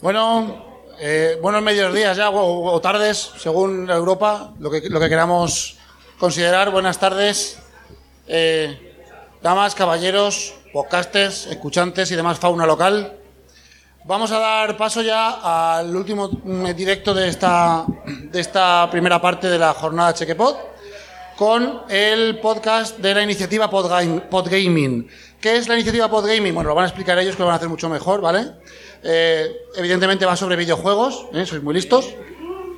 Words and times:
Bueno, 0.00 0.64
eh, 1.00 1.38
buenos 1.40 1.62
medios 1.62 1.94
días 1.94 2.16
ya, 2.16 2.30
o, 2.30 2.80
tardes, 2.80 3.32
según 3.38 3.88
Europa, 3.90 4.52
lo 4.58 4.70
que, 4.70 4.82
lo 4.88 5.00
que 5.00 5.08
queramos 5.08 5.78
considerar. 6.18 6.70
Buenas 6.70 6.98
tardes, 6.98 7.58
eh, 8.28 8.94
damas, 9.42 9.74
caballeros, 9.74 10.54
podcasters, 10.72 11.46
escuchantes 11.46 12.10
y 12.10 12.16
demás 12.16 12.38
fauna 12.38 12.66
local. 12.66 13.16
Vamos 14.04 14.30
a 14.32 14.38
dar 14.38 14.76
paso 14.76 15.02
ya 15.02 15.78
al 15.78 15.94
último 15.96 16.28
mm, 16.28 16.66
directo 16.76 17.14
de 17.14 17.28
esta, 17.28 17.84
de 18.06 18.40
esta 18.40 18.88
primera 18.90 19.20
parte 19.20 19.48
de 19.48 19.58
la 19.58 19.72
jornada 19.72 20.14
Chequepod 20.14 20.56
con 21.36 21.82
el 21.88 22.38
podcast 22.40 22.98
de 22.98 23.14
la 23.14 23.22
iniciativa 23.22 23.68
Podgaming. 23.68 25.08
¿Qué 25.40 25.56
es 25.56 25.68
la 25.68 25.74
iniciativa 25.74 26.08
Podgaming? 26.08 26.54
Bueno, 26.54 26.68
lo 26.68 26.74
van 26.74 26.84
a 26.84 26.88
explicar 26.88 27.18
ellos 27.18 27.36
que 27.36 27.40
lo 27.40 27.46
van 27.46 27.54
a 27.54 27.56
hacer 27.56 27.68
mucho 27.68 27.88
mejor, 27.88 28.20
¿vale? 28.20 28.52
Eh, 29.02 29.56
evidentemente 29.76 30.26
va 30.26 30.36
sobre 30.36 30.56
videojuegos, 30.56 31.26
¿eh? 31.32 31.46
sois 31.46 31.62
muy 31.62 31.74
listos. 31.74 32.14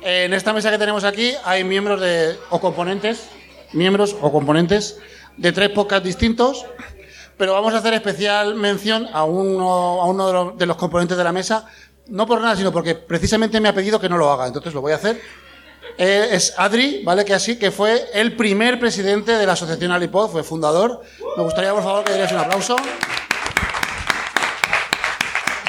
Eh, 0.03 0.25
en 0.25 0.33
esta 0.33 0.53
mesa 0.53 0.71
que 0.71 0.77
tenemos 0.77 1.03
aquí 1.03 1.33
hay 1.43 1.63
miembros 1.63 1.99
de, 2.01 2.37
o 2.49 2.59
componentes, 2.59 3.29
miembros 3.73 4.15
o 4.21 4.31
componentes 4.31 4.97
de 5.37 5.51
tres 5.51 5.69
podcasts 5.69 6.05
distintos, 6.05 6.65
pero 7.37 7.53
vamos 7.53 7.73
a 7.73 7.77
hacer 7.77 7.93
especial 7.93 8.55
mención 8.55 9.07
a 9.13 9.23
uno, 9.23 10.01
a 10.01 10.05
uno 10.05 10.27
de, 10.27 10.33
los, 10.33 10.57
de 10.57 10.65
los 10.65 10.77
componentes 10.77 11.17
de 11.17 11.23
la 11.23 11.31
mesa, 11.31 11.65
no 12.07 12.25
por 12.25 12.41
nada, 12.41 12.55
sino 12.55 12.71
porque 12.71 12.95
precisamente 12.95 13.59
me 13.59 13.69
ha 13.69 13.73
pedido 13.73 13.99
que 13.99 14.09
no 14.09 14.17
lo 14.17 14.31
haga, 14.31 14.47
entonces 14.47 14.73
lo 14.73 14.81
voy 14.81 14.93
a 14.93 14.95
hacer. 14.95 15.21
Eh, 15.97 16.29
es 16.31 16.53
Adri, 16.57 17.03
¿vale? 17.03 17.25
Que 17.25 17.33
así, 17.33 17.57
que 17.59 17.71
fue 17.71 18.09
el 18.13 18.37
primer 18.37 18.79
presidente 18.79 19.33
de 19.33 19.45
la 19.45 19.53
asociación 19.53 19.91
Alipod, 19.91 20.29
fue 20.29 20.43
fundador. 20.43 21.01
Me 21.35 21.43
gustaría, 21.43 21.73
por 21.73 21.83
favor, 21.83 22.03
que 22.05 22.13
dierais 22.13 22.31
un 22.31 22.37
aplauso. 22.39 22.75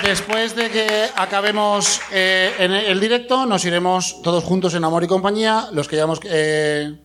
Después 0.02 0.56
de 0.56 0.70
que 0.70 1.10
acabemos 1.14 2.00
eh, 2.10 2.54
en 2.58 2.72
el 2.72 2.98
directo, 3.00 3.44
nos 3.44 3.64
iremos 3.64 4.22
todos 4.22 4.42
juntos 4.44 4.74
en 4.74 4.82
Amor 4.84 5.04
y 5.04 5.06
Compañía, 5.06 5.68
los 5.72 5.88
que 5.88 5.96
ya 5.96 6.04
hemos 6.04 6.20
eh, 6.24 6.96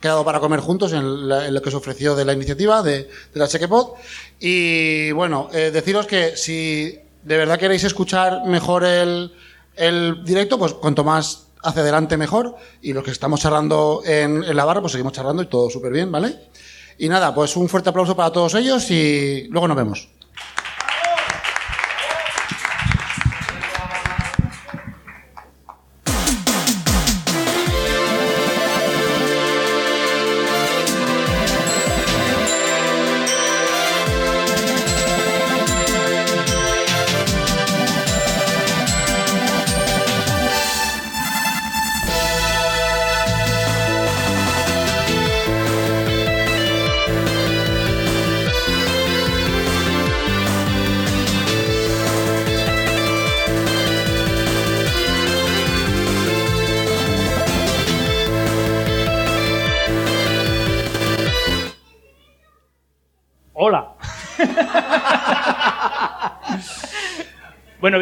quedado 0.00 0.24
para 0.24 0.40
comer 0.40 0.58
juntos 0.58 0.92
en, 0.92 1.28
lo 1.28 1.62
que 1.62 1.70
se 1.70 1.76
ofreció 1.76 2.16
de 2.16 2.24
la 2.24 2.32
iniciativa 2.32 2.82
de, 2.82 3.08
la 3.34 3.46
Chequepod. 3.46 3.92
Y 4.40 5.12
bueno, 5.12 5.48
eh, 5.52 5.70
deciros 5.72 6.06
que 6.06 6.36
si 6.36 6.98
de 7.22 7.36
verdad 7.36 7.58
queréis 7.58 7.84
escuchar 7.84 8.44
mejor 8.44 8.84
el, 8.84 9.32
el 9.76 10.24
directo, 10.24 10.58
pues 10.58 10.72
cuanto 10.74 11.04
más 11.04 11.46
hacia 11.62 11.82
adelante 11.82 12.16
mejor. 12.16 12.56
Y 12.82 12.92
los 12.92 13.04
que 13.04 13.12
estamos 13.12 13.40
charlando 13.40 14.02
en, 14.04 14.42
en 14.42 14.56
la 14.56 14.64
barra, 14.64 14.80
pues 14.80 14.92
seguimos 14.92 15.12
charlando 15.12 15.44
y 15.44 15.46
todo 15.46 15.70
súper 15.70 15.92
bien, 15.92 16.10
¿vale? 16.10 16.40
Y 16.98 17.08
nada, 17.08 17.32
pues 17.32 17.56
un 17.56 17.68
fuerte 17.68 17.90
aplauso 17.90 18.16
para 18.16 18.32
todos 18.32 18.54
ellos 18.54 18.90
y 18.90 19.46
luego 19.48 19.68
nos 19.68 19.76
vemos. 19.76 20.08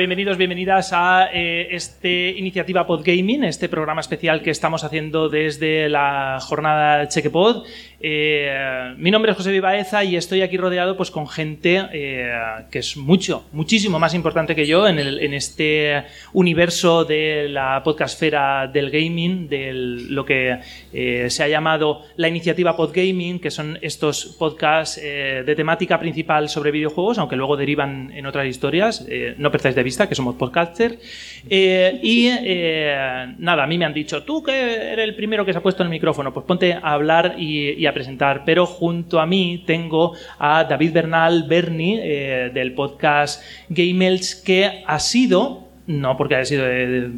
Bienvenidos, 0.01 0.39
bienvenidas 0.39 0.95
a 0.95 1.29
eh, 1.31 1.69
este 1.73 2.31
iniciativa 2.31 2.87
Podgaming, 2.87 3.45
este 3.45 3.69
programa 3.69 4.01
especial 4.01 4.41
que 4.41 4.51
estamos 4.51 4.83
haciendo 4.83 5.29
desde 5.29 5.91
la 5.91 6.39
jornada 6.41 7.07
Chequepod. 7.07 7.67
Eh, 8.03 8.95
mi 8.97 9.11
nombre 9.11 9.33
es 9.33 9.37
José 9.37 9.53
Vivaeza 9.53 10.03
y 10.05 10.17
estoy 10.17 10.41
aquí 10.41 10.57
rodeado 10.57 10.97
pues, 10.97 11.11
con 11.11 11.29
gente 11.29 11.87
eh, 11.93 12.33
que 12.71 12.79
es 12.79 12.97
mucho, 12.97 13.45
muchísimo 13.53 13.99
más 13.99 14.15
importante 14.15 14.55
que 14.55 14.67
yo 14.67 14.89
en, 14.89 14.99
este 15.35 16.05
universo 16.33 17.05
de 17.05 17.49
la 17.51 17.83
podcastfera 17.85 18.67
del 18.69 18.91
gaming, 18.91 19.49
de 19.49 19.73
lo 19.75 20.25
que 20.25 20.61
eh, 20.95 21.27
se 21.29 21.43
ha 21.43 21.49
llamado 21.49 22.03
la 22.17 22.29
iniciativa 22.29 22.75
Podgaming, 22.75 23.39
que 23.39 23.51
son 23.51 23.79
estos 23.83 24.37
podcasts 24.39 25.01
de 25.01 25.55
temática 25.55 26.01
principal 26.01 26.49
sobre 26.49 26.71
videojuegos, 26.71 27.19
aunque 27.19 27.37
luego 27.37 27.57
derivan 27.57 28.13
en 28.15 28.25
otras 28.27 28.47
historias. 28.47 29.07
No 29.37 29.51
perdáis 29.51 29.75
de 29.75 29.83
vista 29.83 30.09
que 30.09 30.15
somos 30.15 30.37
podcasters. 30.37 31.40
Eh, 31.49 31.99
y 32.03 32.27
eh, 32.29 33.35
nada, 33.39 33.65
a 33.65 33.67
mí 33.67 33.79
me 33.79 33.85
han 33.85 33.95
dicho, 33.95 34.23
tú 34.25 34.43
que 34.43 34.53
eres 34.93 35.05
el 35.09 35.15
primero 35.15 35.45
que 35.45 35.53
se 35.53 35.59
ha 35.59 35.63
puesto 35.63 35.83
en 35.83 35.87
el 35.87 35.91
micrófono, 35.91 36.33
pues 36.33 36.45
ponte 36.47 36.73
a 36.75 36.79
hablar 36.93 37.37
y, 37.39 37.87
a 37.87 37.95
presentar. 37.95 38.43
Pero 38.45 38.67
junto 38.67 39.21
a 39.21 39.27
mí 39.27 39.63
tengo 39.67 40.15
a 40.39 40.65
David 40.65 40.93
Bernal 40.93 41.45
Berni 41.45 41.99
eh, 42.01 42.51
del 42.53 42.73
podcast 42.75 43.43
Gamels, 43.69 44.35
que 44.35 44.83
ha 44.87 44.99
sido, 44.99 45.69
no 45.87 46.17
porque 46.17 46.37
haya 46.37 46.45
sido 46.45 46.65
de- 46.65 46.87
de- 46.87 47.11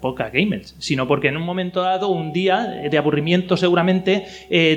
podcast 0.00 0.34
gamers, 0.34 0.74
sino 0.78 1.08
porque 1.08 1.28
en 1.28 1.38
un 1.38 1.44
momento 1.44 1.80
dado, 1.80 2.08
un 2.08 2.30
día 2.34 2.82
de 2.90 2.98
aburrimiento 2.98 3.56
seguramente, 3.56 4.26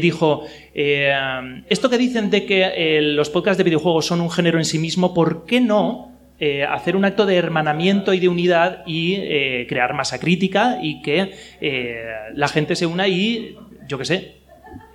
dijo, 0.02 0.46
esto 0.74 1.90
que 1.90 1.98
dicen 1.98 2.30
de 2.30 2.46
que 2.46 3.00
los 3.02 3.30
podcasts 3.30 3.58
de 3.58 3.66
videojuegos 3.66 4.06
son 4.06 4.22
un 4.22 4.32
género 4.32 4.58
en 4.58 4.64
sí 4.64 4.80
mismo, 4.80 5.14
¿por 5.14 5.46
qué 5.46 5.60
no 5.60 6.17
eh, 6.40 6.64
hacer 6.64 6.96
un 6.96 7.04
acto 7.04 7.26
de 7.26 7.36
hermanamiento 7.36 8.14
y 8.14 8.20
de 8.20 8.30
unidad 8.30 8.84
y 8.86 9.16
eh, 9.16 9.66
crear 9.68 9.96
masa 9.96 10.20
crítica 10.20 10.78
y 10.80 11.02
que 11.02 11.34
eh, 11.62 12.04
la 12.36 12.48
gente 12.48 12.76
se 12.76 12.86
una 12.86 13.08
y, 13.08 13.58
yo 13.88 13.98
qué 13.98 14.06
sé, 14.06 14.38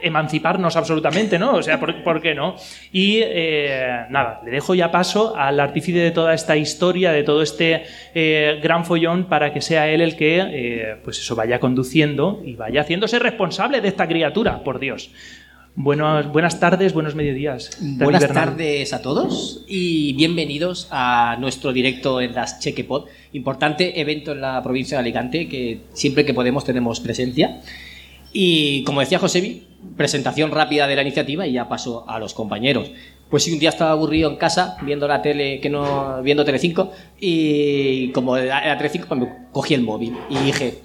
emanciparnos 0.01 0.77
absolutamente, 0.77 1.41
¿no? 1.41 1.55
O 1.55 1.63
sea, 1.63 1.81
¿por, 1.81 2.21
qué 2.21 2.35
no? 2.37 2.55
Y 2.93 3.23
nada, 4.11 4.41
le 4.45 4.53
dejo 4.53 4.77
ya 4.77 4.93
paso 4.93 5.35
al 5.37 5.59
artífice 5.59 5.99
de 5.99 6.11
toda 6.13 6.33
esta 6.33 6.57
historia, 6.57 7.11
de 7.11 7.25
todo 7.25 7.43
este 7.43 7.85
gran 8.63 8.85
follón, 8.85 9.25
para 9.25 9.53
que 9.53 9.61
sea 9.61 9.89
él 9.89 10.01
el 10.01 10.15
que, 10.15 10.99
pues 11.03 11.19
eso, 11.19 11.35
vaya 11.35 11.59
conduciendo 11.59 12.41
y 12.45 12.55
vaya 12.55 12.83
haciéndose 12.83 13.19
responsable 13.19 13.81
de 13.81 13.89
esta 13.89 14.07
criatura, 14.07 14.63
por 14.63 14.79
Dios. 14.79 15.11
Buenas 15.75 16.61
tardes, 16.61 16.93
buenos 16.93 17.15
mediodías. 17.15 17.71
David 17.81 18.05
Buenas 18.05 18.21
Bernal. 18.21 18.45
tardes 18.45 18.93
a 18.93 19.01
todos 19.01 19.65
y 19.67 20.13
bienvenidos 20.13 20.87
a 20.91 21.39
nuestro 21.41 21.73
directo 21.73 22.21
en 22.21 22.35
las 22.35 22.61
Chequepod, 22.61 23.07
importante 23.33 23.99
evento 23.99 24.33
en 24.33 24.43
la 24.43 24.63
provincia 24.63 24.99
de 24.99 25.01
Alicante 25.01 25.49
que 25.49 25.81
siempre 25.95 26.27
que 26.27 26.35
podemos 26.35 26.67
tenemos 26.67 27.01
presencia. 27.01 27.63
Y 28.35 28.85
como 28.85 29.01
decía 29.01 29.19
Josebi, 29.19 29.67
presentación 29.97 30.51
rápida 30.51 30.87
de 30.87 30.95
la 30.95 31.03
iniciativa 31.03 31.47
y 31.47 31.53
ya 31.53 31.71
paso 31.71 32.05
a 32.07 32.19
los 32.19 32.35
compañeros. 32.35 32.91
Pues 33.31 33.45
si 33.45 33.53
un 33.53 33.59
día 33.59 33.71
estaba 33.71 33.93
aburrido 33.93 34.29
en 34.31 34.37
casa 34.37 34.77
viendo 34.83 35.09
la 35.09 35.23
tele, 35.23 35.59
que 35.59 35.71
no 35.71 36.23
viendo 36.23 36.45
Telecinco 36.45 36.93
y 37.19 38.11
como 38.11 38.37
era 38.37 38.77
Telecinco, 38.77 39.09
pues 39.09 39.21
me 39.21 39.29
cogí 39.53 39.73
el 39.73 39.81
móvil 39.81 40.15
y 40.29 40.37
dije, 40.37 40.83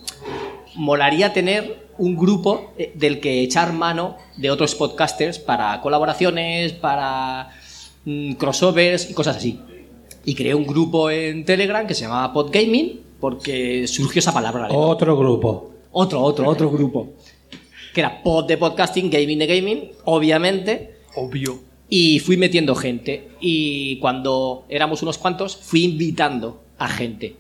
molaría 0.76 1.34
tener 1.34 1.87
un 1.98 2.16
grupo 2.16 2.74
eh, 2.78 2.92
del 2.96 3.20
que 3.20 3.42
echar 3.42 3.74
mano 3.74 4.18
de 4.36 4.52
otros 4.52 4.76
podcasters 4.76 5.40
para 5.40 5.82
colaboraciones, 5.82 6.74
para 6.74 7.50
mm, 8.06 8.34
crossovers 8.34 9.10
y 9.10 9.14
cosas 9.14 9.38
así. 9.38 9.60
Y 10.26 10.36
creé 10.36 10.54
un 10.54 10.68
grupo 10.68 11.10
en 11.10 11.46
Telegram 11.46 11.88
que 11.88 11.94
se 11.94 12.02
llamaba 12.02 12.34
Podgaming 12.34 13.02
porque 13.20 13.88
surgió 13.88 14.20
esa 14.20 14.34
palabra. 14.34 14.64
¿vale? 14.64 14.74
Otro 14.76 15.18
grupo. 15.18 15.72
Otro, 15.92 16.22
otro, 16.22 16.48
otro 16.48 16.70
grupo. 16.70 17.14
Que 17.94 18.02
era 18.02 18.22
pod 18.22 18.46
de 18.46 18.58
podcasting, 18.58 19.10
gaming 19.10 19.40
de 19.40 19.48
gaming, 19.48 19.92
obviamente. 20.06 20.98
Obvio. 21.16 21.60
Y 21.90 22.20
fui 22.20 22.38
metiendo 22.38 22.76
gente. 22.76 23.30
Y 23.40 23.98
cuando 24.00 24.66
éramos 24.70 25.02
unos 25.02 25.18
cuantos, 25.18 25.56
fui 25.56 25.84
invitando 25.86 26.62
a 26.78 26.88
gente. 26.88 27.36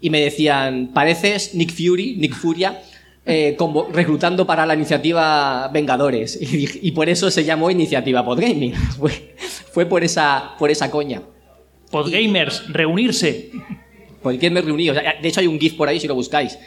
Y 0.00 0.10
me 0.10 0.20
decían, 0.20 0.90
pareces 0.92 1.54
Nick 1.54 1.72
Fury, 1.72 2.16
Nick 2.16 2.34
Furia, 2.34 2.82
eh, 3.28 3.56
como 3.58 3.88
reclutando 3.92 4.46
para 4.46 4.64
la 4.64 4.74
iniciativa 4.74 5.68
Vengadores. 5.72 6.38
Y, 6.40 6.92
por 6.92 7.08
eso 7.08 7.30
se 7.30 7.44
llamó 7.44 7.70
Iniciativa 7.70 8.24
Podgaming. 8.24 8.72
Fue, 8.98 9.34
fue 9.72 9.86
por, 9.86 10.04
esa, 10.04 10.54
por 10.58 10.70
esa 10.70 10.90
coña. 10.90 11.22
Podgamers, 11.90 12.72
reunirse. 12.72 13.50
O 14.22 14.32
sea, 14.32 15.14
de 15.20 15.28
hecho, 15.28 15.40
hay 15.40 15.46
un 15.46 15.58
GIF 15.58 15.74
por 15.74 15.88
ahí 15.88 16.00
si 16.00 16.08
lo 16.08 16.14
buscáis. 16.14 16.58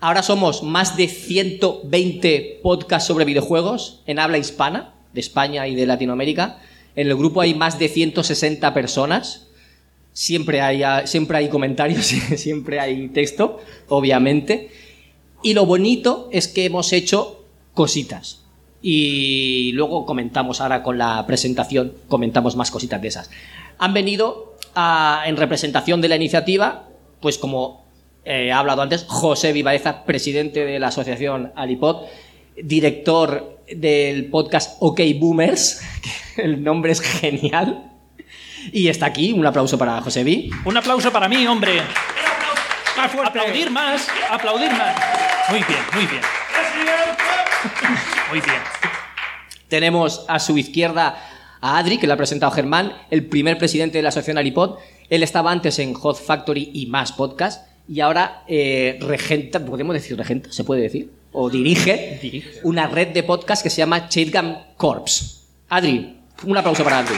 Ahora 0.00 0.22
somos 0.22 0.64
más 0.64 0.96
de 0.96 1.06
120 1.06 2.60
podcasts 2.62 3.06
sobre 3.06 3.24
videojuegos 3.24 4.02
en 4.06 4.18
habla 4.18 4.38
hispana, 4.38 4.94
de 5.12 5.20
España 5.20 5.68
y 5.68 5.76
de 5.76 5.86
Latinoamérica. 5.86 6.58
En 6.96 7.06
el 7.06 7.16
grupo 7.16 7.40
hay 7.40 7.54
más 7.54 7.78
de 7.78 7.88
160 7.88 8.74
personas. 8.74 9.48
Siempre 10.12 10.60
hay, 10.60 10.82
ah, 10.82 11.06
siempre 11.06 11.38
hay 11.38 11.48
comentarios, 11.48 12.06
siempre 12.36 12.80
hay 12.80 13.08
texto, 13.08 13.60
obviamente. 13.88 14.70
Y 15.42 15.54
lo 15.54 15.66
bonito 15.66 16.28
es 16.32 16.48
que 16.48 16.64
hemos 16.64 16.92
hecho 16.92 17.44
cositas. 17.74 18.44
Y 18.80 19.72
luego 19.72 20.06
comentamos 20.06 20.60
ahora 20.60 20.82
con 20.82 20.98
la 20.98 21.24
presentación, 21.26 21.94
comentamos 22.08 22.56
más 22.56 22.70
cositas 22.70 23.00
de 23.00 23.08
esas. 23.08 23.30
Han 23.78 23.94
venido 23.94 24.56
en 24.74 25.36
representación 25.36 26.00
de 26.00 26.08
la 26.08 26.16
iniciativa, 26.16 26.88
pues 27.20 27.38
como 27.38 27.84
eh, 28.24 28.52
ha 28.52 28.58
hablado 28.58 28.82
antes, 28.82 29.04
José 29.08 29.52
Vivaeza, 29.52 30.04
presidente 30.04 30.64
de 30.64 30.78
la 30.78 30.88
asociación 30.88 31.52
Alipod, 31.54 32.06
director 32.56 33.60
del 33.74 34.26
podcast 34.26 34.76
OK 34.80 35.00
Boomers, 35.18 35.80
que 36.36 36.42
el 36.42 36.62
nombre 36.62 36.92
es 36.92 37.00
genial. 37.00 37.90
Y 38.72 38.88
está 38.88 39.06
aquí, 39.06 39.32
un 39.32 39.44
aplauso 39.44 39.76
para 39.76 40.00
José 40.00 40.22
Vi. 40.22 40.50
Un 40.64 40.76
aplauso 40.76 41.12
para 41.12 41.28
mí, 41.28 41.46
hombre. 41.46 41.80
Aplaudir 42.96 43.70
más, 43.70 44.08
aplaudir 44.30 44.70
más. 44.72 44.96
Muy 45.48 45.60
bien, 45.60 45.80
muy 45.94 46.06
bien. 46.06 46.22
Muy 48.30 48.40
bien. 48.40 48.56
Tenemos 49.68 50.24
a 50.28 50.38
su 50.38 50.58
izquierda 50.58 51.18
a 51.60 51.78
Adri, 51.78 51.98
que 51.98 52.06
lo 52.06 52.14
ha 52.14 52.16
presentado 52.16 52.52
Germán, 52.52 52.92
el 53.10 53.24
primer 53.26 53.56
presidente 53.56 53.98
de 53.98 54.02
la 54.02 54.10
asociación 54.10 54.38
Alipod. 54.38 54.78
Él 55.08 55.22
estaba 55.22 55.50
antes 55.50 55.78
en 55.78 55.94
Hot 55.94 56.20
Factory 56.20 56.70
y 56.74 56.86
más 56.86 57.12
podcast. 57.12 57.68
Y 57.88 58.00
ahora 58.00 58.42
eh, 58.46 58.98
regenta, 59.00 59.64
¿podemos 59.64 59.94
decir 59.94 60.16
regenta? 60.16 60.52
¿Se 60.52 60.64
puede 60.64 60.82
decir? 60.82 61.10
O 61.32 61.48
dirige, 61.48 62.20
una 62.62 62.86
red 62.86 63.08
de 63.08 63.22
podcast 63.22 63.62
que 63.62 63.70
se 63.70 63.78
llama 63.78 64.08
Chategam 64.08 64.56
Corps. 64.76 65.46
Adri, 65.68 66.18
un 66.44 66.56
aplauso 66.56 66.84
para 66.84 66.98
Adri. 66.98 67.16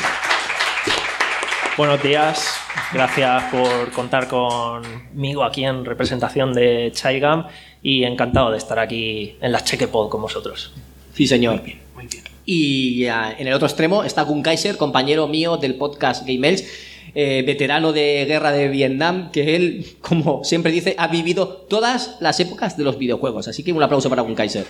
Buenos 1.77 2.01
días, 2.05 2.55
gracias 2.93 3.45
por 3.51 3.91
contar 3.91 4.29
conmigo 4.29 5.43
aquí 5.43 5.65
en 5.65 5.85
representación 5.85 6.53
de 6.53 6.93
Chaigam 6.95 7.49
y 7.83 8.05
encantado 8.05 8.53
de 8.53 8.59
estar 8.59 8.79
aquí 8.79 9.37
en 9.41 9.51
la 9.51 9.65
Chequepod 9.65 10.09
con 10.09 10.23
vosotros. 10.23 10.73
Sí, 11.15 11.27
señor. 11.27 11.63
Muy 11.97 12.07
bien. 12.07 12.23
Y 12.47 13.07
ah, 13.07 13.35
en 13.37 13.49
el 13.49 13.55
otro 13.55 13.67
extremo 13.67 14.05
está 14.05 14.23
Gun 14.23 14.45
Kaiser, 14.45 14.77
compañero 14.77 15.27
mío 15.27 15.57
del 15.57 15.75
podcast 15.75 16.25
Game 16.25 16.49
Elch, 16.49 16.65
eh, 17.13 17.43
veterano 17.45 17.93
de 17.93 18.25
guerra 18.25 18.53
de 18.53 18.69
Vietnam, 18.69 19.33
que 19.33 19.57
él, 19.57 19.97
como 20.01 20.45
siempre 20.45 20.71
dice, 20.71 20.95
ha 20.97 21.09
vivido 21.09 21.49
todas 21.49 22.19
las 22.21 22.39
épocas 22.39 22.77
de 22.77 22.85
los 22.85 22.99
videojuegos. 22.99 23.49
Así 23.49 23.65
que 23.65 23.73
un 23.73 23.83
aplauso 23.83 24.09
para 24.09 24.23
Gun 24.23 24.37
Kaiser. 24.37 24.65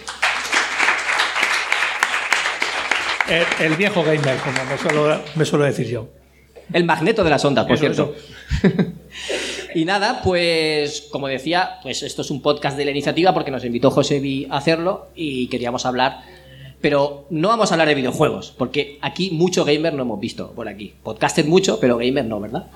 El, 3.29 3.67
el 3.67 3.77
viejo 3.77 4.03
gamer, 4.03 4.39
como 4.39 4.65
me 4.65 4.79
suelo, 4.79 5.21
me 5.35 5.45
suelo 5.45 5.67
decir 5.67 5.87
yo. 5.87 6.24
El 6.73 6.85
magneto 6.85 7.23
de 7.25 7.31
las 7.31 7.45
ondas, 7.45 7.67
por 7.67 7.75
Eso, 7.77 7.83
cierto. 7.83 8.15
y 9.75 9.85
nada, 9.85 10.21
pues 10.23 11.09
como 11.11 11.29
decía, 11.29 11.79
pues 11.83 12.03
esto 12.03 12.23
es 12.23 12.31
un 12.31 12.41
podcast 12.43 12.77
de 12.77 12.85
la 12.85 12.91
iniciativa 12.91 13.33
porque 13.35 13.51
nos 13.51 13.65
invitó 13.65 13.91
José 13.91 14.21
Vi 14.21 14.47
a 14.51 14.57
hacerlo 14.57 15.09
y 15.15 15.49
queríamos 15.49 15.85
hablar. 15.87 16.23
Pero 16.81 17.27
no 17.31 17.49
vamos 17.49 17.71
a 17.71 17.75
hablar 17.75 17.89
de 17.89 17.95
videojuegos, 17.95 18.53
porque 18.59 18.99
aquí 19.01 19.31
mucho 19.31 19.65
gamer 19.65 19.95
no 19.95 20.03
hemos 20.03 20.21
visto 20.21 20.51
por 20.53 20.69
aquí. 20.69 20.95
Podcaster 21.03 21.47
mucho, 21.47 21.81
pero 21.81 21.97
gamer 21.97 22.27
no, 22.27 22.41
¿verdad? 22.41 22.67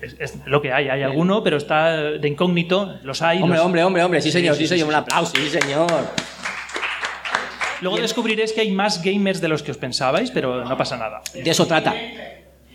Es, 0.00 0.16
es 0.18 0.34
lo 0.46 0.60
que 0.60 0.72
hay. 0.72 0.88
Hay 0.88 1.02
alguno, 1.02 1.44
pero 1.44 1.58
está 1.58 1.92
de 1.96 2.28
incógnito. 2.28 2.96
Los 3.04 3.22
hay. 3.22 3.40
Hombre, 3.40 3.58
los- 3.58 3.66
hombre, 3.66 3.84
hombre, 3.84 4.02
hombre, 4.02 4.20
sí 4.20 4.32
señor, 4.32 4.56
sí, 4.56 4.62
sí, 4.62 4.68
señor, 4.68 4.86
sí, 4.86 4.88
un 4.90 4.94
aplauso, 4.96 5.32
sí 5.36 5.48
señor. 5.48 5.86
Luego 7.82 7.98
descubriréis 7.98 8.52
que 8.52 8.60
hay 8.62 8.70
más 8.72 9.02
gamers 9.02 9.40
de 9.40 9.48
los 9.48 9.62
que 9.62 9.70
os 9.70 9.76
pensabais, 9.76 10.30
pero 10.32 10.64
no 10.64 10.76
pasa 10.76 10.96
nada. 10.96 11.20
De 11.32 11.48
eso 11.48 11.66
trata. 11.66 11.94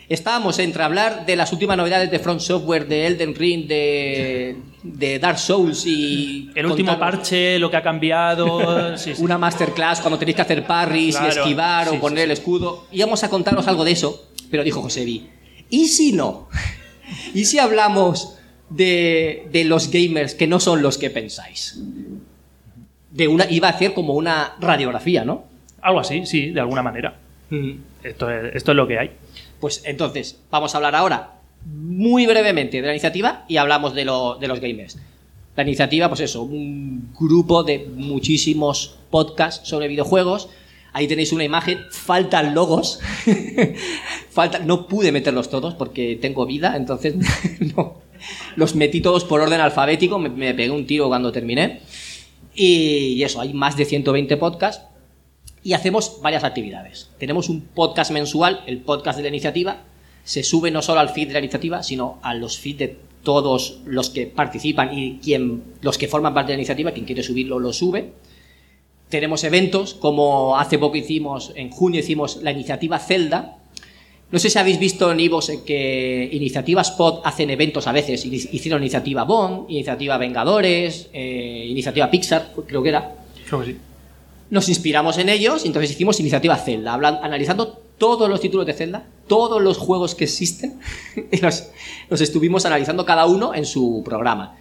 Estábamos 0.09 0.57
entre 0.59 0.83
hablar 0.83 1.25
de 1.25 1.36
las 1.36 1.51
últimas 1.51 1.75
novedades 1.75 2.09
de 2.09 2.19
Front 2.19 2.39
Software, 2.39 2.88
de 2.88 3.07
Elden 3.07 3.36
Ring, 3.36 3.68
de, 3.68 4.56
de 4.81 5.19
Dark 5.19 5.38
Souls 5.38 5.86
y... 5.86 6.50
El 6.56 6.65
último 6.65 6.92
contar 6.92 7.12
parche, 7.12 7.59
lo 7.59 7.69
que 7.69 7.75
ha 7.77 7.83
cambiado. 7.83 8.48
Sí, 8.98 9.15
sí. 9.15 9.21
Una 9.21 9.38
masterclass 9.38 10.00
cuando 10.00 10.18
tenéis 10.18 10.38
que 10.38 10.42
hacer 10.42 10.65
parries 10.65 11.15
y 11.15 11.19
Claro, 11.19 11.42
esquivar 11.42 11.89
sí, 11.89 11.95
o 11.95 12.00
poner 12.00 12.24
el 12.24 12.31
escudo. 12.31 12.86
Íbamos 12.92 13.24
a 13.24 13.30
contaros 13.30 13.68
algo 13.68 13.83
de 13.83 13.92
eso, 13.92 14.30
pero 14.50 14.63
dijo 14.63 14.81
Josevi, 14.81 15.27
¿y 15.69 15.88
si 15.88 16.13
no? 16.13 16.48
¿Y 17.33 17.44
si 17.45 17.59
hablamos 17.59 18.38
de, 18.69 19.48
de 19.51 19.65
los 19.65 19.92
gamers 19.92 20.36
que 20.36 20.48
no 20.48 20.62
son 20.62 20.81
los 20.81 20.98
que 20.98 21.09
pensáis? 21.09 21.81
De 23.12 23.27
una, 23.27 23.45
iba 23.50 23.68
a 23.68 23.71
hacer 23.71 23.94
como 23.94 24.13
una 24.13 24.56
radiografía, 24.59 25.25
¿no? 25.25 25.45
Algo 25.81 26.00
así, 26.00 26.25
sí, 26.25 26.51
de 26.51 26.62
alguna 26.62 26.81
manera. 26.81 27.18
Esto 28.04 28.30
es, 28.30 28.56
esto 28.56 28.71
es 28.71 28.75
lo 28.77 28.88
que 28.88 29.00
hay. 29.00 29.12
Pues 29.59 29.81
entonces, 29.86 30.39
vamos 30.51 30.74
a 30.74 30.77
hablar 30.77 30.95
ahora 30.95 31.38
muy 31.65 32.25
brevemente 32.25 32.81
de 32.81 32.88
la 32.88 32.94
iniciativa 32.94 33.45
y 33.48 33.57
hablamos 33.57 33.94
de, 33.94 34.01
de 34.01 34.48
los 34.48 34.59
gamers. 34.59 34.98
La 35.56 35.63
iniciativa, 35.63 36.07
pues 36.07 36.21
eso, 36.21 36.44
un 36.44 37.12
grupo 37.19 37.63
de 37.63 37.88
muchísimos 37.95 38.98
podcasts 39.09 39.68
sobre 39.68 39.88
videojuegos. 39.88 40.50
Ahí 40.94 41.07
tenéis 41.07 41.31
una 41.33 41.44
imagen, 41.44 41.80
faltan 41.92 42.54
logos. 42.54 43.00
No 44.65 44.88
pude 44.88 45.12
meterlos 45.12 45.50
todos 45.50 45.74
porque 45.74 46.15
tengo 46.21 46.45
vida, 46.45 46.77
entonces 46.77 47.15
los 48.56 48.75
metí 48.75 49.01
todos 49.01 49.24
por 49.24 49.42
orden 49.42 49.59
alfabético, 49.62 50.19
me, 50.19 50.30
me 50.30 50.54
pegué 50.54 50.69
un 50.69 50.86
tiro 50.86 51.07
cuando 51.07 51.31
terminé. 51.31 51.81
Y 52.54 53.24
eso, 53.24 53.42
hay 53.42 53.56
más 53.56 53.75
de 53.77 53.86
120 53.86 54.38
podcasts 54.38 54.86
y 55.68 55.74
hacemos 55.74 56.22
varias 56.22 56.46
actividades. 56.46 57.10
Tenemos 57.19 57.50
un 57.50 57.60
podcast 57.60 58.12
mensual, 58.12 58.64
el 58.68 58.78
podcast 58.78 59.18
de 59.18 59.24
la 59.24 59.28
iniciativa. 59.28 59.81
Se 60.24 60.42
sube 60.42 60.72
no 60.72 60.81
solo 60.81 61.02
al 61.02 61.10
feed 61.10 61.28
de 61.28 61.34
la 61.34 61.40
iniciativa, 61.40 61.84
sino 61.84 62.19
a 62.22 62.34
los 62.34 62.58
feeds 62.58 62.80
de 62.80 62.98
todos 63.22 63.80
los 63.86 64.10
que 64.10 64.28
participan 64.28 64.98
y 64.98 65.18
quien, 65.18 65.64
los 65.81 65.98
que 65.98 66.08
forman 66.08 66.34
parte 66.34 66.54
de 66.54 66.56
la 66.56 66.62
iniciativa. 66.62 66.92
Quien 66.92 67.06
quiere 67.06 67.22
subirlo, 67.22 67.60
lo 67.60 67.74
sube. 67.74 68.14
Tenemos 69.10 69.44
eventos, 69.44 69.94
como 69.94 70.58
hace 70.58 70.80
poco 70.80 70.96
hicimos, 70.96 71.52
en 71.56 71.69
junio 71.69 72.00
hicimos 72.00 72.38
la 72.44 72.52
iniciativa 72.52 72.98
Zelda. 72.98 73.58
No 74.31 74.40
sé 74.40 74.50
si 74.50 74.58
habéis 74.60 74.80
visto 74.80 75.12
en 75.12 75.19
Ivos 75.19 75.52
que 75.66 76.30
iniciativas 76.31 76.92
pod 76.92 77.19
hacen 77.25 77.50
eventos 77.50 77.88
a 77.88 77.92
veces. 77.92 78.25
Hi- 78.25 78.50
Hicieron 78.54 78.81
iniciativa 78.84 79.25
Bond, 79.25 79.69
iniciativa 79.69 80.18
Vengadores, 80.18 81.10
eh, 81.12 81.66
iniciativa 81.69 82.10
Pixar, 82.10 82.54
creo 82.66 82.81
que 82.81 82.90
era 82.90 83.16
Creo 83.48 83.60
que 83.62 83.66
sí. 83.74 83.78
Nos 84.50 84.70
inspiramos 84.70 85.18
en 85.18 85.30
ellos 85.30 85.64
y 85.66 85.68
entonces 85.68 85.92
hicimos 85.92 86.20
iniciativa 86.20 86.56
Zelda, 86.56 86.94
analizando 86.94 87.80
todos 87.98 88.30
los 88.30 88.40
títulos 88.40 88.66
de 88.66 88.74
Zelda, 88.74 89.06
todos 89.28 89.62
los 89.62 89.78
juegos 89.78 90.14
que 90.16 90.26
existen, 90.26 90.80
y 91.32 91.38
los, 91.38 91.70
los 92.10 92.22
estuvimos 92.22 92.66
analizando 92.66 93.06
cada 93.06 93.26
uno 93.26 93.54
en 93.56 93.66
su 93.66 94.02
programa. 94.06 94.56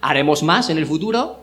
Haremos 0.00 0.42
más 0.42 0.70
en 0.70 0.78
el 0.78 0.86
futuro, 0.86 1.40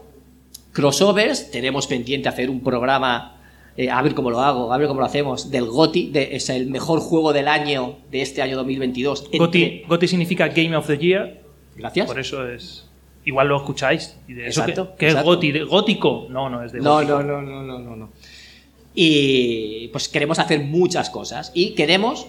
crossovers, 0.73 1.51
tenemos 1.51 1.87
pendiente 1.87 2.29
hacer 2.29 2.49
un 2.49 2.61
programa, 2.61 3.37
eh, 3.77 3.89
a 3.89 4.01
ver 4.01 4.13
cómo 4.15 4.29
lo 4.31 4.41
hago, 4.41 4.73
a 4.73 4.77
ver 4.77 4.87
cómo 4.87 4.99
lo 4.99 5.05
hacemos, 5.05 5.49
del 5.51 5.65
GOTI, 5.65 6.09
de, 6.11 6.35
es 6.35 6.49
el 6.49 6.67
mejor 6.67 6.99
juego 6.99 7.33
del 7.33 7.47
año, 7.47 7.97
de 8.11 8.21
este 8.21 8.41
año 8.41 8.55
2022. 8.57 9.21
entre- 9.25 9.39
Goti, 9.39 9.81
Goti 9.87 10.07
significa 10.07 10.47
Game 10.49 10.75
of 10.75 10.87
the 10.87 10.97
Year, 10.97 11.41
Gracias. 11.75 12.05
por 12.07 12.19
eso 12.19 12.47
es. 12.47 12.85
Igual 13.27 13.47
lo 13.49 13.57
escucháis. 13.57 14.15
Y 14.27 14.33
de 14.33 14.47
eso 14.47 14.61
Exacto, 14.61 14.91
que, 14.91 14.97
que 14.99 15.05
es 15.07 15.11
exacto. 15.13 15.29
Goti, 15.31 15.51
de- 15.51 15.63
gótico. 15.65 16.27
No, 16.29 16.49
no 16.49 16.63
es 16.63 16.71
de 16.71 16.79
No, 16.79 16.93
gótico. 16.95 17.21
no, 17.23 17.41
no, 17.41 17.43
no, 17.61 17.63
no, 17.63 17.79
no, 17.79 17.95
no. 17.97 18.09
Y 18.95 19.89
pues 19.89 20.07
queremos 20.07 20.39
hacer 20.39 20.61
muchas 20.61 21.09
cosas 21.09 21.51
y 21.53 21.71
queremos 21.75 22.27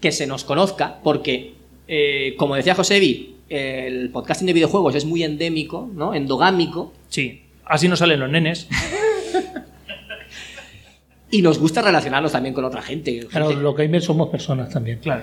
que 0.00 0.10
se 0.10 0.26
nos 0.26 0.44
conozca 0.44 0.98
porque, 1.04 1.52
eh, 1.86 2.34
como 2.38 2.54
decía 2.56 2.74
Josevi, 2.74 3.36
el 3.50 4.08
podcasting 4.10 4.46
de 4.46 4.52
videojuegos 4.54 4.94
es 4.94 5.04
muy 5.04 5.22
endémico, 5.22 5.88
¿no? 5.94 6.14
Endogámico 6.14 6.92
Sí, 7.08 7.42
así 7.66 7.86
no 7.88 7.96
salen 7.96 8.18
los 8.20 8.30
nenes. 8.30 8.66
y 11.30 11.42
nos 11.42 11.58
gusta 11.58 11.82
relacionarnos 11.82 12.32
también 12.32 12.54
con 12.54 12.64
otra 12.64 12.80
gente. 12.82 13.26
Claro, 13.30 13.48
gente 13.48 13.62
los 13.62 13.76
gamers 13.76 14.04
somos 14.06 14.28
personas 14.30 14.70
también. 14.70 14.98
Claro. 14.98 15.22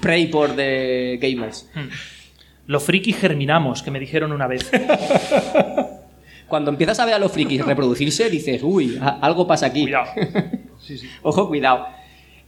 pray 0.00 0.26
por 0.28 0.56
the 0.56 1.18
gamers. 1.20 1.68
Los 2.66 2.82
frikis 2.82 3.16
germinamos, 3.16 3.82
que 3.82 3.90
me 3.90 4.00
dijeron 4.00 4.32
una 4.32 4.46
vez. 4.46 4.70
Cuando 6.48 6.70
empiezas 6.70 6.98
a 7.00 7.04
ver 7.04 7.14
a 7.14 7.18
los 7.18 7.32
frikis 7.32 7.64
reproducirse, 7.64 8.30
dices, 8.30 8.62
uy, 8.62 8.98
algo 9.00 9.46
pasa 9.46 9.66
aquí. 9.66 9.82
Cuidado. 9.82 10.06
Sí, 10.84 10.98
sí. 10.98 11.08
Ojo, 11.22 11.48
cuidado. 11.48 11.86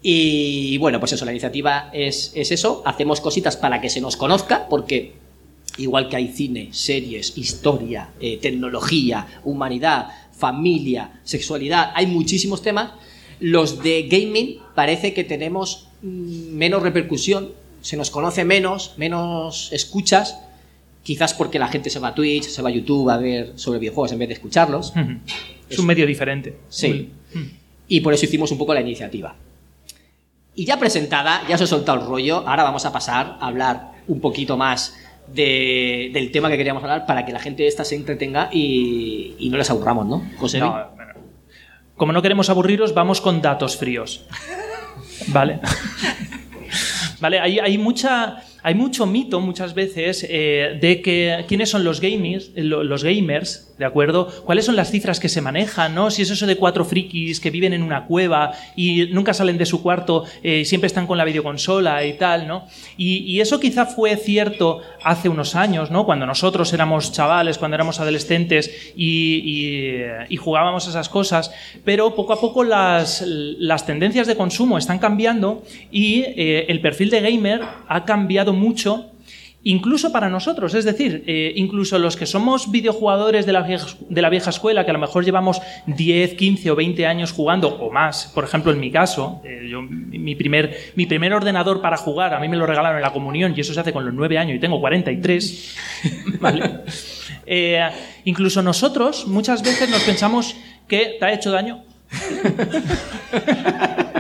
Y 0.03 0.77
bueno, 0.77 1.01
pues 1.01 1.13
eso, 1.13 1.25
la 1.25 1.31
iniciativa 1.31 1.89
es, 1.95 2.33
es 2.35 2.53
eso. 2.53 2.83
Hacemos 2.85 3.23
cositas 3.23 3.57
para 3.57 3.81
que 3.81 3.89
se 3.89 4.03
nos 4.03 4.19
conozca, 4.19 4.69
porque 4.69 5.15
igual 5.79 6.09
que 6.09 6.17
hay 6.17 6.29
cine, 6.29 6.69
series, 6.73 7.37
historia, 7.37 8.11
eh, 8.21 8.39
tecnología, 8.39 9.27
humanidad, 9.45 10.09
familia, 10.33 11.21
sexualidad, 11.25 11.93
hay 11.95 12.07
muchísimos 12.07 12.63
temas. 12.63 12.93
Los 13.41 13.83
de 13.83 14.03
gaming 14.03 14.59
parece 14.75 15.13
que 15.13 15.25
tenemos 15.25 15.89
mm, 16.03 16.55
menos 16.55 16.83
repercusión, 16.83 17.53
se 17.87 17.97
nos 17.97 18.11
conoce 18.11 18.45
menos, 18.45 18.95
menos 18.97 19.73
escuchas, 19.73 20.39
quizás 21.03 21.35
porque 21.35 21.59
la 21.59 21.69
gente 21.69 21.89
se 21.91 21.99
va 22.01 22.09
a 22.09 22.15
Twitch, 22.15 22.45
se 22.45 22.63
va 22.63 22.69
a 22.69 22.73
YouTube 22.73 23.09
a 23.11 23.17
ver 23.17 23.53
sobre 23.57 23.79
videojuegos 23.79 24.13
en 24.13 24.19
vez 24.19 24.29
de 24.29 24.35
escucharlos. 24.35 24.93
Es 25.71 25.79
un 25.79 25.87
medio 25.87 26.07
diferente. 26.07 26.57
Sí. 26.69 27.11
Y 27.89 28.01
por 28.01 28.13
eso 28.13 28.25
hicimos 28.25 28.51
un 28.51 28.59
poco 28.59 28.75
la 28.75 28.81
iniciativa. 28.81 29.37
Y 30.55 30.65
ya 30.65 30.79
presentada, 30.79 31.43
ya 31.49 31.55
os 31.55 31.61
he 31.61 31.67
soltado 31.67 32.01
el 32.01 32.07
rollo, 32.07 32.39
ahora 32.49 32.65
vamos 32.65 32.85
a 32.87 32.93
pasar 32.93 33.37
a 33.41 33.47
hablar 33.47 33.93
un 34.09 34.21
poquito 34.21 34.57
más 34.57 34.97
de- 35.33 36.11
del 36.13 36.31
tema 36.33 36.49
que 36.49 36.57
queríamos 36.57 36.83
hablar 36.83 37.05
para 37.07 37.25
que 37.27 37.33
la 37.33 37.39
gente 37.41 37.67
esta 37.67 37.85
se 37.85 37.95
entretenga 37.95 38.49
y, 38.53 39.35
y 39.39 39.49
no 39.51 39.59
les 39.59 39.71
aburramos, 39.71 40.07
¿no? 40.07 40.29
José. 40.39 40.59
No. 40.61 40.75
Como 41.97 42.13
no 42.13 42.21
queremos 42.23 42.49
aburriros, 42.51 42.95
vamos 42.95 43.21
con 43.21 43.41
datos 43.43 43.77
fríos. 43.77 44.25
¿Vale? 45.29 45.61
Vale, 47.21 47.41
hay, 47.41 47.59
hay 47.59 47.79
mucha, 47.79 48.43
hay 48.67 48.75
mucho 48.75 49.07
mito 49.07 49.39
muchas 49.41 49.75
veces 49.75 50.27
eh, 50.29 50.77
de 50.81 51.01
que 51.01 51.45
quiénes 51.47 51.71
son 51.71 51.85
los 51.85 52.01
gamers, 52.01 52.51
eh, 52.57 52.65
lo- 52.65 52.83
los 52.83 53.05
gamers, 53.05 53.73
¿de 53.79 53.85
acuerdo? 53.85 54.27
¿Cuáles 54.45 54.65
son 54.65 54.75
las 54.75 54.91
cifras 54.91 55.21
que 55.21 55.29
se 55.29 55.41
manejan, 55.41 55.95
no? 55.95 56.11
Si 56.11 56.23
es 56.23 56.31
eso 56.31 56.47
de 56.47 56.57
cuatro 56.57 56.85
frikis 56.85 57.39
que 57.39 57.51
viven 57.51 57.73
en 57.75 57.83
una 57.85 58.07
cueva 58.07 58.53
y 58.75 59.07
nunca 59.13 59.35
salen 59.35 59.57
de 59.59 59.67
su 59.67 59.83
cuarto, 59.83 60.25
eh, 60.43 60.65
siempre 60.65 60.87
están 60.89 61.07
con 61.07 61.17
la 61.17 61.25
videoconsola 61.25 62.05
y 62.07 62.15
tal, 62.15 62.49
¿no? 62.49 62.67
Y, 62.97 63.19
y 63.19 63.41
eso 63.41 63.61
quizá 63.61 63.87
fue 63.87 64.17
cierto 64.17 64.81
hace 65.05 65.29
unos 65.29 65.55
años, 65.55 65.93
¿no? 65.93 66.05
Cuando 66.05 66.27
nosotros 66.27 66.73
éramos 66.73 67.13
chavales, 67.13 67.59
cuando 67.59 67.77
éramos 67.77 68.01
adolescentes 68.01 68.93
y, 68.97 69.43
y- 69.45 70.03
y 70.29 70.37
jugábamos 70.39 70.89
esas 70.89 71.09
cosas, 71.09 71.53
pero 71.85 72.17
poco 72.17 72.33
a 72.33 72.41
poco 72.41 72.65
las, 72.65 73.23
las 73.27 73.87
tendencias 73.87 74.27
de 74.27 74.35
consumo 74.35 74.77
están 74.77 74.99
cambiando 74.99 75.63
y 75.93 76.23
eh, 76.27 76.67
el 76.69 76.81
perfil 76.81 77.11
de 77.11 77.21
gamer 77.21 77.61
ha 77.87 78.05
cambiado 78.05 78.56
mucho. 78.57 79.11
Incluso 79.69 80.13
para 80.13 80.31
nosotros, 80.31 80.75
es 80.75 80.85
decir, 80.85 81.25
eh, 81.27 81.53
incluso 81.57 81.99
los 81.99 82.17
que 82.17 82.25
somos 82.25 82.71
videojugadores 82.71 83.47
de 83.47 83.53
la, 83.53 83.63
vieja, 83.63 83.89
de 84.09 84.23
la 84.23 84.31
vieja 84.31 84.51
escuela, 84.51 84.85
que 84.85 84.91
a 84.91 84.95
lo 84.95 85.01
mejor 85.01 85.25
llevamos 85.25 85.61
10, 85.87 86.35
15 86.35 86.71
o 86.71 86.77
20 86.77 87.05
años 87.05 87.33
jugando 87.33 87.71
o 87.71 87.91
más, 87.91 88.31
por 88.33 88.45
ejemplo 88.45 88.71
en 88.71 88.79
mi 88.79 88.93
caso, 88.93 89.41
eh, 89.45 89.67
yo, 89.69 89.83
mi, 89.83 90.37
primer, 90.37 90.93
mi 90.95 91.07
primer 91.07 91.33
ordenador 91.33 91.81
para 91.81 91.97
jugar, 91.97 92.33
a 92.33 92.39
mí 92.39 92.49
me 92.49 92.57
lo 92.57 92.65
regalaron 92.65 92.99
en 92.99 93.03
la 93.03 93.13
comunión 93.13 93.55
y 93.57 93.61
eso 93.61 93.75
se 93.75 93.81
hace 93.81 93.93
con 93.93 94.05
los 94.05 94.15
9 94.15 94.39
años 94.39 94.57
y 94.57 94.61
tengo 94.61 94.79
43, 94.79 95.77
¿vale? 96.41 96.71
Eh, 97.45 97.91
incluso 98.25 98.63
nosotros 98.63 99.27
muchas 99.27 99.65
veces 99.65 99.91
nos 99.91 100.05
pensamos 100.05 100.55
que 100.87 101.17
te 101.19 101.25
ha 101.25 101.33
hecho 101.33 101.51
daño. 101.51 101.83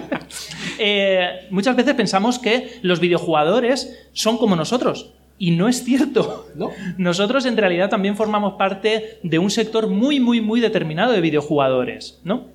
Eh, 0.79 1.47
muchas 1.51 1.77
veces 1.77 1.95
pensamos 1.95 2.39
que 2.39 2.79
los 2.83 3.01
videojugadores 3.01 4.09
son 4.13 4.39
como 4.39 4.57
nosotros. 4.57 5.13
Y 5.39 5.51
no 5.51 5.69
es 5.69 5.85
cierto. 5.85 6.47
¿No? 6.55 6.71
Nosotros 6.99 7.47
en 7.47 7.57
realidad 7.57 7.91
también 7.91 8.17
formamos 8.17 8.55
parte 8.55 9.19
de 9.23 9.39
un 9.39 9.51
sector 9.51 9.89
muy, 9.89 10.21
muy, 10.21 10.41
muy 10.41 10.61
determinado 10.61 11.13
de 11.13 11.21
videojugadores, 11.21 12.21
¿no? 12.25 12.55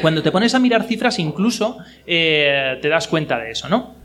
Cuando 0.00 0.22
te 0.22 0.30
pones 0.30 0.54
a 0.54 0.60
mirar 0.60 0.84
cifras 0.84 1.18
incluso 1.18 1.78
eh, 2.06 2.78
te 2.80 2.88
das 2.88 3.08
cuenta 3.08 3.38
de 3.38 3.50
eso, 3.50 3.68
¿no? 3.68 3.96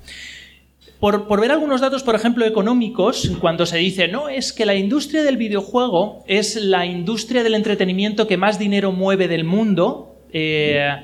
Por, 1.00 1.28
por 1.28 1.42
ver 1.42 1.52
algunos 1.52 1.82
datos, 1.82 2.02
por 2.02 2.16
ejemplo, 2.16 2.46
económicos, 2.46 3.30
cuando 3.42 3.66
se 3.66 3.78
dice, 3.78 4.08
no, 4.08 4.30
es 4.30 4.54
que 4.54 4.66
la 4.66 4.74
industria 4.74 5.22
del 5.22 5.36
videojuego 5.36 6.24
es 6.28 6.56
la 6.56 6.86
industria 6.86 7.44
del 7.44 7.56
entretenimiento 7.56 8.26
que 8.26 8.38
más 8.38 8.58
dinero 8.58 8.94
mueve 8.94 9.28
del 9.28 9.44
mundo, 9.44 10.16
eh, 10.32 10.96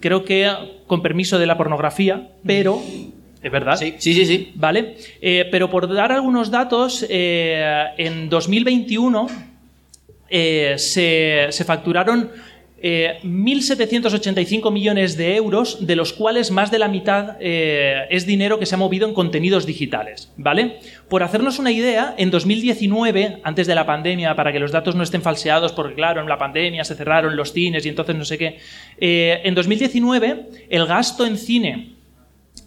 creo 0.00 0.24
que 0.24 0.50
con 0.86 1.02
permiso 1.02 1.38
de 1.38 1.46
la 1.46 1.56
pornografía, 1.56 2.30
pero 2.44 2.80
es 3.42 3.52
verdad. 3.52 3.76
Sí, 3.76 3.94
sí, 3.98 4.14
sí, 4.14 4.26
sí. 4.26 4.52
¿Vale? 4.54 4.96
Eh, 5.20 5.48
pero 5.50 5.70
por 5.70 5.92
dar 5.92 6.12
algunos 6.12 6.50
datos, 6.50 7.06
eh, 7.08 7.84
en 7.96 8.28
2021 8.28 9.26
eh, 10.28 10.74
se, 10.78 11.46
se 11.50 11.64
facturaron 11.64 12.30
eh, 12.88 13.18
1.785 13.24 14.70
millones 14.70 15.16
de 15.16 15.34
euros, 15.34 15.84
de 15.84 15.96
los 15.96 16.12
cuales 16.12 16.52
más 16.52 16.70
de 16.70 16.78
la 16.78 16.86
mitad 16.86 17.36
eh, 17.40 18.06
es 18.10 18.26
dinero 18.26 18.60
que 18.60 18.66
se 18.66 18.76
ha 18.76 18.78
movido 18.78 19.08
en 19.08 19.14
contenidos 19.14 19.66
digitales. 19.66 20.32
¿Vale? 20.36 20.78
Por 21.08 21.24
hacernos 21.24 21.58
una 21.58 21.72
idea, 21.72 22.14
en 22.16 22.30
2019, 22.30 23.40
antes 23.42 23.66
de 23.66 23.74
la 23.74 23.86
pandemia, 23.86 24.36
para 24.36 24.52
que 24.52 24.60
los 24.60 24.70
datos 24.70 24.94
no 24.94 25.02
estén 25.02 25.20
falseados, 25.20 25.72
porque 25.72 25.96
claro, 25.96 26.20
en 26.20 26.28
la 26.28 26.38
pandemia 26.38 26.84
se 26.84 26.94
cerraron 26.94 27.34
los 27.34 27.52
cines 27.52 27.84
y 27.84 27.88
entonces 27.88 28.14
no 28.14 28.24
sé 28.24 28.38
qué, 28.38 28.58
eh, 29.00 29.40
en 29.42 29.56
2019 29.56 30.46
el 30.70 30.86
gasto 30.86 31.26
en 31.26 31.38
cine 31.38 31.96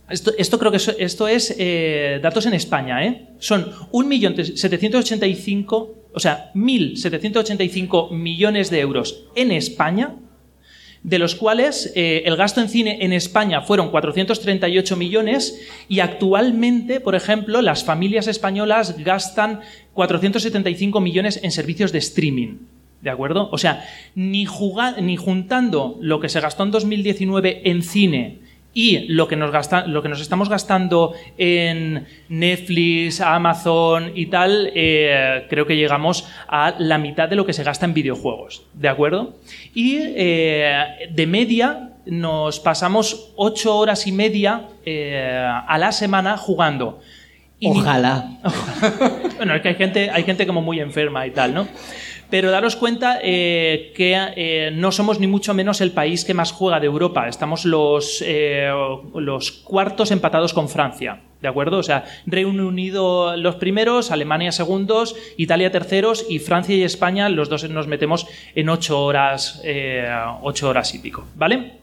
esto, 0.09 0.57
creo 0.57 0.71
que 0.71 0.79
esto 0.97 1.27
es 1.27 1.55
eh, 1.59 2.19
datos 2.21 2.47
en 2.47 2.55
España, 2.55 3.05
¿eh? 3.05 3.27
Son 3.37 3.71
1.785, 3.91 5.89
o 6.13 6.19
sea, 6.19 6.51
1.785 6.55 8.11
millones 8.11 8.69
de 8.69 8.79
euros 8.79 9.25
en 9.35 9.51
España, 9.51 10.15
de 11.03 11.19
los 11.19 11.35
cuales 11.35 11.93
eh, 11.95 12.23
el 12.25 12.35
gasto 12.35 12.61
en 12.61 12.69
cine 12.69 12.97
en 13.01 13.13
España 13.13 13.61
fueron 13.61 13.89
438 13.89 14.97
millones 14.97 15.61
y 15.87 16.01
actualmente, 16.01 16.99
por 16.99 17.15
ejemplo, 17.15 17.61
las 17.61 17.83
familias 17.83 18.27
españolas 18.27 18.97
gastan 18.97 19.61
475 19.93 20.99
millones 20.99 21.39
en 21.41 21.51
servicios 21.51 21.91
de 21.91 21.99
streaming. 21.99 22.57
¿De 23.01 23.09
acuerdo? 23.09 23.47
O 23.53 23.57
sea, 23.57 23.85
ni, 24.13 24.45
ni 25.01 25.15
juntando 25.15 25.97
lo 26.01 26.19
que 26.19 26.27
se 26.27 26.41
gastó 26.41 26.63
en 26.63 26.71
2019 26.71 27.61
en 27.69 27.81
cine 27.81 28.39
y 28.81 28.99
lo 29.09 29.27
que, 29.27 29.35
nos 29.35 29.51
gasta- 29.51 29.85
lo 29.87 30.01
que 30.01 30.09
nos 30.09 30.21
estamos 30.21 30.47
gastando 30.47 31.13
en 31.37 32.05
Netflix, 32.29 33.19
Amazon 33.19 34.11
y 34.15 34.27
tal, 34.27 34.71
eh, 34.73 35.45
creo 35.49 35.65
que 35.65 35.75
llegamos 35.75 36.27
a 36.47 36.75
la 36.77 36.97
mitad 36.97 37.27
de 37.27 37.35
lo 37.35 37.45
que 37.45 37.53
se 37.53 37.63
gasta 37.63 37.85
en 37.85 37.93
videojuegos. 37.93 38.63
¿De 38.73 38.87
acuerdo? 38.87 39.35
Y 39.73 39.97
eh, 40.01 41.09
de 41.11 41.27
media 41.27 41.89
nos 42.05 42.59
pasamos 42.59 43.31
ocho 43.35 43.75
horas 43.77 44.07
y 44.07 44.11
media 44.11 44.63
eh, 44.85 45.45
a 45.67 45.77
la 45.77 45.91
semana 45.91 46.37
jugando. 46.37 46.99
Y 47.59 47.69
ni- 47.69 47.79
Ojalá. 47.81 48.37
bueno, 49.37 49.55
es 49.55 49.61
que 49.61 49.67
hay 49.69 49.75
gente, 49.75 50.09
hay 50.09 50.23
gente 50.23 50.47
como 50.47 50.61
muy 50.61 50.79
enferma 50.79 51.27
y 51.27 51.31
tal, 51.31 51.53
¿no? 51.53 51.67
Pero 52.29 52.51
daros 52.51 52.75
cuenta 52.75 53.19
eh, 53.23 53.91
que 53.95 54.15
eh, 54.35 54.71
no 54.71 54.91
somos 54.91 55.19
ni 55.19 55.25
mucho 55.25 55.53
menos 55.53 55.81
el 55.81 55.91
país 55.91 56.25
que 56.25 56.35
más 56.35 56.51
juega 56.51 56.79
de 56.79 56.85
Europa. 56.85 57.27
Estamos 57.27 57.65
los, 57.65 58.23
eh, 58.25 58.71
los 59.15 59.51
cuartos 59.51 60.11
empatados 60.11 60.53
con 60.53 60.69
Francia, 60.69 61.21
¿de 61.41 61.47
acuerdo? 61.47 61.79
O 61.79 61.83
sea, 61.83 62.05
Reino 62.27 62.67
Unido 62.67 63.35
los 63.35 63.55
primeros, 63.55 64.11
Alemania 64.11 64.51
segundos, 64.51 65.15
Italia 65.37 65.71
terceros 65.71 66.25
y 66.29 66.37
Francia 66.37 66.75
y 66.75 66.83
España 66.83 67.29
los 67.29 67.49
dos 67.49 67.67
nos 67.69 67.87
metemos 67.87 68.27
en 68.53 68.69
ocho 68.69 69.03
horas, 69.03 69.61
ocho 70.41 70.69
horas 70.69 70.93
y 70.93 70.99
pico, 70.99 71.25
¿vale? 71.35 71.79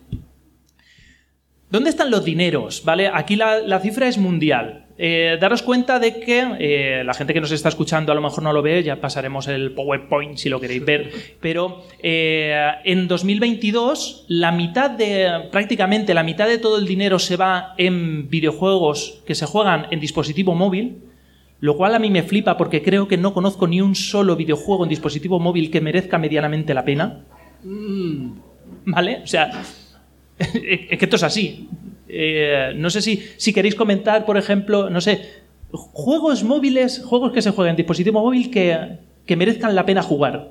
¿Dónde 1.71 1.91
están 1.91 2.13
los 2.13 2.25
dineros? 2.25 2.85
¿Vale? 2.85 3.11
Aquí 3.13 3.35
la, 3.35 3.59
la 3.59 3.81
cifra 3.81 4.07
es 4.07 4.19
mundial. 4.19 4.86
Eh, 4.99 5.37
daros 5.39 5.63
cuenta 5.63 5.99
de 5.99 6.21
que 6.21 6.43
eh, 6.59 7.05
la 7.05 7.13
gente 7.13 7.35
que 7.35 7.41
nos 7.41 7.53
está 7.53 7.69
escuchando 7.69 8.13
a 8.13 8.15
lo 8.15 8.23
mejor 8.23 8.43
no 8.43 8.53
lo 8.53 8.63
ve, 8.63 8.83
ya 8.83 8.99
pasaremos 8.99 9.47
el 9.47 9.73
PowerPoint 9.73 10.39
si 10.39 10.49
lo 10.49 10.59
queréis 10.59 10.85
ver, 10.85 11.13
pero 11.41 11.83
eh, 12.03 12.73
en 12.85 13.07
2022 13.07 14.25
la 14.29 14.53
mitad 14.53 14.91
de, 14.91 15.49
prácticamente 15.53 16.15
la 16.15 16.23
mitad 16.23 16.49
de 16.49 16.57
todo 16.57 16.79
el 16.79 16.87
dinero 16.87 17.19
se 17.19 17.37
va 17.37 17.75
en 17.77 18.31
videojuegos 18.31 19.23
que 19.27 19.35
se 19.35 19.45
juegan 19.45 19.87
en 19.91 20.01
dispositivo 20.01 20.55
móvil, 20.55 21.03
lo 21.61 21.77
cual 21.77 21.95
a 21.95 21.99
mí 21.99 22.09
me 22.11 22.23
flipa 22.23 22.57
porque 22.57 22.83
creo 22.83 23.07
que 23.07 23.19
no 23.19 23.35
conozco 23.35 23.67
ni 23.67 23.83
un 23.83 23.95
solo 23.95 24.35
videojuego 24.35 24.85
en 24.85 24.91
dispositivo 24.91 25.39
móvil 25.39 25.71
que 25.71 25.83
merezca 25.83 26.17
medianamente 26.17 26.73
la 26.73 26.85
pena. 26.85 27.21
¿Vale? 28.85 29.21
O 29.23 29.27
sea, 29.27 29.51
es 30.39 30.99
que 30.99 31.05
esto 31.05 31.17
es 31.17 31.23
así. 31.23 31.69
Eh, 32.09 32.73
no 32.77 32.91
sé 32.91 33.03
si, 33.03 33.23
si 33.37 33.53
queréis 33.53 33.75
comentar, 33.75 34.25
por 34.25 34.37
ejemplo, 34.37 34.91
no 34.91 35.01
sé, 35.01 35.21
juegos 35.73 36.45
móviles, 36.45 37.03
juegos 37.05 37.33
que 37.33 37.43
se 37.43 37.51
jueguen 37.51 37.71
en 37.73 37.77
dispositivo 37.77 38.21
móvil 38.23 38.51
que, 38.51 38.99
que 39.27 39.37
merezcan 39.37 39.75
la 39.75 39.85
pena 39.87 40.03
jugar. 40.03 40.51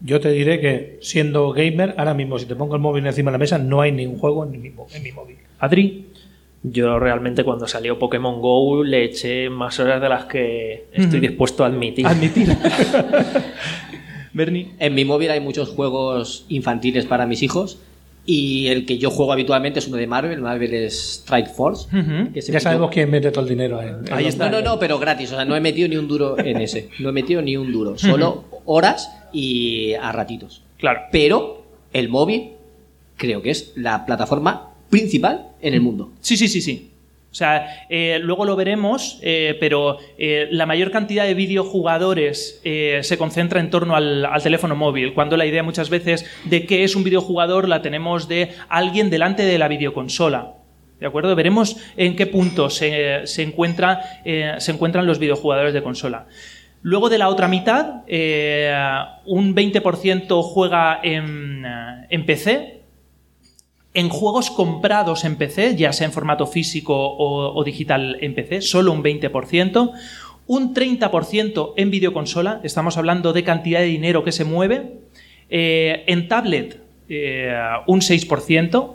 Yo 0.00 0.20
te 0.20 0.30
diré 0.30 0.60
que 0.60 0.98
siendo 1.00 1.52
gamer, 1.52 1.94
ahora 1.96 2.14
mismo 2.14 2.38
si 2.38 2.44
te 2.46 2.54
pongo 2.54 2.74
el 2.76 2.82
móvil 2.82 3.06
encima 3.06 3.30
de 3.30 3.34
la 3.34 3.38
mesa, 3.38 3.58
no 3.58 3.80
hay 3.80 3.92
ningún 3.92 4.18
juego 4.18 4.44
en 4.44 4.50
mi, 4.50 4.58
en 4.68 5.02
mi 5.02 5.12
móvil. 5.12 5.36
Adri, 5.58 6.06
Yo 6.62 6.98
realmente 6.98 7.44
cuando 7.44 7.66
salió 7.66 7.98
Pokémon 7.98 8.40
Go 8.40 8.82
le 8.84 9.04
eché 9.04 9.48
más 9.50 9.78
horas 9.80 10.00
de 10.02 10.08
las 10.08 10.24
que 10.26 10.86
estoy 10.92 11.18
Ujú. 11.20 11.28
dispuesto 11.28 11.64
a 11.64 11.68
admitir. 11.68 12.06
admitir. 12.06 12.48
Bernie. 14.32 14.72
En 14.78 14.94
mi 14.94 15.04
móvil 15.04 15.30
hay 15.30 15.40
muchos 15.40 15.70
juegos 15.70 16.44
infantiles 16.48 17.06
para 17.06 17.26
mis 17.26 17.42
hijos 17.42 17.78
y 18.26 18.66
el 18.66 18.84
que 18.84 18.98
yo 18.98 19.10
juego 19.10 19.32
habitualmente 19.32 19.78
es 19.78 19.86
uno 19.86 19.96
de 19.96 20.06
Marvel, 20.08 20.40
Marvel 20.40 20.74
es 20.74 21.20
Strike 21.20 21.48
Force. 21.48 21.88
Que 22.34 22.40
Ya 22.40 22.60
sabemos 22.60 22.90
quién 22.90 23.08
mete 23.08 23.30
todo 23.30 23.44
el 23.44 23.48
dinero 23.48 23.80
en, 23.80 24.06
en 24.06 24.12
Ahí 24.12 24.26
está. 24.26 24.50
No, 24.50 24.60
no, 24.60 24.72
no, 24.72 24.78
pero 24.78 24.98
gratis, 24.98 25.32
o 25.32 25.36
sea, 25.36 25.44
no 25.44 25.54
he 25.54 25.60
metido 25.60 25.88
ni 25.88 25.96
un 25.96 26.08
duro 26.08 26.36
en 26.38 26.60
ese, 26.60 26.90
no 26.98 27.10
he 27.10 27.12
metido 27.12 27.40
ni 27.40 27.56
un 27.56 27.72
duro, 27.72 27.96
solo 27.96 28.44
horas 28.64 29.10
y 29.32 29.94
a 29.94 30.10
ratitos. 30.10 30.62
Claro. 30.78 31.02
Pero 31.12 31.64
el 31.92 32.08
móvil 32.08 32.50
creo 33.16 33.40
que 33.42 33.50
es 33.50 33.72
la 33.76 34.04
plataforma 34.04 34.70
principal 34.90 35.48
en 35.62 35.74
el 35.74 35.80
mundo. 35.80 36.10
Sí, 36.20 36.36
sí, 36.36 36.48
sí, 36.48 36.60
sí. 36.60 36.90
O 37.36 37.38
sea, 37.38 37.84
eh, 37.90 38.18
luego 38.22 38.46
lo 38.46 38.56
veremos, 38.56 39.18
eh, 39.20 39.58
pero 39.60 39.98
eh, 40.16 40.48
la 40.52 40.64
mayor 40.64 40.90
cantidad 40.90 41.26
de 41.26 41.34
videojugadores 41.34 42.62
se 42.62 43.18
concentra 43.18 43.60
en 43.60 43.68
torno 43.68 43.94
al, 43.94 44.26
teléfono 44.42 44.74
móvil, 44.74 45.12
cuando 45.12 45.36
la 45.36 45.44
idea 45.44 45.62
muchas 45.62 45.90
veces 45.90 46.24
de 46.44 46.64
qué 46.64 46.82
es 46.82 46.96
un 46.96 47.04
videojugador 47.04 47.68
la 47.68 47.82
tenemos 47.82 48.26
de 48.26 48.52
alguien 48.70 49.10
delante 49.10 49.42
de 49.42 49.58
la 49.58 49.68
videoconsola. 49.68 50.54
¿De 50.98 51.06
acuerdo? 51.06 51.36
Veremos 51.36 51.76
en 51.98 52.16
qué 52.16 52.26
punto 52.26 52.70
se, 52.70 53.26
se 53.26 53.42
encuentra, 53.42 54.00
se 54.24 54.72
encuentran 54.72 55.04
los 55.06 55.18
videojugadores 55.18 55.74
de 55.74 55.82
consola. 55.82 56.28
Luego 56.80 57.10
de 57.10 57.18
la 57.18 57.28
otra 57.28 57.48
mitad, 57.48 57.96
un 59.26 59.54
20% 59.54 60.42
juega 60.42 61.00
en 61.02 62.24
PC, 62.24 62.75
en 63.96 64.10
juegos 64.10 64.50
comprados 64.50 65.24
en 65.24 65.36
PC, 65.36 65.74
ya 65.74 65.90
sea 65.94 66.06
en 66.06 66.12
formato 66.12 66.46
físico 66.46 66.94
o, 66.94 67.64
digital 67.64 68.18
en 68.20 68.34
PC, 68.34 68.60
solo 68.60 68.92
un 68.92 69.02
20%. 69.02 69.92
Un 70.46 70.74
30% 70.74 71.72
en 71.76 71.90
videoconsola, 71.90 72.60
estamos 72.62 72.98
hablando 72.98 73.32
de 73.32 73.42
cantidad 73.42 73.80
de 73.80 73.86
dinero 73.86 74.22
que 74.22 74.32
se 74.32 74.44
mueve. 74.44 74.98
Eh, 75.48 76.04
en 76.08 76.28
tablet, 76.28 76.78
eh, 77.08 77.56
un 77.86 78.00
6%. 78.00 78.92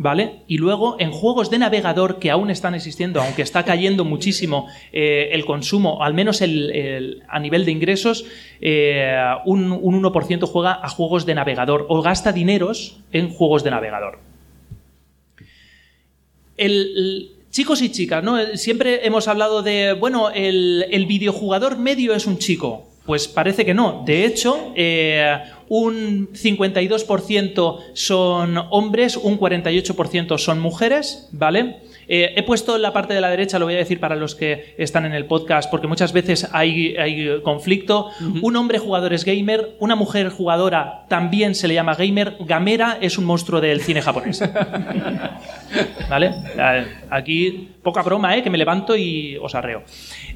¿Vale? 0.00 0.42
Y 0.46 0.58
luego 0.58 0.94
en 1.00 1.10
juegos 1.10 1.50
de 1.50 1.58
navegador 1.58 2.20
que 2.20 2.30
aún 2.30 2.50
están 2.50 2.76
existiendo, 2.76 3.20
aunque 3.20 3.42
está 3.42 3.64
cayendo 3.64 4.04
muchísimo 4.04 4.68
eh, 4.92 5.30
el 5.32 5.44
consumo, 5.44 6.04
al 6.04 6.14
menos 6.14 6.40
a 6.40 7.38
nivel 7.40 7.64
de 7.64 7.72
ingresos, 7.72 8.24
un 9.44 9.72
1% 9.72 10.46
juega 10.46 10.78
a 10.80 10.88
juegos 10.88 11.26
de 11.26 11.34
navegador 11.34 11.86
o 11.88 12.00
gasta 12.00 12.30
dineros 12.30 13.00
en 13.10 13.28
juegos 13.28 13.64
de 13.64 13.72
navegador. 13.72 14.27
El, 16.58 17.30
chicos 17.50 17.80
y 17.80 17.90
chicas, 17.90 18.22
¿no? 18.22 18.36
Siempre 18.56 19.06
hemos 19.06 19.26
hablado 19.26 19.62
de, 19.62 19.94
bueno, 19.94 20.30
el, 20.30 20.84
el 20.90 21.06
videojugador 21.06 21.78
medio 21.78 22.14
es 22.14 22.26
un 22.26 22.38
chico. 22.38 22.88
Pues 23.08 23.26
parece 23.26 23.64
que 23.64 23.72
no. 23.72 24.02
De 24.04 24.26
hecho, 24.26 24.70
eh, 24.74 25.40
un 25.70 26.28
52% 26.34 27.78
son 27.94 28.58
hombres, 28.70 29.16
un 29.16 29.40
48% 29.40 30.36
son 30.36 30.60
mujeres, 30.60 31.26
¿vale? 31.32 31.76
Eh, 32.08 32.32
he 32.36 32.42
puesto 32.42 32.76
en 32.76 32.82
la 32.82 32.92
parte 32.92 33.12
de 33.14 33.20
la 33.20 33.28
derecha, 33.30 33.58
lo 33.58 33.66
voy 33.66 33.74
a 33.74 33.78
decir 33.78 34.00
para 34.00 34.16
los 34.16 34.34
que 34.34 34.74
están 34.78 35.04
en 35.04 35.12
el 35.12 35.26
podcast, 35.26 35.70
porque 35.70 35.86
muchas 35.86 36.12
veces 36.12 36.48
hay, 36.52 36.96
hay 36.96 37.40
conflicto. 37.42 38.10
Un 38.42 38.56
hombre 38.56 38.78
jugador 38.78 39.12
es 39.12 39.24
gamer, 39.24 39.76
una 39.78 39.94
mujer 39.94 40.30
jugadora 40.30 41.04
también 41.08 41.54
se 41.54 41.68
le 41.68 41.74
llama 41.74 41.94
gamer. 41.94 42.36
Gamera 42.40 42.98
es 43.00 43.18
un 43.18 43.24
monstruo 43.26 43.60
del 43.60 43.80
cine 43.82 44.00
japonés. 44.02 44.42
¿Vale? 46.08 46.32
Eh, 46.56 46.86
Aquí, 47.10 47.68
poca 47.82 48.02
broma, 48.02 48.36
¿eh? 48.36 48.42
que 48.42 48.50
me 48.50 48.58
levanto 48.58 48.96
y 48.96 49.36
os 49.36 49.54
arreo. 49.54 49.82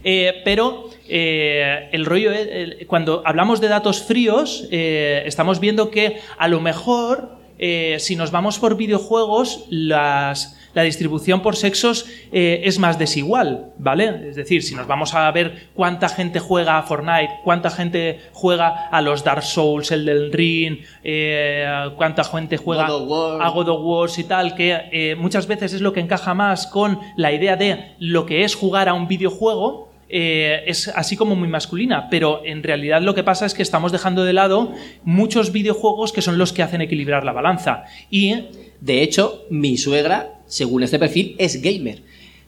Eh, 0.04 0.42
pero 0.44 0.90
eh, 1.08 1.88
el 1.92 2.04
rollo, 2.04 2.32
es- 2.32 2.86
cuando 2.86 3.22
hablamos 3.24 3.60
de 3.60 3.68
datos 3.68 4.02
fríos, 4.02 4.68
eh, 4.70 5.22
estamos 5.26 5.60
viendo 5.60 5.90
que 5.90 6.18
a 6.38 6.48
lo 6.48 6.60
mejor, 6.60 7.36
eh, 7.58 7.96
si 7.98 8.16
nos 8.16 8.30
vamos 8.30 8.58
por 8.58 8.76
videojuegos, 8.76 9.66
las, 9.70 10.58
la 10.74 10.82
distribución 10.82 11.42
por 11.42 11.56
sexos 11.56 12.06
eh, 12.32 12.62
es 12.64 12.78
más 12.78 12.98
desigual, 12.98 13.72
¿vale? 13.78 14.28
Es 14.28 14.36
decir, 14.36 14.62
si 14.62 14.74
nos 14.74 14.86
vamos 14.86 15.14
a 15.14 15.30
ver 15.30 15.68
cuánta 15.74 16.08
gente 16.08 16.38
juega 16.40 16.78
a 16.78 16.82
Fortnite, 16.82 17.40
cuánta 17.44 17.70
gente 17.70 18.20
juega 18.32 18.88
a 18.88 19.00
los 19.02 19.22
Dark 19.24 19.42
Souls, 19.42 19.90
el 19.90 20.06
del 20.06 20.32
Ring, 20.32 20.78
eh, 21.04 21.90
cuánta 21.96 22.24
gente 22.24 22.56
juega 22.56 22.88
God 22.88 23.40
a 23.40 23.48
God 23.50 23.68
of 23.68 23.80
War 23.82 24.10
y 24.16 24.24
tal, 24.24 24.54
que 24.54 24.78
eh, 24.92 25.14
muchas 25.16 25.46
veces 25.46 25.72
es 25.74 25.80
lo 25.80 25.92
que 25.92 26.00
encaja 26.00 26.34
más 26.34 26.66
con 26.66 26.98
la 27.16 27.32
idea 27.32 27.56
de 27.56 27.94
lo 27.98 28.26
que 28.26 28.44
es 28.44 28.54
jugar 28.54 28.88
a 28.88 28.94
un 28.94 29.08
videojuego. 29.08 29.90
eh, 30.14 30.64
es 30.66 30.88
así 30.88 31.16
como 31.16 31.34
muy 31.36 31.48
masculina, 31.48 32.08
pero 32.10 32.42
en 32.44 32.62
realidad 32.62 33.00
lo 33.00 33.14
que 33.14 33.24
pasa 33.24 33.46
es 33.46 33.54
que 33.54 33.62
estamos 33.62 33.92
dejando 33.92 34.24
de 34.24 34.34
lado 34.34 34.72
muchos 35.04 35.52
videojuegos 35.52 36.12
que 36.12 36.20
son 36.20 36.36
los 36.36 36.52
que 36.52 36.62
hacen 36.62 36.82
equilibrar 36.82 37.24
la 37.24 37.32
balanza. 37.32 37.84
Y 38.10 38.34
De 38.82 39.00
hecho, 39.02 39.44
mi 39.48 39.78
suegra, 39.78 40.40
según 40.52 40.82
este 40.82 40.98
perfil, 40.98 41.34
es 41.38 41.62
gamer. 41.62 42.02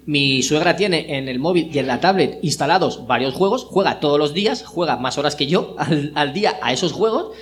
Mi 0.04 0.42
suegra 0.42 0.76
tiene 0.76 1.16
en 1.16 1.28
el 1.28 1.38
móvil 1.38 1.70
y 1.72 1.78
en 1.78 1.86
la 1.86 2.00
tablet 2.00 2.38
instalados 2.42 3.06
varios 3.06 3.32
juegos, 3.32 3.64
juega 3.64 3.98
todos 3.98 4.18
los 4.18 4.34
días, 4.34 4.62
juega 4.62 4.98
más 4.98 5.16
horas 5.16 5.36
que 5.36 5.46
yo 5.46 5.74
al, 5.78 6.12
al 6.14 6.34
día 6.34 6.58
a 6.60 6.74
esos 6.74 6.92
juegos 6.92 7.32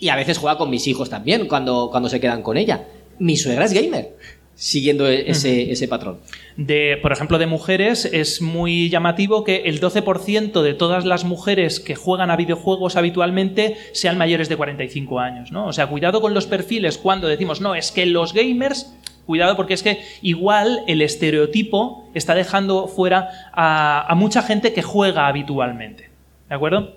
y 0.00 0.08
a 0.08 0.16
veces 0.16 0.38
juega 0.38 0.58
con 0.58 0.68
mis 0.68 0.88
hijos 0.88 1.08
también 1.10 1.46
cuando, 1.46 1.88
cuando 1.92 2.08
se 2.08 2.18
quedan 2.18 2.42
con 2.42 2.56
ella. 2.56 2.88
Mi 3.20 3.36
suegra 3.36 3.66
es 3.66 3.72
gamer, 3.72 4.16
siguiendo 4.56 5.08
e- 5.08 5.30
ese, 5.30 5.70
ese 5.70 5.86
patrón. 5.86 6.18
de, 6.56 6.98
por 7.00 7.12
ejemplo, 7.12 7.38
de 7.38 7.46
mujeres, 7.46 8.06
es 8.06 8.42
muy 8.42 8.88
llamativo 8.88 9.44
que 9.44 9.62
el 9.66 9.80
12% 9.80 10.62
de 10.62 10.74
todas 10.74 11.04
las 11.04 11.24
mujeres 11.24 11.78
que 11.78 11.94
juegan 11.94 12.30
a 12.30 12.36
videojuegos 12.36 12.96
habitualmente 12.96 13.76
sean 13.92 14.18
mayores 14.18 14.48
de 14.48 14.56
45 14.56 15.20
años, 15.20 15.52
¿no? 15.52 15.66
O 15.66 15.72
sea, 15.72 15.86
cuidado 15.86 16.20
con 16.20 16.34
los 16.34 16.46
perfiles 16.46 16.98
cuando 16.98 17.28
decimos, 17.28 17.60
no, 17.60 17.74
es 17.74 17.92
que 17.92 18.06
los 18.06 18.32
gamers, 18.32 18.92
cuidado 19.30 19.54
porque 19.54 19.74
es 19.74 19.84
que 19.84 20.02
igual 20.22 20.82
el 20.88 21.02
estereotipo 21.02 22.10
está 22.14 22.34
dejando 22.34 22.88
fuera 22.88 23.30
a, 23.52 24.12
mucha 24.16 24.42
gente 24.42 24.72
que 24.72 24.82
juega 24.82 25.28
habitualmente, 25.28 26.10
¿de 26.48 26.54
acuerdo? 26.56 26.96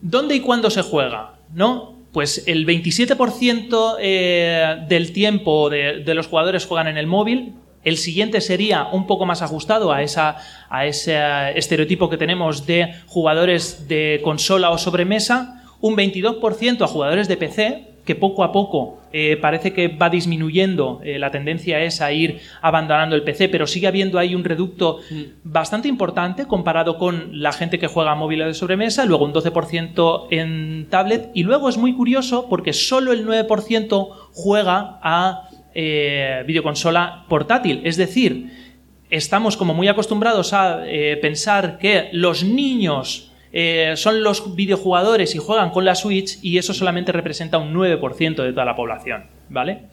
¿Dónde 0.00 0.34
y 0.34 0.40
cuándo 0.40 0.68
se 0.68 0.82
juega? 0.82 1.34
¿No? 1.54 1.94
Pues 2.10 2.42
el 2.48 2.66
27% 2.66 3.98
eh, 4.00 4.84
del 4.88 5.12
tiempo 5.12 5.70
de, 5.70 6.02
los 6.12 6.26
jugadores 6.26 6.66
juegan 6.66 6.88
en 6.88 6.98
el 6.98 7.06
móvil. 7.06 7.54
El 7.84 7.96
siguiente 7.96 8.40
sería 8.40 8.88
un 8.90 9.06
poco 9.06 9.26
más 9.26 9.42
ajustado 9.42 9.92
a, 9.92 9.98
a 10.70 10.86
ese 10.86 11.16
estereotipo 11.54 12.10
que 12.10 12.16
tenemos 12.16 12.66
de 12.66 12.94
jugadores 13.06 13.86
de 13.86 14.20
consola 14.24 14.70
o 14.70 14.78
sobremesa. 14.78 15.62
Un 15.80 15.96
22% 15.96 16.82
a 16.82 16.88
jugadores 16.88 17.28
de 17.28 17.36
PC, 17.36 17.89
que 18.10 18.16
poco 18.16 18.42
a 18.42 18.50
poco 18.50 18.98
eh, 19.12 19.36
parece 19.40 19.72
que 19.72 19.86
va 19.86 20.10
disminuyendo. 20.10 21.00
eh, 21.04 21.16
la 21.20 21.30
tendencia 21.30 21.80
es 21.80 22.00
a 22.00 22.10
ir 22.10 22.40
abandonando 22.60 23.14
el 23.14 23.22
PC, 23.22 23.48
pero 23.48 23.68
sigue 23.68 23.86
habiendo 23.86 24.18
ahí 24.18 24.34
un 24.34 24.42
reducto 24.42 24.98
bastante 25.44 25.86
importante 25.86 26.46
comparado 26.46 26.98
con 26.98 27.40
la 27.40 27.52
gente 27.52 27.78
que 27.78 27.86
juega 27.86 28.10
a 28.10 28.16
móviles 28.16 28.48
de 28.48 28.54
sobremesa, 28.54 29.04
luego 29.04 29.26
un 29.26 29.32
12% 29.32 30.26
en 30.30 30.88
tablet, 30.90 31.30
y 31.34 31.44
luego 31.44 31.68
es 31.68 31.76
muy 31.76 31.94
curioso 31.94 32.48
porque 32.48 32.72
solo 32.72 33.12
el 33.12 33.24
9% 33.24 34.08
juega 34.32 34.98
a 35.04 35.48
eh, 35.72 36.42
videoconsola 36.48 37.26
portátil. 37.28 37.82
Es 37.84 37.96
decir, 37.96 38.50
estamos 39.08 39.56
como 39.56 39.72
muy 39.72 39.86
acostumbrados 39.86 40.52
a 40.52 40.82
pensar 41.22 41.78
que 41.78 42.08
los 42.10 42.42
niños 42.42 43.29
eh, 43.52 43.94
son 43.96 44.22
los 44.22 44.54
videojugadores 44.54 45.34
y 45.34 45.38
juegan 45.38 45.70
con 45.70 45.84
la 45.84 45.94
Switch 45.94 46.38
y 46.42 46.58
eso 46.58 46.72
solamente 46.72 47.12
representa 47.12 47.58
un 47.58 47.74
9% 47.74 48.42
de 48.42 48.52
toda 48.52 48.64
la 48.64 48.76
población, 48.76 49.26
¿vale? 49.48 49.86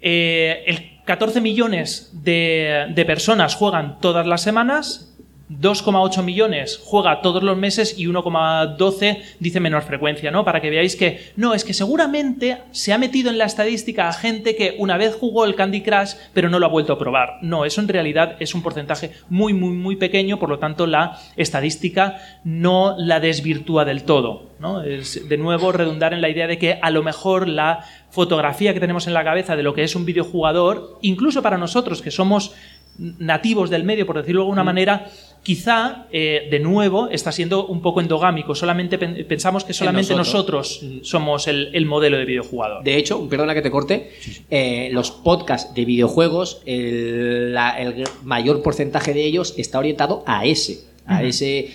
Eh, 0.00 0.64
el 0.66 1.00
14 1.04 1.40
millones 1.40 2.10
de, 2.12 2.86
de 2.94 3.04
personas 3.04 3.54
juegan 3.54 3.98
todas 4.00 4.26
las 4.26 4.42
semanas, 4.42 5.11
2,8 5.60 6.22
millones 6.22 6.80
juega 6.82 7.20
todos 7.20 7.42
los 7.42 7.56
meses 7.56 7.98
y 7.98 8.06
1,12 8.06 9.22
dice 9.38 9.60
menor 9.60 9.82
frecuencia, 9.82 10.30
¿no? 10.30 10.44
Para 10.44 10.60
que 10.60 10.70
veáis 10.70 10.96
que 10.96 11.32
no, 11.36 11.54
es 11.54 11.64
que 11.64 11.74
seguramente 11.74 12.58
se 12.70 12.92
ha 12.92 12.98
metido 12.98 13.30
en 13.30 13.38
la 13.38 13.44
estadística 13.44 14.08
a 14.08 14.12
gente 14.12 14.56
que 14.56 14.76
una 14.78 14.96
vez 14.96 15.14
jugó 15.14 15.44
el 15.44 15.54
Candy 15.54 15.82
Crush 15.82 16.14
pero 16.32 16.48
no 16.48 16.58
lo 16.58 16.66
ha 16.66 16.70
vuelto 16.70 16.92
a 16.92 16.98
probar. 16.98 17.38
No, 17.42 17.64
eso 17.64 17.80
en 17.80 17.88
realidad 17.88 18.36
es 18.40 18.54
un 18.54 18.62
porcentaje 18.62 19.12
muy, 19.28 19.52
muy, 19.52 19.70
muy 19.70 19.96
pequeño, 19.96 20.38
por 20.38 20.48
lo 20.48 20.58
tanto 20.58 20.86
la 20.86 21.18
estadística 21.36 22.18
no 22.44 22.94
la 22.98 23.20
desvirtúa 23.20 23.84
del 23.84 24.04
todo, 24.04 24.50
¿no? 24.58 24.82
Es 24.82 25.28
de 25.28 25.38
nuevo 25.38 25.72
redundar 25.72 26.14
en 26.14 26.22
la 26.22 26.28
idea 26.28 26.46
de 26.46 26.58
que 26.58 26.78
a 26.80 26.90
lo 26.90 27.02
mejor 27.02 27.48
la 27.48 27.84
fotografía 28.10 28.74
que 28.74 28.80
tenemos 28.80 29.06
en 29.06 29.14
la 29.14 29.24
cabeza 29.24 29.56
de 29.56 29.62
lo 29.62 29.74
que 29.74 29.84
es 29.84 29.96
un 29.96 30.04
videojugador, 30.04 30.98
incluso 31.02 31.42
para 31.42 31.58
nosotros 31.58 32.02
que 32.02 32.10
somos 32.10 32.54
nativos 32.98 33.70
del 33.70 33.84
medio, 33.84 34.06
por 34.06 34.18
decirlo 34.18 34.42
de 34.42 34.44
alguna 34.44 34.64
manera, 34.64 35.06
quizá, 35.42 36.06
eh, 36.12 36.48
de 36.50 36.60
nuevo, 36.60 37.08
está 37.08 37.32
siendo 37.32 37.66
un 37.66 37.82
poco 37.82 38.00
endogámico. 38.00 38.54
Solamente 38.54 38.96
pen- 38.98 39.26
pensamos 39.28 39.64
que 39.64 39.72
solamente 39.72 40.14
nosotros. 40.14 40.80
nosotros, 40.82 41.08
somos 41.08 41.48
el, 41.48 41.70
el 41.74 41.84
modelo 41.86 42.16
de 42.16 42.24
videojugador. 42.24 42.84
De 42.84 42.96
hecho, 42.96 43.28
perdona 43.28 43.52
que 43.54 43.62
te 43.62 43.70
corte, 43.70 44.10
eh, 44.50 44.88
los 44.92 45.10
podcasts 45.10 45.74
de 45.74 45.84
videojuegos, 45.84 46.62
el, 46.64 47.54
la- 47.54 47.78
el 47.80 48.04
mayor 48.22 48.62
porcentaje 48.62 49.12
de 49.14 49.24
ellos 49.24 49.54
está 49.56 49.78
orientado 49.80 50.22
a 50.26 50.44
ese, 50.46 50.84
a 51.06 51.22
ese 51.24 51.70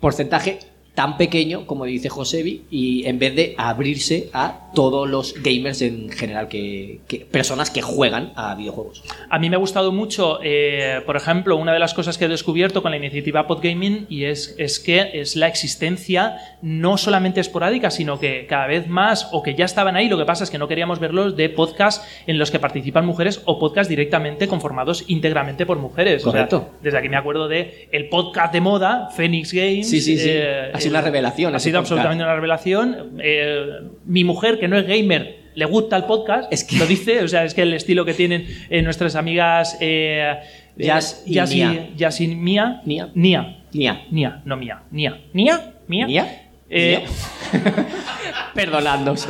porcentaje 0.00 0.58
tan 0.98 1.16
pequeño, 1.16 1.64
como 1.64 1.84
dice 1.84 2.08
Josebi, 2.08 2.64
y 2.72 3.06
en 3.06 3.20
vez 3.20 3.36
de 3.36 3.54
abrirse 3.56 4.30
a 4.32 4.72
todos 4.74 5.08
los 5.08 5.32
gamers 5.40 5.80
en 5.80 6.10
general, 6.10 6.48
que, 6.48 6.98
que- 7.06 7.20
personas 7.20 7.70
que 7.70 7.82
juegan 7.82 8.32
a 8.34 8.56
videojuegos. 8.56 9.04
A 9.30 9.38
mí 9.38 9.48
me 9.48 9.54
ha 9.54 9.60
gustado 9.60 9.92
mucho, 9.92 10.40
eh, 10.42 11.00
por 11.06 11.14
ejemplo, 11.16 11.54
una 11.54 11.72
de 11.72 11.78
las 11.78 11.94
cosas 11.94 12.18
que 12.18 12.24
he 12.24 12.28
descubierto 12.28 12.82
con 12.82 12.90
la 12.90 12.96
iniciativa 12.96 13.46
Podgaming 13.46 14.06
y 14.08 14.24
es, 14.24 14.56
es 14.58 14.80
que 14.80 15.10
es 15.14 15.36
la 15.36 15.46
existencia 15.46 16.36
no 16.62 16.96
solamente 16.98 17.40
esporádica, 17.40 17.92
sino 17.92 18.18
que 18.18 18.46
cada 18.48 18.66
vez 18.66 18.88
más, 18.88 19.28
o 19.30 19.44
que 19.44 19.54
ya 19.54 19.66
estaban 19.66 19.94
ahí, 19.94 20.08
lo 20.08 20.18
que 20.18 20.24
pasa 20.24 20.42
es 20.42 20.50
que 20.50 20.58
no 20.58 20.66
queríamos 20.66 20.98
verlos, 20.98 21.36
de 21.36 21.48
podcasts 21.48 22.04
en 22.26 22.38
los 22.40 22.50
que 22.50 22.58
participan 22.58 23.06
mujeres 23.06 23.40
o 23.44 23.60
podcasts 23.60 23.88
directamente 23.88 24.48
conformados 24.48 25.04
íntegramente 25.06 25.64
por 25.64 25.78
mujeres. 25.78 26.22
O 26.26 26.32
sea, 26.32 26.48
Correcto. 26.48 26.70
desde 26.82 26.98
aquí 26.98 27.08
me 27.08 27.16
acuerdo 27.16 27.46
de 27.46 27.88
el 27.92 28.08
podcast 28.08 28.52
de 28.52 28.60
moda, 28.60 29.10
Phoenix 29.16 29.52
Games. 29.52 29.88
Sí, 29.88 30.00
sí, 30.00 30.18
sí. 30.18 30.28
eh, 30.28 30.70
sido 30.88 30.98
una 30.98 31.02
revelación 31.02 31.54
Ha 31.54 31.58
sido 31.58 31.78
absolutamente 31.78 32.24
una 32.24 32.34
revelación. 32.34 33.18
Eh, 33.22 33.66
mi 34.04 34.24
mujer, 34.24 34.58
que 34.58 34.68
no 34.68 34.76
es 34.78 34.86
gamer, 34.86 35.38
le 35.54 35.64
gusta 35.64 35.96
el 35.96 36.04
podcast, 36.04 36.52
Es 36.52 36.64
que- 36.64 36.76
lo 36.76 36.86
dice, 36.86 37.22
o 37.22 37.28
sea, 37.28 37.44
es 37.44 37.54
que 37.54 37.62
el 37.62 37.74
estilo 37.74 38.04
que 38.04 38.14
tienen 38.14 38.46
eh, 38.70 38.82
nuestras 38.82 39.16
amigas 39.16 39.76
eh, 39.80 40.34
eh, 40.76 40.84
Jazz 40.84 41.22
y 41.26 41.34
Jazz 41.34 41.50
Mía. 41.54 41.88
Jazz 41.96 42.20
y 42.20 42.28
Mía. 42.28 42.82
Nia. 42.84 43.10
Nia. 43.14 43.56
Nia. 43.72 44.02
Nia, 44.10 44.42
no 44.44 44.56
Mía. 44.56 44.82
Nia. 44.90 45.20
Nia. 45.32 45.72
Mía. 45.88 46.06
¿Nia? 46.06 46.42
Eh, 46.70 47.04
Perdonadnos, 48.54 49.26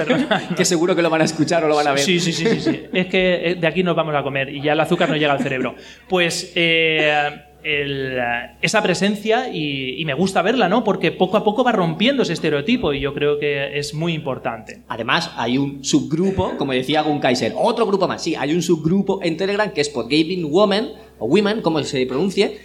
que 0.56 0.64
seguro 0.64 0.94
que 0.96 1.02
lo 1.02 1.10
van 1.10 1.20
a 1.20 1.24
escuchar 1.24 1.64
o 1.64 1.68
lo 1.68 1.76
van 1.76 1.86
a 1.88 1.92
ver. 1.92 2.00
Sí, 2.00 2.18
sí, 2.20 2.32
sí, 2.32 2.46
sí, 2.46 2.60
sí. 2.60 2.82
Es 2.92 3.06
que 3.06 3.56
de 3.60 3.66
aquí 3.66 3.82
nos 3.82 3.94
vamos 3.94 4.14
a 4.14 4.22
comer 4.22 4.48
y 4.48 4.60
ya 4.62 4.72
el 4.72 4.80
azúcar 4.80 5.08
no 5.08 5.16
llega 5.16 5.32
al 5.32 5.40
cerebro. 5.42 5.74
Pues 6.08 6.52
eh, 6.54 7.30
el, 7.64 8.16
eh, 8.18 8.50
esa 8.62 8.82
presencia 8.82 9.50
y, 9.52 10.00
y 10.00 10.04
me 10.04 10.14
gusta 10.14 10.42
verla, 10.42 10.68
¿no? 10.68 10.84
Porque 10.84 11.10
poco 11.12 11.36
a 11.36 11.44
poco 11.44 11.64
va 11.64 11.72
rompiendo 11.72 12.22
ese 12.22 12.32
estereotipo 12.32 12.92
y 12.92 13.00
yo 13.00 13.14
creo 13.14 13.38
que 13.38 13.78
es 13.78 13.94
muy 13.94 14.14
importante. 14.14 14.82
Además, 14.88 15.30
hay 15.36 15.58
un 15.58 15.84
subgrupo, 15.84 16.56
como 16.56 16.72
decía 16.72 17.02
Gun 17.02 17.18
Kaiser, 17.20 17.52
otro 17.56 17.86
grupo 17.86 18.06
más. 18.08 18.22
Sí, 18.22 18.34
hay 18.34 18.52
un 18.52 18.62
subgrupo 18.62 19.20
en 19.22 19.36
Telegram 19.36 19.70
que 19.72 19.80
es 19.80 19.88
Podgaming 19.88 20.44
Women, 20.50 20.88
o 21.18 21.26
Women, 21.26 21.60
como 21.62 21.82
se 21.82 22.06
pronuncie, 22.06 22.58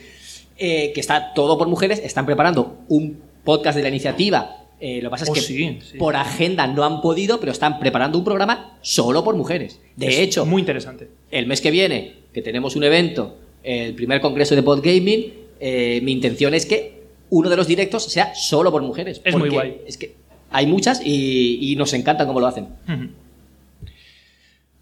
eh, 0.57 0.91
que 0.93 0.99
está 0.99 1.33
todo 1.33 1.57
por 1.57 1.67
mujeres. 1.67 1.99
Están 2.03 2.25
preparando 2.25 2.77
un 2.87 3.19
podcast 3.43 3.75
de 3.77 3.83
la 3.83 3.89
iniciativa. 3.89 4.57
Eh, 4.79 5.01
lo 5.01 5.09
que 5.09 5.11
pasa 5.11 5.23
es 5.23 5.29
Oh, 5.29 5.33
que 5.33 5.39
sí, 5.41 5.79
sí. 5.81 5.97
por 5.97 6.15
agenda 6.15 6.67
no 6.67 6.83
han 6.83 6.99
podido, 7.01 7.39
pero 7.39 7.51
están 7.53 7.79
preparando 7.79 8.17
un 8.17 8.23
programa 8.25 8.77
solo 8.81 9.23
por 9.23 9.35
mujeres. 9.35 9.79
De 9.95 10.07
Es 10.07 10.19
hecho, 10.19 10.45
muy 10.45 10.59
interesante. 10.61 11.07
el 11.31 11.47
mes 11.47 11.61
que 11.61 11.71
viene, 11.71 12.15
que 12.33 12.41
tenemos 12.41 12.75
un 12.75 12.83
evento, 12.83 13.37
el 13.63 13.93
primer 13.95 14.21
congreso 14.21 14.55
de 14.55 14.63
Podgaming, 14.63 15.33
eh, 15.59 15.99
mi 16.03 16.11
intención 16.11 16.53
es 16.53 16.65
que 16.65 17.03
uno 17.29 17.49
de 17.49 17.55
los 17.57 17.67
directos 17.67 18.03
sea 18.05 18.35
solo 18.35 18.71
por 18.71 18.81
mujeres. 18.81 19.21
Es 19.23 19.35
muy 19.35 19.49
guay. 19.49 19.77
Es 19.87 19.97
que 19.97 20.15
hay 20.51 20.67
muchas 20.67 21.01
y, 21.03 21.71
y 21.71 21.75
nos 21.75 21.93
encantan 21.93 22.27
cómo 22.27 22.39
lo 22.39 22.47
hacen. 22.47 22.67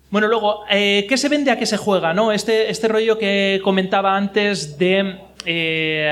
Bueno, 0.10 0.28
luego, 0.28 0.62
eh, 0.70 1.06
¿qué 1.08 1.18
se 1.18 1.30
vende 1.30 1.52
a 1.52 1.58
qué 1.58 1.66
se 1.66 1.78
juega? 1.78 2.14
¿no? 2.14 2.34
Este, 2.34 2.70
este 2.70 2.88
rollo 2.90 3.18
que 3.18 3.62
comentaba 3.64 4.18
antes 4.18 4.78
de. 4.78 5.16
eh, 5.46 6.12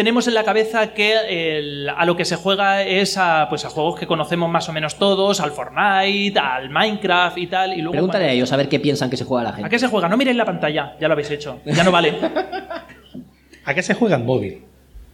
tenemos 0.00 0.26
en 0.26 0.32
la 0.34 0.44
cabeza 0.44 0.94
que 0.94 1.58
el- 1.58 1.90
a 1.94 2.06
lo 2.06 2.16
que 2.16 2.24
se 2.24 2.36
juega 2.36 2.82
es 2.82 3.18
a, 3.18 3.46
pues 3.50 3.66
a 3.66 3.68
juegos 3.68 4.00
que 4.00 4.06
conocemos 4.06 4.48
más 4.48 4.66
o 4.68 4.72
menos 4.72 4.96
todos, 4.96 5.40
al 5.40 5.50
Fortnite, 5.52 6.38
al 6.38 6.70
Minecraft 6.70 7.36
y 7.36 7.46
tal. 7.46 7.72
Y 7.74 7.82
luego 7.82 7.92
Pregúntale 7.92 8.24
a 8.24 8.32
ellos 8.32 8.50
a 8.52 8.56
ver 8.56 8.68
qué 8.70 8.80
piensan 8.80 9.10
que 9.10 9.16
se 9.18 9.24
juega 9.24 9.44
la 9.44 9.50
¿A 9.50 9.52
gente. 9.52 9.68
qué 9.70 9.78
se 9.78 9.88
juega? 9.88 10.08
No 10.08 10.16
miréis 10.16 10.36
la 10.38 10.46
pantalla, 10.46 10.96
ya 10.98 11.06
lo 11.06 11.12
habéis 11.12 11.30
hecho, 11.30 11.60
ya 11.66 11.84
no 11.84 11.92
vale. 11.92 12.14
¿A 13.66 13.74
qué 13.74 13.82
se 13.82 13.92
juega 13.94 14.16
en 14.16 14.24
móvil? 14.24 14.64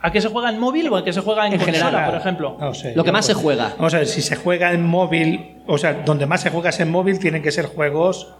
¿A 0.01 0.12
qué 0.12 0.20
se 0.20 0.29
juega 0.29 0.51
en 0.51 0.61
móvil 0.61 0.88
o 0.88 0.96
a 0.96 1.05
qué 1.05 1.12
se 1.12 1.20
juega 1.20 1.46
en, 1.49 1.55
En 1.55 1.59
consola, 1.59 1.85
general. 1.87 2.11
por 2.11 2.20
ejemplo? 2.20 2.57
No 2.61 2.75
sé. 2.75 2.94
Lo 2.94 3.03
que 3.03 3.11
más 3.12 3.27
se 3.27 3.35
juega. 3.35 3.72
Vamos 3.77 3.92
a 3.94 3.99
ver, 3.99 4.07
si 4.07 4.22
se 4.22 4.37
juega 4.37 4.72
en 4.72 4.87
móvil, 4.87 5.57
o 5.66 5.79
sea, 5.79 5.94
donde 6.05 6.27
más 6.27 6.42
se 6.42 6.51
juega 6.51 6.70
es 6.70 6.79
en 6.81 6.90
móvil, 6.90 7.18
tienen 7.18 7.42
que 7.42 7.51
ser 7.51 7.66
juegos 7.66 8.33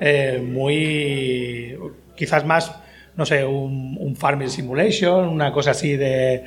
eh, 0.00 0.42
muy. 0.46 1.76
quizás 2.16 2.44
más, 2.44 2.74
no 3.16 3.26
sé, 3.26 3.44
un, 3.44 4.14
Farming 4.16 4.48
Simulation, 4.50 5.28
una 5.28 5.52
cosa 5.52 5.72
así 5.72 5.96
de, 5.96 6.42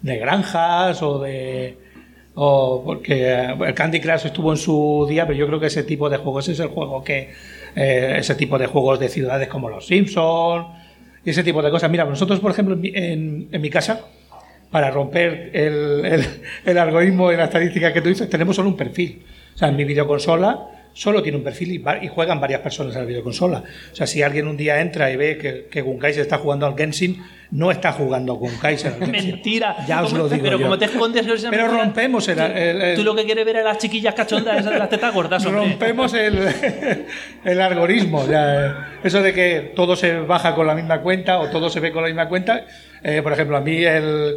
de 0.00 0.16
granjas 0.18 1.02
o 1.02 1.18
de. 1.20 1.78
O 2.36 2.82
porque 2.84 3.32
el 3.32 3.74
Candy 3.74 4.00
Crush 4.00 4.26
estuvo 4.26 4.50
en 4.50 4.56
su 4.58 5.06
día, 5.08 5.24
pero 5.26 5.38
yo 5.38 5.46
creo 5.46 5.60
que 5.60 5.66
ese 5.66 5.84
tipo 5.84 6.10
de 6.10 6.16
juegos 6.16 6.48
es 6.48 6.58
el 6.60 6.68
juego 6.68 7.04
que. 7.04 7.30
eh, 7.76 8.14
ese 8.18 8.34
tipo 8.34 8.58
de 8.58 8.66
juegos 8.66 8.98
de 8.98 9.08
ciudades 9.08 9.48
como 9.48 9.68
los 9.68 9.86
Simpsons 9.86 10.66
y 11.24 11.30
ese 11.30 11.44
tipo 11.44 11.62
de 11.62 11.70
cosas. 11.70 11.90
Mira, 11.90 12.04
nosotros, 12.04 12.40
por 12.40 12.50
ejemplo, 12.50 12.74
en 12.74 12.80
mi- 12.80 12.92
en, 12.94 13.48
en 13.52 13.60
mi 13.60 13.70
casa, 13.70 14.00
para 14.70 14.90
romper 14.90 15.50
el, 15.54 16.04
el, 16.04 16.24
el 16.64 16.78
algoritmo 16.78 17.30
y 17.30 17.36
la 17.36 17.44
estadística 17.44 17.92
que 17.92 18.00
tú 18.00 18.08
dices, 18.08 18.28
tenemos 18.28 18.56
solo 18.56 18.68
un 18.70 18.76
perfil. 18.76 19.22
O 19.54 19.58
sea, 19.58 19.68
en 19.68 19.76
mi 19.76 19.84
videoconsola 19.84 20.70
solo 20.94 21.22
tiene 21.22 21.36
un 21.36 21.44
perfil 21.44 21.72
y, 21.72 21.84
y 22.04 22.08
juegan 22.08 22.40
varias 22.40 22.60
personas 22.62 22.94
en 22.94 23.02
la 23.02 23.06
videoconsola. 23.06 23.62
O 23.92 23.94
sea, 23.94 24.06
si 24.06 24.22
alguien 24.22 24.48
un 24.48 24.56
día 24.56 24.80
entra 24.80 25.10
y 25.10 25.16
ve 25.16 25.36
que, 25.36 25.66
que 25.70 25.82
Gunkaiser 25.82 26.22
está 26.22 26.38
jugando 26.38 26.64
al 26.66 26.76
Genshin, 26.76 27.22
no 27.50 27.70
está 27.70 27.92
jugando 27.92 28.38
con 28.38 28.56
Kaiser. 28.56 28.94
al 28.94 28.98
Genshin. 29.10 29.30
Mentira. 29.32 29.76
Ya 29.86 30.02
os 30.02 30.12
lo 30.12 30.28
digo 30.28 30.42
Pero 30.42 30.56
yo. 30.58 30.64
como 30.64 30.78
te 30.78 30.86
escondes... 30.86 31.26
no 31.26 31.50
Pero 31.50 31.68
rompemos 31.68 32.26
el- 32.28 32.36
Tú- 32.36 32.42
el- 32.42 32.82
el- 32.82 32.96
Tú 32.96 33.02
lo 33.04 33.14
que 33.14 33.24
quieres 33.24 33.44
ver 33.44 33.56
es 33.56 33.64
las 33.64 33.78
chiquillas 33.78 34.14
cachondas, 34.14 34.58
esas 34.60 34.72
de 34.72 34.78
las 34.78 34.88
tetas 34.88 35.12
gordas, 35.12 35.44
hombre. 35.44 35.62
Rompemos 35.64 36.14
el, 36.14 36.38
el 37.44 37.60
algoritmo. 37.60 38.26
ya, 38.28 38.66
eh, 38.66 38.72
eso 39.04 39.20
de 39.22 39.32
que 39.32 39.72
todo 39.74 39.96
se 39.96 40.18
baja 40.20 40.54
con 40.54 40.66
la 40.66 40.74
misma 40.74 41.00
cuenta 41.00 41.38
o 41.40 41.48
todo 41.50 41.68
se 41.70 41.80
ve 41.80 41.92
con 41.92 42.02
la 42.02 42.08
misma 42.08 42.28
cuenta. 42.28 42.66
Eh, 43.02 43.20
por 43.22 43.32
ejemplo, 43.32 43.56
a 43.56 43.60
mí 43.60 43.84
el. 43.84 44.36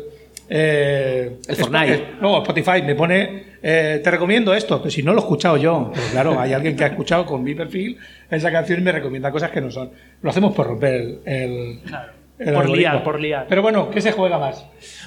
Eh, 0.49 1.37
El 1.47 1.55
Fortnite. 1.55 1.93
Sp- 1.95 2.21
no, 2.21 2.37
Spotify 2.43 2.81
me 2.83 2.95
pone. 2.95 3.43
eh, 3.61 3.99
te 4.03 4.11
recomiendo 4.11 4.53
esto, 4.53 4.77
pero 4.79 4.89
si 4.91 5.03
no 5.03 5.11
lo 5.13 5.19
he 5.19 5.21
escuchado 5.21 5.57
yo. 5.57 5.91
Pero 5.93 6.07
claro, 6.11 6.39
hay 6.39 6.53
alguien 6.53 6.75
que 6.75 6.83
ha 6.83 6.87
escuchado 6.87 7.25
con 7.25 7.43
mi 7.43 7.53
perfil 7.55 7.97
esa 8.29 8.51
canción 8.51 8.79
y 8.79 8.83
me 8.83 8.91
recomienda 8.91 9.31
cosas 9.31 9.51
que 9.51 9.61
no 9.61 9.71
son. 9.71 9.89
Lo 10.21 10.29
hacemos 10.29 10.53
por 10.53 10.67
romper 10.67 10.93
el. 10.93 11.19
el- 11.25 11.79
Claro. 11.85 12.13
El 12.39 12.53
Por 12.53 12.63
algoritmo. 12.63 12.75
liar, 12.91 13.03
por 13.03 13.19
liar. 13.19 13.45
Pero 13.49 13.61
bueno, 13.61 13.89
¿qué 13.89 13.99
se 14.01 14.11
juega 14.11 14.37
más? 14.37 14.65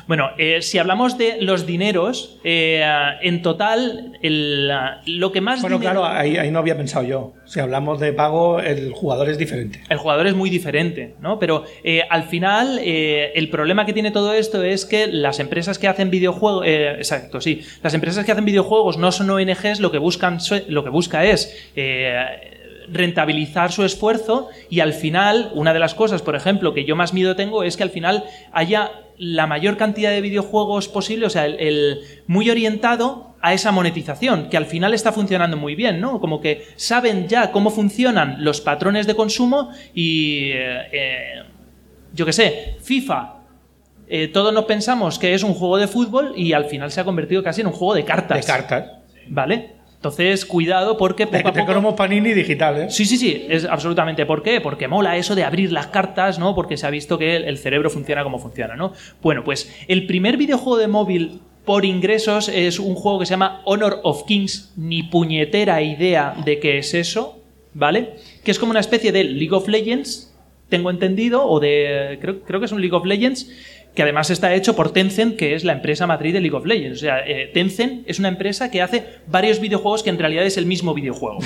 Bueno, 0.09 0.31
eh, 0.39 0.63
si 0.63 0.79
hablamos 0.79 1.17
de 1.17 1.37
los 1.41 1.65
dineros, 1.67 2.39
eh, 2.43 2.83
en 3.23 3.43
total, 3.43 4.19
el, 4.23 4.69
lo 5.07 5.31
que 5.31 5.41
más 5.41 5.61
Bueno, 5.63 5.79
dinero- 5.79 6.01
claro, 6.01 6.17
ahí, 6.19 6.37
ahí 6.37 6.51
no 6.51 6.59
había 6.59 6.77
pensado 6.77 7.05
yo. 7.07 7.35
Si 7.45 7.61
hablamos 7.61 8.01
de 8.01 8.13
pago, 8.13 8.59
el 8.61 8.91
jugador 8.93 9.29
es 9.29 9.39
diferente. 9.39 9.81
El 9.89 9.99
jugador 9.99 10.27
es 10.27 10.35
muy 10.35 10.51
diferente, 10.51 11.15
¿no? 11.21 11.39
Pero 11.39 11.65
eh, 11.85 12.03
al 12.11 12.25
final, 12.25 12.81
el 12.83 13.49
problema 13.51 13.87
que 13.87 13.93
tiene 13.93 14.11
todo 14.11 14.33
esto 14.35 14.65
es 14.65 14.85
que 14.85 15.07
las 15.07 15.39
empresas 15.39 15.79
que 15.79 15.87
hacen 15.87 16.11
videojuegos. 16.11 16.65
exacto, 16.67 17.41
sí. 17.41 17.63
Las 17.83 17.95
empresas 17.95 18.25
que 18.25 18.33
hacen 18.33 18.45
videojuegos 18.45 18.99
no 18.99 19.13
son 19.13 19.31
ONGs, 19.31 19.79
lo 19.79 19.93
que 19.93 19.99
buscan 19.99 20.39
lo 20.69 20.83
que 20.83 20.91
busca 20.91 21.25
es. 21.25 21.71
Rentabilizar 22.93 23.73
su 23.73 23.85
esfuerzo 23.85 24.49
y 24.69 24.81
al 24.81 24.93
final 24.93 25.51
una 25.55 25.73
de 25.73 25.79
las 25.79 25.95
cosas 25.95 26.23
por 26.23 26.35
ejemplo 26.37 26.75
que 26.75 26.85
yo 26.85 26.97
más 26.97 27.13
miedo 27.15 27.37
tengo 27.37 27.63
es 27.63 27.77
que 27.77 27.83
al 27.83 27.91
final 27.91 28.25
haya 28.53 28.91
la 29.17 29.47
mayor 29.47 29.77
cantidad 29.77 30.11
de 30.11 30.21
videojuegos 30.21 30.89
posible 30.89 31.27
o 31.27 31.31
sea 31.31 31.47
el, 31.47 31.59
el- 31.61 32.01
muy 32.27 32.51
orientado 32.51 33.35
a 33.43 33.55
esa 33.55 33.71
monetización 33.73 34.49
que 34.51 34.57
al 34.57 34.67
final 34.67 34.93
está 34.95 35.13
funcionando 35.13 35.57
muy 35.57 35.75
bien 35.75 36.01
no 36.01 36.21
como 36.21 36.41
que 36.41 36.67
saben 36.77 37.29
ya 37.29 37.53
cómo 37.53 37.71
funcionan 37.71 38.43
los 38.45 38.61
patrones 38.61 39.07
de 39.07 39.15
consumo 39.15 39.71
y 39.95 40.51
eh, 40.53 40.89
eh, 40.93 41.43
yo 42.15 42.27
qué 42.27 42.33
sé 42.33 42.77
FIFA 42.83 43.35
eh, 44.09 44.27
todos 44.29 44.53
nos 44.53 44.65
pensamos 44.65 45.19
que 45.19 45.35
es 45.35 45.43
un 45.45 45.55
juego 45.55 45.77
de 45.79 45.87
fútbol 45.87 46.33
y 46.37 46.53
al 46.53 46.65
final 46.65 46.91
se 46.91 47.01
ha 47.01 47.05
convertido 47.05 47.43
casi 47.45 47.61
en 47.61 47.69
un 47.69 47.73
juego 47.73 47.95
de 47.95 48.05
cartas. 48.05 48.41
De 48.45 48.53
cartas. 48.53 48.91
vale 49.29 49.77
entonces 50.01 50.47
cuidado 50.47 50.97
porque 50.97 51.27
poco 51.27 51.49
a 51.49 51.53
poco- 51.53 51.67
cromo 51.67 51.95
panini 51.95 52.33
digital, 52.33 52.81
¿eh? 52.81 52.91
Sí, 52.91 53.05
sí, 53.05 53.19
sí, 53.19 53.45
es 53.51 53.67
absolutamente. 53.67 54.25
¿Por 54.25 54.43
qué? 54.43 54.63
Porque 54.63 54.89
mola 54.89 55.19
eso 55.19 55.35
de 55.35 55.45
abrir 55.45 55.71
las 55.73 55.89
cartas, 55.89 56.39
¿no? 56.39 56.55
Porque 56.55 56.79
se 56.79 56.87
ha 56.87 56.91
visto 56.91 57.19
que 57.19 57.37
el, 57.37 57.45
el 57.45 57.59
cerebro 57.59 57.91
funciona 57.91 58.23
como 58.23 58.39
funciona, 58.39 58.77
¿no? 58.77 58.95
Bueno, 59.21 59.45
pues 59.45 59.71
el 59.89 60.07
primer 60.07 60.39
videojuego 60.39 60.79
de 60.79 60.89
móvil 60.89 61.41
por 61.67 61.85
ingresos 61.85 62.49
es 62.49 62.79
un 62.79 62.95
juego 62.95 63.19
que 63.21 63.27
se 63.27 63.33
llama 63.35 63.61
Honor 63.67 64.01
of 64.03 64.25
Kings, 64.25 64.73
ni 64.77 65.03
puñetera 65.03 65.83
idea 65.83 66.35
de 66.47 66.59
qué 66.61 66.79
es 66.79 66.95
eso, 66.95 67.39
¿vale? 67.75 68.15
Que 68.43 68.53
es 68.53 68.59
como 68.59 68.71
una 68.71 68.81
especie 68.81 69.13
de 69.13 69.25
League 69.25 69.55
of 69.55 69.69
Legends, 69.69 70.35
tengo 70.71 70.91
entendido, 70.91 71.47
o 71.47 71.61
de. 71.61 72.17
Creo, 72.23 72.41
creo 72.41 72.59
que 72.61 72.67
es 72.67 72.73
un 72.73 72.81
League 72.81 72.97
of 72.97 73.05
Legends. 73.05 73.51
Que 73.95 74.03
además 74.03 74.31
está 74.31 74.55
hecho 74.55 74.77
por 74.77 74.93
Tencent, 74.93 75.37
que 75.37 75.55
es 75.55 75.65
la 75.65 75.73
empresa 75.73 76.07
matriz 76.07 76.33
de 76.33 76.41
League 76.41 76.57
of 76.57 76.65
Legends. 76.65 76.99
O 76.99 77.01
sea, 77.01 77.21
eh, 77.27 77.51
Tencent 77.53 78.09
es 78.09 78.19
una 78.19 78.29
empresa 78.29 78.71
que 78.71 78.83
hace 78.83 79.05
varios 79.27 79.61
videojuegos 79.61 80.03
que 80.03 80.11
en 80.11 80.19
realidad 80.19 80.45
es 80.47 80.57
el 80.57 80.67
mismo 80.67 80.95
videojuego. 80.95 81.39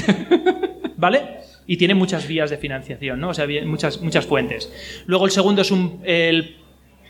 ¿Vale? 0.97 1.23
Y 1.67 1.77
tiene 1.79 1.95
muchas 1.95 2.29
vías 2.29 2.51
de 2.51 2.59
financiación, 2.59 3.19
¿no? 3.21 3.31
O 3.31 3.35
sea, 3.35 3.47
muchas, 3.65 4.01
muchas 4.03 4.27
fuentes. 4.27 4.71
Luego 5.07 5.25
el 5.25 5.31
segundo 5.31 5.63
es 5.63 5.71
un, 5.71 6.01
el 6.05 6.57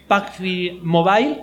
PUBG 0.09 0.83
Mobile, 0.83 1.39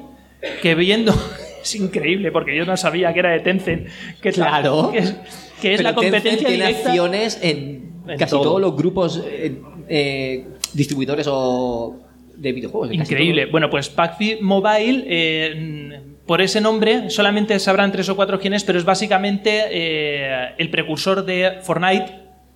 que 0.62 0.76
viendo... 0.76 1.14
es 1.62 1.76
increíble, 1.76 2.32
porque 2.32 2.56
yo 2.56 2.66
no 2.66 2.76
sabía 2.78 3.14
que 3.14 3.20
era 3.20 3.32
de 3.32 3.42
Tencent. 3.42 3.88
Que 4.22 4.30
es 4.30 4.38
la- 4.38 4.48
Claro. 4.48 4.92
que 4.92 4.98
es, 5.00 5.16
que 5.62 5.74
es 5.74 5.84
la 5.84 5.90
Pero 5.94 6.02
Tencent 6.02 6.24
competencia 6.24 6.48
tiene 6.48 6.64
directa. 6.66 6.90
acciones 6.90 7.40
en, 7.44 7.92
En 8.08 8.18
casi 8.18 8.32
todo. 8.32 8.44
todos 8.44 8.62
los 8.62 8.76
grupos 8.76 9.22
eh, 9.28 9.62
eh, 9.90 10.46
distribuidores 10.74 11.28
o 11.30 12.00
de 12.36 12.52
videojuegos. 12.52 12.92
Increíble. 12.94 13.46
Bueno, 13.48 13.70
pues 13.70 13.90
PUBG 13.90 14.42
Mobile, 14.42 15.04
eh, 15.08 16.02
por 16.26 16.42
ese 16.42 16.62
nombre, 16.62 17.10
solamente 17.10 17.58
sabrán 17.60 17.92
tres 17.92 18.08
o 18.10 18.16
cuatro 18.16 18.40
quién 18.40 18.54
es, 18.54 18.64
pero 18.64 18.78
es 18.80 18.86
básicamente 18.86 19.64
eh, 19.72 20.50
el 20.58 20.70
precursor 20.70 21.26
de 21.26 21.60
Fortnite, 21.62 22.06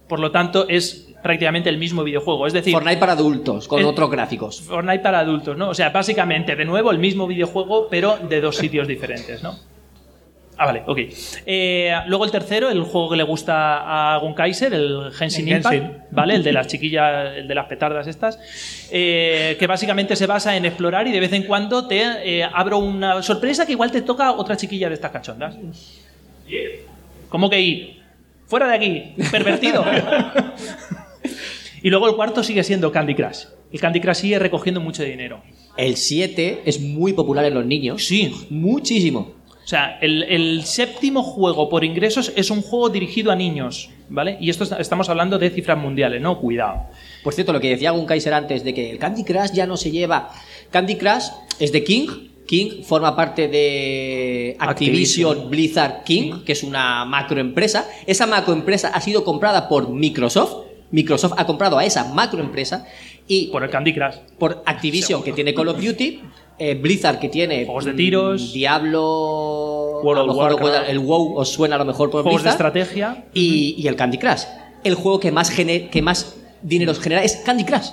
por 0.07 0.19
lo 0.19 0.31
tanto 0.31 0.67
es 0.69 1.13
prácticamente 1.23 1.69
el 1.69 1.77
mismo 1.77 2.03
videojuego. 2.03 2.45
Es 2.45 2.53
decir, 2.53 2.71
Fortnite 2.73 2.97
para 2.99 3.13
adultos, 3.13 3.67
con 3.67 3.79
el- 3.79 3.85
otros 3.85 4.09
gráficos. 4.11 4.61
Fortnite 4.61 4.99
para 4.99 5.19
adultos, 5.19 5.57
¿no? 5.57 5.69
O 5.69 5.73
sea, 5.73 5.89
básicamente, 5.89 6.55
de 6.55 6.65
nuevo, 6.65 6.91
el 6.91 6.99
mismo 6.99 7.25
videojuego, 7.27 7.88
pero 7.89 8.17
de 8.29 8.41
dos 8.41 8.55
sitios 8.57 8.88
diferentes, 8.88 9.41
¿no? 9.41 9.55
Ah, 10.57 10.65
vale, 10.65 10.83
ok. 10.85 10.99
Eh, 11.45 11.93
luego 12.07 12.25
el 12.25 12.31
tercero, 12.31 12.69
el 12.69 12.81
juego 12.83 13.09
que 13.09 13.17
le 13.17 13.23
gusta 13.23 14.13
a 14.13 14.17
Gunkaiser, 14.19 14.73
el 14.73 15.11
Genshin 15.11 15.47
El 15.49 15.57
Impact, 15.57 15.75
Genshin. 15.75 16.01
¿vale? 16.11 16.35
El 16.35 16.43
de 16.43 16.53
las 16.53 16.67
chiquillas, 16.67 17.35
el 17.35 17.47
de 17.47 17.55
las 17.55 17.65
petardas 17.65 18.07
estas, 18.07 18.39
eh, 18.91 19.57
que 19.59 19.67
básicamente 19.67 20.15
se 20.15 20.27
basa 20.27 20.55
en 20.55 20.65
explorar 20.65 21.07
y 21.07 21.11
de 21.11 21.19
vez 21.19 21.33
en 21.33 21.43
cuando 21.43 21.87
te 21.87 22.01
eh, 22.23 22.43
abro 22.43 22.77
una 22.77 23.21
sorpresa 23.21 23.65
que 23.65 23.73
igual 23.73 23.91
te 23.91 24.01
toca 24.01 24.31
otra 24.31 24.55
chiquilla 24.55 24.87
de 24.87 24.95
estas 24.95 25.11
cachondas. 25.11 25.55
¿Cómo 27.29 27.49
que 27.49 27.59
I? 27.59 27.99
¡Fuera 28.45 28.67
de 28.67 28.75
aquí! 28.75 29.13
¡Pervertido! 29.31 29.83
y 31.83 31.89
luego 31.89 32.07
el 32.07 32.15
cuarto 32.15 32.43
sigue 32.43 32.63
siendo 32.63 32.91
Candy 32.91 33.15
Crush. 33.15 33.45
El 33.73 33.79
Candy 33.81 33.99
Crush 33.99 34.15
sigue 34.17 34.39
recogiendo 34.39 34.79
mucho 34.79 35.03
dinero. 35.03 35.41
El 35.75 35.97
7 35.97 36.61
es 36.65 36.79
muy 36.79 37.11
popular 37.11 37.43
en 37.43 37.55
los 37.55 37.65
niños. 37.65 38.05
Sí. 38.05 38.47
Muchísimo. 38.49 39.33
O 39.65 39.67
sea, 39.67 39.97
el, 39.99 40.21
el 40.23 40.63
séptimo 40.63 41.23
juego 41.23 41.69
por 41.69 41.84
ingresos 41.84 42.32
es 42.36 42.51
un 42.51 42.62
juego 42.62 42.89
dirigido 42.89 43.32
a 43.32 43.36
niños, 43.36 43.89
¿vale? 44.10 44.38
Y 44.39 44.51
esto 44.51 44.63
est- 44.63 44.80
estamos 44.80 45.10
hablando 45.10 45.39
de 45.39 45.49
cifras 45.49 45.75
mundiales, 45.78 46.21
¿no? 46.21 46.39
Cuidado. 46.39 46.84
Por 47.23 47.34
cierto, 47.34 47.51
lo 47.51 47.60
que 47.60 47.69
decía 47.71 47.89
Gun 47.89 48.06
Kaiser 48.06 48.36
antes 48.36 48.63
de 48.63 48.75
que 48.75 48.91
el 48.91 48.99
Candy 48.99 49.23
Crush 49.23 49.51
ya 49.54 49.65
no 49.65 49.75
se 49.75 49.89
lleva. 49.89 50.30
Candy 50.69 50.95
Crush 50.97 51.25
es 51.60 51.71
de 51.71 51.84
King. 51.84 52.08
King 52.45 52.84
forma 52.84 53.15
parte 53.15 53.47
de 53.47 54.56
Activision, 54.60 55.32
Activision. 55.32 55.49
Blizzard 55.49 56.04
King, 56.04 56.43
que 56.45 56.51
es 56.51 56.62
una 56.62 57.04
macroempresa. 57.06 57.88
Esa 58.06 58.28
macroempresa 58.28 58.89
ha 58.89 59.01
sido 59.01 59.23
comprada 59.23 59.67
por 59.67 59.89
Microsoft. 59.89 60.65
Microsoft 60.91 61.34
ha 61.38 61.47
comprado 61.47 61.80
a 61.80 61.86
esa 61.86 62.13
macroempresa 62.13 62.86
y 63.28 63.47
Por 63.47 63.63
el 63.63 63.71
Candy 63.71 63.93
Crush. 63.95 64.13
por 64.38 64.62
Activision, 64.67 65.23
que 65.23 65.34
tiene 65.34 65.56
Call 65.56 65.69
of 65.69 65.84
Duty, 65.84 66.21
eh, 66.57 66.75
Blizzard, 66.75 67.19
que 67.19 67.29
tiene 67.29 67.65
Juegos 67.65 67.85
de 67.85 67.93
mm, 67.93 67.97
tiros. 67.97 68.53
Diablo, 68.53 70.01
World 70.03 70.19
a 70.21 70.23
lo 70.25 70.31
of 70.31 70.37
mejor 70.37 70.61
Warcraft. 70.61 70.89
el 70.89 70.99
WoW 70.99 71.35
os 71.37 71.49
suena 71.49 71.75
a 71.75 71.79
lo 71.79 71.85
mejor 71.85 72.09
por 72.09 72.23
Juegos 72.23 72.43
de 72.43 72.49
estrategia. 72.49 73.25
y, 73.33 73.75
y 73.77 73.87
el 73.87 73.95
Candy 73.95 74.17
Crush. 74.17 74.43
El 74.83 74.95
juego 74.95 75.19
que 75.19 75.31
más, 75.31 75.49
gene- 75.49 75.89
que 75.89 76.01
más 76.01 76.35
dinero 76.61 76.93
genera 76.95 77.23
es 77.23 77.37
Candy 77.37 77.63
Crush. 77.63 77.89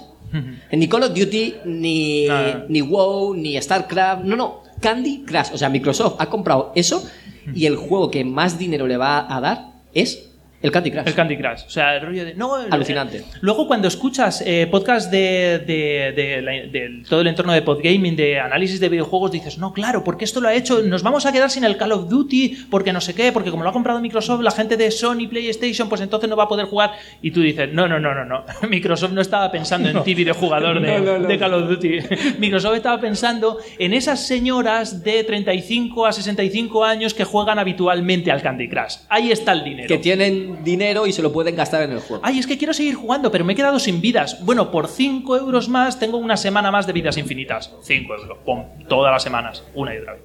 Ni 0.72 0.88
Call 0.88 1.02
of 1.02 1.14
Duty, 1.14 1.54
ni 1.66 2.80
WoW, 2.80 3.34
ni 3.34 3.60
StarCraft, 3.60 4.24
no, 4.24 4.34
no, 4.36 4.62
Candy 4.80 5.24
Crush. 5.26 5.48
O 5.52 5.58
sea, 5.58 5.68
Microsoft 5.68 6.14
ha 6.18 6.26
comprado 6.30 6.72
eso 6.74 7.04
y 7.54 7.66
el 7.66 7.76
juego 7.76 8.10
que 8.10 8.24
más 8.24 8.58
dinero 8.58 8.86
le 8.86 8.96
va 8.96 9.26
a 9.34 9.40
dar 9.42 9.72
es 9.92 10.30
el 10.62 10.70
Candy 10.70 10.90
Crush. 10.90 11.06
El 11.06 11.14
Candy 11.14 11.36
Crush. 11.36 11.62
O 11.66 11.70
sea, 11.70 11.96
el 11.96 12.06
rollo 12.06 12.24
de. 12.24 12.34
No, 12.34 12.60
el- 12.60 12.72
Alucinante. 12.72 13.18
eh, 13.18 13.24
luego, 13.40 13.66
cuando 13.66 13.88
escuchas 13.88 14.42
eh, 14.46 14.66
podcast 14.70 15.10
de, 15.10 15.58
de- 15.66 16.12
de 16.14 16.42
la- 16.42 16.52
de 16.52 17.02
todo 17.08 17.20
el 17.20 17.26
entorno 17.26 17.52
de 17.52 17.62
podgaming, 17.62 18.14
de 18.16 18.38
análisis 18.40 18.78
de 18.80 18.88
videojuegos, 18.88 19.32
dices, 19.32 19.58
no, 19.58 19.72
claro, 19.72 20.04
porque 20.04 20.24
esto 20.24 20.40
lo 20.40 20.48
ha 20.48 20.54
hecho. 20.54 20.80
Nos 20.82 21.02
vamos 21.02 21.26
a 21.26 21.32
quedar 21.32 21.50
sin 21.50 21.64
el 21.64 21.76
Call 21.76 21.92
of 21.92 22.08
Duty, 22.08 22.66
porque 22.70 22.92
no 22.92 23.00
sé 23.00 23.14
qué, 23.14 23.32
porque 23.32 23.50
como 23.50 23.64
lo 23.64 23.70
ha 23.70 23.72
comprado 23.72 24.00
Microsoft, 24.00 24.40
la 24.42 24.50
gente 24.50 24.76
de 24.76 24.90
Sony 24.90 25.26
PlayStation, 25.28 25.88
pues 25.88 26.00
entonces 26.00 26.28
no 26.30 26.36
va 26.36 26.44
a 26.44 26.48
poder 26.48 26.66
jugar. 26.66 26.92
Y 27.20 27.30
tú 27.30 27.40
dices, 27.40 27.72
no, 27.72 27.88
no, 27.88 27.98
no, 27.98 28.14
no, 28.14 28.24
no. 28.24 28.44
Microsoft 28.68 29.12
no 29.12 29.20
estaba 29.20 29.50
pensando 29.50 29.88
en 29.88 30.02
ti, 30.04 30.14
videojugador 30.14 30.80
de, 30.80 31.00
de 31.26 31.38
Call 31.38 31.54
of 31.54 31.68
Duty. 31.68 31.98
Microsoft 32.38 32.76
estaba 32.76 33.00
pensando 33.00 33.58
en 33.78 33.92
esas 33.94 34.26
señoras 34.26 35.02
de 35.02 35.24
35 35.24 36.06
a 36.06 36.12
65 36.12 36.84
años 36.84 37.14
que 37.14 37.24
juegan 37.24 37.58
habitualmente 37.58 38.30
al 38.30 38.42
Candy 38.42 38.68
Crush. 38.68 38.96
Ahí 39.08 39.32
está 39.32 39.52
el 39.52 39.64
dinero. 39.64 39.88
Que 39.88 39.98
tienen 39.98 40.51
dinero 40.62 41.06
y 41.06 41.12
se 41.12 41.22
lo 41.22 41.32
pueden 41.32 41.56
gastar 41.56 41.82
en 41.82 41.92
el 41.92 42.00
juego. 42.00 42.22
Ay, 42.24 42.38
es 42.38 42.46
que 42.46 42.58
quiero 42.58 42.72
seguir 42.72 42.94
jugando, 42.94 43.30
pero 43.30 43.44
me 43.44 43.52
he 43.52 43.56
quedado 43.56 43.78
sin 43.78 44.00
vidas. 44.00 44.44
Bueno, 44.44 44.70
por 44.70 44.88
5 44.88 45.36
euros 45.36 45.68
más 45.68 45.98
tengo 45.98 46.18
una 46.18 46.36
semana 46.36 46.70
más 46.70 46.86
de 46.86 46.92
vidas 46.92 47.16
infinitas. 47.16 47.74
5 47.82 48.14
euros, 48.14 48.38
pum, 48.44 48.64
todas 48.88 49.12
las 49.12 49.22
semanas, 49.22 49.64
una 49.74 49.94
y 49.94 49.98
otra 49.98 50.14
vez. 50.14 50.22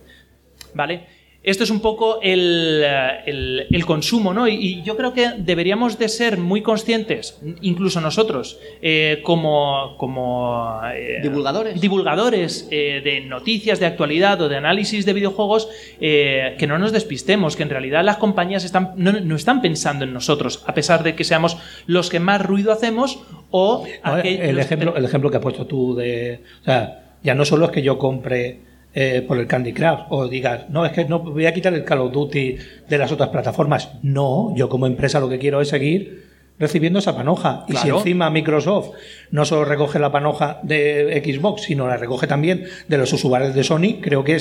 ¿Vale? 0.73 1.16
Esto 1.47 1.63
es 1.63 1.69
un 1.69 1.79
poco 1.79 2.19
el, 2.21 2.81
eh, 2.85 3.09
el- 3.25 3.67
el 3.71 3.85
consumo, 3.85 4.33
¿no? 4.33 4.49
Y, 4.49 4.55
y 4.55 4.81
yo 4.83 4.97
creo 4.97 5.13
que 5.13 5.29
deberíamos 5.37 5.97
de 5.97 6.09
ser 6.09 6.37
muy 6.37 6.61
conscientes, 6.61 7.39
incluso 7.61 8.01
nosotros, 8.01 8.59
eh, 8.81 9.21
como, 9.23 9.95
como 9.97 10.81
eh, 10.93 11.19
Divulgadores. 11.23 11.79
divulgadores 11.79 12.67
eh, 12.69 12.99
de 13.01 13.21
noticias 13.21 13.79
de 13.79 13.85
actualidad 13.85 14.41
o 14.41 14.49
de 14.49 14.57
análisis 14.57 15.05
de 15.05 15.13
videojuegos, 15.13 15.69
eh, 16.01 16.55
que 16.59 16.67
no 16.67 16.77
nos 16.79 16.91
despistemos, 16.91 17.55
que 17.55 17.63
en 17.63 17.69
realidad 17.69 18.03
las 18.03 18.17
compañías 18.17 18.65
están, 18.65 18.91
no, 18.97 19.13
no 19.13 19.35
están 19.37 19.61
pensando 19.61 20.03
en 20.03 20.11
nosotros, 20.13 20.63
a 20.67 20.73
pesar 20.73 21.01
de 21.03 21.15
que 21.15 21.23
seamos 21.23 21.57
los 21.85 22.09
que 22.09 22.19
más 22.19 22.45
ruido 22.45 22.73
hacemos 22.73 23.19
o 23.51 23.85
aquellos 24.03 24.41
el, 24.49 24.55
que- 24.55 24.61
ejemplo, 24.61 24.95
el 24.97 25.05
ejemplo 25.05 25.31
que 25.31 25.37
has 25.37 25.43
puesto 25.43 25.65
tú 25.65 25.95
de. 25.95 26.41
O 26.61 26.65
sea, 26.65 27.15
ya 27.23 27.33
no 27.35 27.45
solo 27.45 27.67
es 27.67 27.71
que 27.71 27.81
yo 27.81 27.97
compre 27.97 28.66
eh, 28.99 29.21
por 29.21 29.37
el 29.37 29.45
Candy 29.45 29.73
Crush 29.73 30.05
o 30.09 30.27
digas, 30.27 30.71
no, 30.71 30.83
es 30.83 30.91
que 30.91 31.05
no 31.05 31.19
voy 31.19 31.45
a 31.45 31.53
quitar 31.53 31.71
el 31.71 31.83
Call 31.83 31.99
of 31.99 32.11
Duty 32.11 32.57
de 32.89 32.97
las 32.97 33.11
otras 33.11 33.29
plataformas. 33.29 33.91
No, 34.01 34.55
yo 34.55 34.69
como 34.69 34.87
empresa 34.87 35.19
lo 35.19 35.29
que 35.29 35.37
quiero 35.37 35.61
es 35.61 35.67
seguir 35.69 36.25
recibiendo 36.57 36.97
esa 36.97 37.15
panoja. 37.15 37.63
Y 37.67 37.75
si 37.75 37.89
encima 37.89 38.31
Microsoft 38.31 38.95
no 39.29 39.45
solo 39.45 39.65
recoge 39.65 39.99
la 39.99 40.11
panoja 40.11 40.61
de 40.63 41.21
Xbox, 41.23 41.61
sino 41.61 41.87
la 41.87 41.97
recoge 41.97 42.25
también 42.25 42.63
de 42.87 42.97
los 42.97 43.13
usuarios 43.13 43.53
de 43.53 43.63
Sony, 43.63 44.01
creo 44.01 44.23
que, 44.23 44.39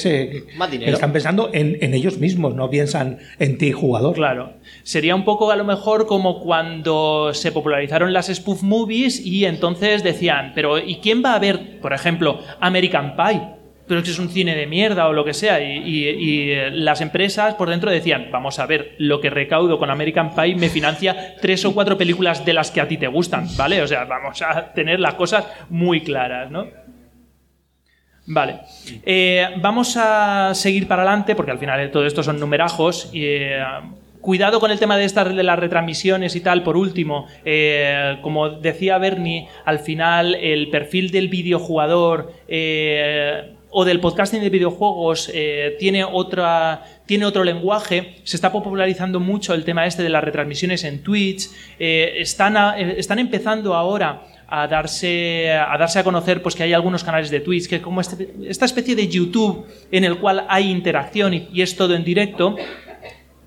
dinero. 0.70 0.94
están 0.94 1.12
pensando 1.12 1.50
en, 1.52 1.76
en 1.82 1.92
ellos 1.92 2.16
mismos, 2.16 2.54
no 2.54 2.70
piensan 2.70 3.18
en 3.38 3.58
ti, 3.58 3.72
jugador. 3.72 4.14
Claro. 4.14 4.54
Sería 4.84 5.14
un 5.14 5.26
poco 5.26 5.50
a 5.50 5.56
lo 5.56 5.64
mejor 5.64 6.06
como 6.06 6.40
cuando 6.40 7.34
se 7.34 7.52
popularizaron 7.52 8.14
las 8.14 8.28
spoof 8.28 8.62
movies 8.62 9.20
y 9.20 9.44
entonces 9.44 10.02
decían, 10.02 10.52
pero 10.54 10.78
¿y 10.78 10.96
quién 11.00 11.22
va 11.22 11.34
a 11.34 11.38
ver, 11.38 11.78
por 11.82 11.92
ejemplo, 11.92 12.40
American 12.58 13.16
Pie? 13.16 13.55
Pero 13.86 14.00
es 14.00 14.08
es 14.08 14.18
un 14.18 14.28
cine 14.28 14.54
de 14.56 14.66
mierda 14.66 15.08
o 15.08 15.12
lo 15.12 15.24
que 15.24 15.34
sea. 15.34 15.60
Y, 15.60 16.50
eh, 16.50 16.70
las 16.72 17.00
empresas 17.00 17.54
por 17.54 17.70
dentro 17.70 17.90
decían, 17.90 18.28
vamos 18.32 18.58
a 18.58 18.66
ver, 18.66 18.94
lo 18.98 19.20
que 19.20 19.30
recaudo 19.30 19.78
con 19.78 19.90
American 19.90 20.34
Pie 20.34 20.56
me 20.56 20.68
financia 20.68 21.36
tres 21.40 21.64
o 21.64 21.74
cuatro 21.74 21.96
películas 21.96 22.44
de 22.44 22.52
las 22.52 22.70
que 22.70 22.80
a 22.80 22.88
ti 22.88 22.96
te 22.96 23.06
gustan, 23.06 23.46
¿vale? 23.56 23.82
O 23.82 23.86
sea, 23.86 24.04
vamos 24.04 24.42
a 24.42 24.72
tener 24.72 25.00
las 25.00 25.14
cosas 25.14 25.46
muy 25.68 26.00
claras, 26.00 26.50
¿no? 26.50 26.66
Vale. 28.26 28.60
Eh, 29.04 29.46
vamos 29.58 29.96
a 29.96 30.52
seguir 30.54 30.88
para 30.88 31.02
adelante, 31.02 31.36
porque 31.36 31.52
al 31.52 31.58
final 31.58 31.90
todo 31.90 32.06
esto 32.06 32.22
son 32.22 32.40
numerajos. 32.40 33.10
eh, 33.14 33.62
cuidado 34.20 34.58
con 34.58 34.72
el 34.72 34.80
tema 34.80 34.96
de, 34.96 35.04
estas, 35.04 35.36
de 35.36 35.42
las 35.44 35.56
retransmisiones 35.56 36.34
y 36.34 36.40
tal. 36.40 36.64
Por 36.64 36.76
último, 36.76 37.28
como 38.22 38.50
decía 38.50 38.98
Bernie, 38.98 39.46
al 39.64 39.78
final 39.78 40.34
el 40.34 40.68
perfil 40.70 41.12
del 41.12 41.28
videojugador 41.28 42.32
eh, 42.48 43.55
o 43.70 43.84
del 43.84 44.00
podcasting 44.00 44.40
de 44.40 44.48
videojuegos 44.50 45.30
eh, 45.34 45.76
tiene, 45.78 46.04
otra, 46.04 46.84
tiene 47.04 47.26
otro 47.26 47.44
lenguaje. 47.44 48.16
Se 48.24 48.36
está 48.36 48.50
popularizando 48.52 49.20
mucho 49.20 49.54
el 49.54 49.64
tema 49.64 49.86
este 49.86 50.02
de 50.02 50.08
las 50.08 50.22
retransmisiones 50.24 50.84
en 50.84 51.02
Twitch. 51.02 51.48
eh, 51.78 52.14
están, 52.18 52.56
eh, 52.78 52.94
están 52.98 53.18
empezando 53.18 53.74
ahora 53.74 54.22
a 54.48 54.68
darse 54.68 55.50
a 55.52 55.76
darse 55.76 55.98
a 55.98 56.04
conocer 56.04 56.40
pues 56.40 56.54
que 56.54 56.62
hay 56.62 56.72
algunos 56.72 57.02
canales 57.02 57.30
de 57.30 57.40
Twitch 57.40 57.66
que 57.68 57.82
como 57.82 58.00
este- 58.00 58.32
esta 58.48 58.64
especie 58.64 58.94
de 58.94 59.08
YouTube 59.08 59.66
en 59.90 60.04
el 60.04 60.18
cual 60.18 60.46
hay 60.48 60.70
interacción 60.70 61.34
y, 61.34 61.48
y 61.52 61.62
es 61.62 61.74
todo 61.76 61.96
en 61.96 62.04
directo 62.04 62.54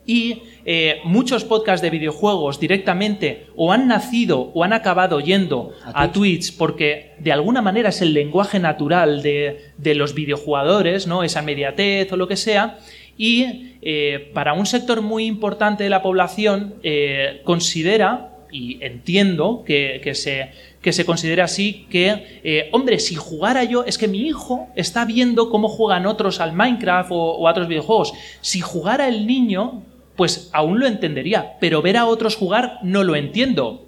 y 0.05 0.41
eh, 0.71 1.01
muchos 1.03 1.45
podcasts 1.45 1.82
de 1.82 1.89
videojuegos 1.89 2.60
directamente 2.60 3.47
o 3.55 3.73
han 3.73 3.88
nacido 3.88 4.51
o 4.53 4.63
han 4.63 4.71
acabado 4.71 5.19
yendo 5.19 5.73
A 5.84 6.03
a 6.03 6.12
Twitch 6.12 6.55
porque 6.58 7.13
de 7.17 7.32
alguna 7.32 7.63
manera 7.63 7.89
es 7.89 8.03
el 8.03 8.13
lenguaje 8.13 8.60
natural 8.60 9.23
de, 9.23 9.71
de 9.79 9.95
los 9.95 10.13
videojugadores, 10.13 11.08
¿no? 11.08 11.23
esa 11.23 11.41
mediatez 11.41 12.12
o 12.12 12.17
lo 12.17 12.27
que 12.27 12.36
sea. 12.36 12.77
Y 13.17 13.77
eh, 13.82 14.29
para 14.36 14.53
un 14.53 14.67
sector 14.67 15.01
muy 15.01 15.25
importante 15.25 15.84
de 15.84 15.89
la 15.89 16.03
población 16.03 16.75
eh, 16.84 17.41
considera, 17.45 18.36
y 18.51 18.77
entiendo 18.82 19.63
que, 19.65 20.01
que 20.03 20.13
se, 20.13 20.51
que 20.84 20.93
se 20.93 21.03
considera 21.03 21.45
así, 21.45 21.88
que, 21.89 22.41
eh, 22.43 22.69
hombre, 22.73 22.99
si 22.99 23.15
jugara 23.15 23.63
yo, 23.63 23.86
es 23.86 23.97
que 23.97 24.08
mi 24.08 24.21
hijo 24.21 24.67
está 24.75 25.03
viendo 25.03 25.49
cómo 25.49 25.67
juegan 25.67 26.05
otros 26.05 26.39
al 26.39 26.53
Minecraft 26.53 27.12
o, 27.12 27.15
o 27.15 27.47
a 27.47 27.51
otros 27.51 27.67
videojuegos. 27.67 28.13
Si 28.41 28.62
jugara 28.62 29.08
el 29.08 29.25
niño, 29.25 29.84
pues 30.19 30.49
aún 30.51 30.82
lo 30.82 30.86
entendería, 30.86 31.53
pero 31.62 31.82
ver 31.82 31.95
a 31.95 32.05
otros 32.05 32.36
jugar 32.36 32.79
no 32.84 33.05
lo 33.05 33.15
entiendo. 33.15 33.88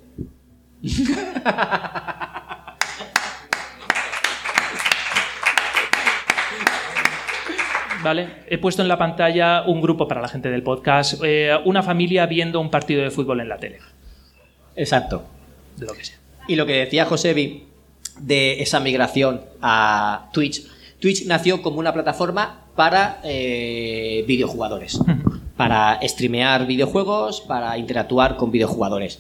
Vale, 8.02 8.30
he 8.48 8.58
puesto 8.60 8.82
en 8.82 8.88
la 8.88 8.98
pantalla 8.98 9.64
un 9.64 9.82
grupo 9.82 10.08
para 10.08 10.22
la 10.22 10.30
gente 10.30 10.50
del 10.50 10.64
podcast, 10.64 11.22
eh, 11.22 11.52
una 11.66 11.84
familia 11.84 12.26
viendo 12.28 12.62
un 12.62 12.72
partido 12.72 13.04
de 13.04 13.12
fútbol 13.12 13.42
en 13.42 13.50
la 13.50 13.58
tele, 13.58 13.80
Exacto. 14.78 15.26
de 15.76 15.86
lo 15.86 15.92
que 15.92 16.06
sea. 16.06 16.18
Y 16.48 16.56
lo 16.56 16.66
que 16.66 16.76
decía 16.78 17.04
Josebi 17.04 17.66
de 18.22 18.62
esa 18.62 18.80
migración 18.80 19.42
a 19.62 20.30
Twitch. 20.32 20.66
Twitch 21.02 21.26
nació 21.26 21.62
como 21.62 21.80
una 21.80 21.92
plataforma 21.92 22.68
para 22.78 23.20
eh, 23.26 24.24
videojugadores, 24.26 24.98
para 25.62 26.00
streamear 26.08 26.66
videojuegos, 26.66 27.42
para 27.42 27.78
interactuar 27.78 28.36
con 28.36 28.50
videojugadores. 28.50 29.20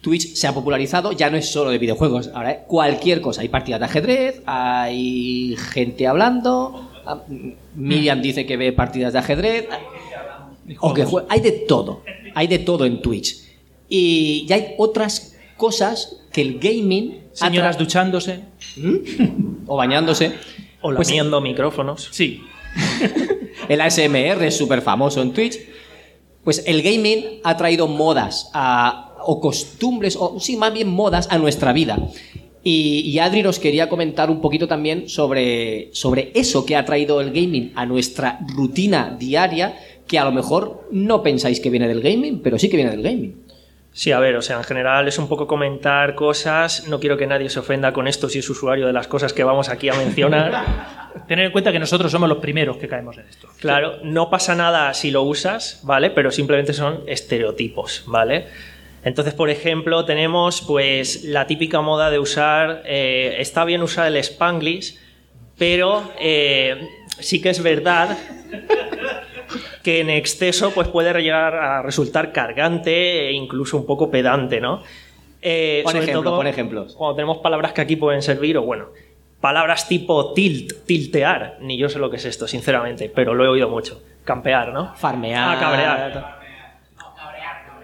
Twitch 0.00 0.34
se 0.34 0.48
ha 0.48 0.52
popularizado, 0.52 1.12
ya 1.12 1.30
no 1.30 1.36
es 1.36 1.48
solo 1.52 1.70
de 1.70 1.78
videojuegos, 1.78 2.28
ahora 2.34 2.50
es 2.50 2.58
cualquier 2.66 3.20
cosa. 3.20 3.42
Hay 3.42 3.48
partidas 3.50 3.78
de 3.78 3.86
ajedrez, 3.86 4.42
hay 4.46 5.54
gente 5.72 6.08
hablando, 6.08 6.90
ah, 7.06 7.22
Miriam 7.76 8.20
dice 8.20 8.46
que 8.46 8.56
ve 8.56 8.72
partidas 8.72 9.12
de 9.12 9.20
ajedrez, 9.20 9.68
o 10.80 10.92
que 10.92 11.04
jue- 11.06 11.24
hay 11.28 11.38
de 11.40 11.52
todo, 11.52 12.02
hay 12.34 12.48
de 12.48 12.58
todo 12.58 12.84
en 12.84 13.00
Twitch. 13.00 13.36
Y 13.88 14.44
ya 14.46 14.56
hay 14.56 14.74
otras 14.76 15.36
cosas 15.56 16.16
que 16.32 16.40
el 16.42 16.58
gaming... 16.58 17.20
Señoras 17.32 17.78
duchándose, 17.78 18.40
o 19.68 19.76
bañándose. 19.76 20.32
O 20.82 20.92
Pues- 20.92 21.06
lamiendo 21.08 21.40
micrófonos. 21.40 22.08
sí. 22.10 22.42
El 23.70 23.80
ASMR 23.82 24.42
es 24.42 24.56
súper 24.56 24.82
famoso 24.82 25.22
en 25.22 25.32
Twitch. 25.32 25.60
Pues 26.42 26.64
el 26.66 26.82
gaming 26.82 27.38
ha 27.44 27.56
traído 27.56 27.86
modas 27.86 28.50
o 29.24 29.40
costumbres, 29.40 30.16
o 30.18 30.40
sí, 30.40 30.56
más 30.56 30.74
bien 30.74 30.88
modas 30.88 31.28
a 31.30 31.38
nuestra 31.38 31.72
vida. 31.72 31.96
Y, 32.64 33.02
y 33.02 33.20
Adri 33.20 33.44
nos 33.44 33.60
quería 33.60 33.88
comentar 33.88 34.28
un 34.28 34.40
poquito 34.40 34.66
también 34.66 35.08
sobre, 35.08 35.90
sobre 35.92 36.32
eso 36.34 36.66
que 36.66 36.74
ha 36.74 36.84
traído 36.84 37.20
el 37.20 37.30
gaming 37.30 37.70
a 37.76 37.86
nuestra 37.86 38.40
rutina 38.56 39.16
diaria, 39.16 39.78
que 40.04 40.18
a 40.18 40.24
lo 40.24 40.32
mejor 40.32 40.88
no 40.90 41.22
pensáis 41.22 41.60
que 41.60 41.70
viene 41.70 41.86
del 41.86 42.00
gaming, 42.00 42.40
pero 42.42 42.58
sí 42.58 42.68
que 42.68 42.76
viene 42.76 42.90
del 42.90 43.02
gaming. 43.02 43.39
Sí, 43.92 44.12
a 44.12 44.20
ver, 44.20 44.36
o 44.36 44.42
sea, 44.42 44.58
en 44.58 44.64
general 44.64 45.08
es 45.08 45.18
un 45.18 45.28
poco 45.28 45.46
comentar 45.46 46.14
cosas. 46.14 46.86
No 46.86 47.00
quiero 47.00 47.16
que 47.16 47.26
nadie 47.26 47.50
se 47.50 47.58
ofenda 47.58 47.92
con 47.92 48.06
esto 48.06 48.28
si 48.28 48.38
es 48.38 48.48
usuario 48.48 48.86
de 48.86 48.92
las 48.92 49.08
cosas 49.08 49.32
que 49.32 49.42
vamos 49.42 49.68
aquí 49.68 49.88
a 49.88 49.94
mencionar. 49.94 50.64
Tener 51.28 51.46
en 51.46 51.52
cuenta 51.52 51.72
que 51.72 51.80
nosotros 51.80 52.10
somos 52.12 52.28
los 52.28 52.38
primeros 52.38 52.76
que 52.76 52.86
caemos 52.86 53.18
en 53.18 53.26
esto. 53.26 53.48
Claro, 53.58 53.98
no 54.04 54.30
pasa 54.30 54.54
nada 54.54 54.94
si 54.94 55.10
lo 55.10 55.22
usas, 55.22 55.80
¿vale? 55.82 56.10
Pero 56.10 56.30
simplemente 56.30 56.72
son 56.72 57.02
estereotipos, 57.06 58.04
¿vale? 58.06 58.46
Entonces, 59.02 59.34
por 59.34 59.50
ejemplo, 59.50 60.04
tenemos 60.04 60.60
pues 60.60 61.24
la 61.24 61.46
típica 61.46 61.80
moda 61.80 62.10
de 62.10 62.18
usar, 62.18 62.82
eh, 62.84 63.36
está 63.38 63.64
bien 63.64 63.82
usar 63.82 64.06
el 64.06 64.16
Spanglish, 64.18 64.98
pero 65.58 66.12
eh, 66.20 66.88
sí 67.18 67.42
que 67.42 67.50
es 67.50 67.62
verdad 67.62 68.16
que 69.82 70.00
en 70.00 70.10
exceso 70.10 70.70
pues 70.72 70.88
puede 70.88 71.12
llegar 71.22 71.54
a 71.54 71.82
resultar 71.82 72.32
cargante 72.32 73.28
e 73.28 73.32
incluso 73.32 73.76
un 73.76 73.86
poco 73.86 74.10
pedante, 74.10 74.60
¿no? 74.60 74.82
Eh, 75.42 75.80
Pon 75.84 75.92
sobre 75.92 76.04
ejemplo, 76.04 76.22
todo 76.30 76.38
pon 76.38 76.46
ejemplos. 76.46 76.94
Cuando 76.94 77.16
tenemos 77.16 77.38
palabras 77.38 77.72
que 77.72 77.80
aquí 77.80 77.96
pueden 77.96 78.22
servir, 78.22 78.58
o 78.58 78.62
bueno, 78.62 78.86
palabras 79.40 79.88
tipo 79.88 80.32
tilt, 80.34 80.84
tiltear, 80.86 81.56
ni 81.60 81.78
yo 81.78 81.88
sé 81.88 81.98
lo 81.98 82.10
que 82.10 82.16
es 82.16 82.24
esto, 82.26 82.46
sinceramente, 82.46 83.10
pero 83.14 83.34
lo 83.34 83.44
he 83.44 83.48
oído 83.48 83.68
mucho. 83.68 84.02
Campear, 84.24 84.72
¿no? 84.72 84.94
Farmear. 84.96 85.56
Ah, 85.56 85.60
cabrear. 85.60 86.40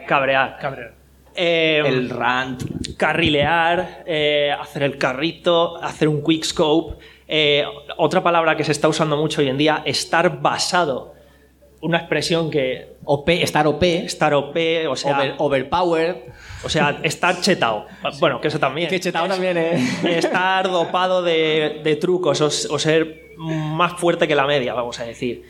Cabrear. 0.06 0.58
Cabrear. 0.58 0.92
Eh, 1.34 1.82
El 1.84 2.08
rant. 2.08 2.62
carrilear, 2.96 4.04
eh, 4.06 4.54
hacer 4.58 4.82
el 4.84 4.96
carrito, 4.98 5.76
hacer 5.82 6.08
un 6.08 6.22
quick 6.22 6.44
scope. 6.44 6.96
Eh, 7.28 7.64
otra 7.96 8.22
palabra 8.22 8.56
que 8.56 8.64
se 8.64 8.72
está 8.72 8.88
usando 8.88 9.16
mucho 9.16 9.40
hoy 9.40 9.48
en 9.48 9.58
día, 9.58 9.82
estar 9.84 10.40
basado. 10.40 11.14
Una 11.82 11.98
expresión 11.98 12.50
que 12.50 12.96
OP, 13.04 13.28
estar 13.28 13.66
OP. 13.66 13.82
estar 13.82 14.32
OP, 14.34 14.56
o 14.88 14.96
sea, 14.96 15.16
over- 15.18 15.34
overpowered. 15.38 16.16
o 16.64 16.68
sea, 16.68 16.98
estar 17.02 17.40
chetado. 17.40 17.86
Bueno, 18.18 18.40
que 18.40 18.48
eso 18.48 18.58
también. 18.58 18.88
Que 18.88 18.98
chetado 18.98 19.28
también, 19.28 19.56
¿eh? 19.58 19.78
Estar 20.08 20.70
dopado 20.70 21.22
de, 21.22 21.80
de 21.84 21.96
trucos 21.96 22.40
o, 22.40 22.46
o 22.74 22.78
ser 22.78 23.26
más 23.36 23.92
fuerte 24.00 24.26
que 24.26 24.34
la 24.34 24.46
media, 24.46 24.72
vamos 24.74 24.98
a 25.00 25.04
decir. 25.04 25.44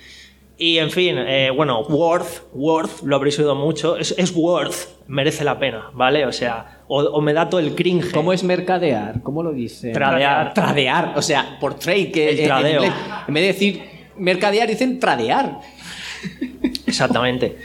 Y 0.58 0.78
en 0.78 0.90
fin, 0.90 1.16
eh, 1.18 1.50
bueno, 1.54 1.82
worth, 1.82 2.44
worth, 2.54 3.02
lo 3.02 3.16
habréis 3.16 3.38
oído 3.38 3.54
mucho, 3.54 3.96
es, 3.98 4.14
es 4.16 4.34
worth, 4.34 4.74
merece 5.06 5.44
la 5.44 5.58
pena, 5.58 5.90
¿vale? 5.92 6.24
O 6.24 6.32
sea, 6.32 6.80
o, 6.88 7.02
o 7.02 7.20
me 7.20 7.34
da 7.34 7.48
todo 7.50 7.60
el 7.60 7.74
cringe. 7.74 8.10
¿Cómo 8.10 8.32
es 8.32 8.42
mercadear? 8.42 9.22
¿Cómo 9.22 9.42
lo 9.42 9.52
dice? 9.52 9.92
Tradear. 9.92 10.54
Tradear. 10.54 11.12
O 11.16 11.20
sea, 11.22 11.58
por 11.60 11.74
trade, 11.74 12.10
que 12.10 12.30
El 12.30 12.38
en 12.40 12.46
tradeo. 12.46 12.82
En 12.84 13.34
vez 13.34 13.42
de 13.42 13.46
decir 13.48 13.82
mercadear, 14.16 14.66
dicen 14.66 14.98
tradear. 14.98 15.60
Exactamente. 16.86 17.56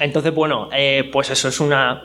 Entonces, 0.00 0.34
bueno, 0.34 0.68
eh, 0.72 1.08
pues 1.12 1.30
eso 1.30 1.48
es 1.48 1.60
una. 1.60 2.02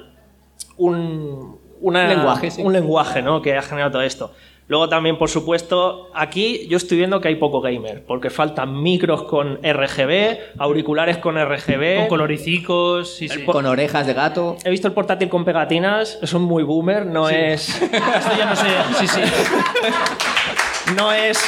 Un 0.78 1.60
una- 1.82 2.08
Lenguaje, 2.08 2.52
sí. 2.52 2.62
un 2.62 2.74
lenguaje, 2.74 3.22
¿no? 3.22 3.42
Que 3.42 3.58
ha 3.58 3.62
generado 3.62 3.92
todo 3.92 4.02
esto. 4.04 4.34
Luego 4.68 4.88
también, 4.88 5.18
por 5.18 5.30
supuesto, 5.30 6.10
aquí 6.14 6.66
yo 6.70 6.78
estoy 6.78 6.98
viendo 6.98 7.20
que 7.20 7.28
hay 7.28 7.36
poco 7.36 7.60
gamer, 7.60 8.06
porque 8.06 8.30
faltan 8.30 8.82
micros 8.82 9.24
con 9.24 9.60
RGB, 9.62 10.38
auriculares 10.60 11.18
con 11.18 11.36
RGB. 11.36 11.98
Con 11.98 12.08
coloricicos, 12.08 13.14
sí, 13.16 13.28
sí. 13.28 13.44
Con 13.44 13.66
orejas 13.66 14.08
de 14.08 14.14
gato. 14.14 14.56
He 14.64 14.70
visto 14.70 14.88
el 14.88 14.94
portátil 14.94 15.28
con 15.28 15.44
pegatinas, 15.44 16.20
es 16.22 16.34
muy 16.36 16.64
boomer, 16.64 17.06
no 17.06 17.28
es. 17.30 17.68
Esto 17.82 18.38
ya 18.38 18.46
no 18.46 18.56
sé. 18.56 18.68
Sí, 19.00 19.08
sí. 19.08 19.22
No 20.96 21.12
es 21.12 21.40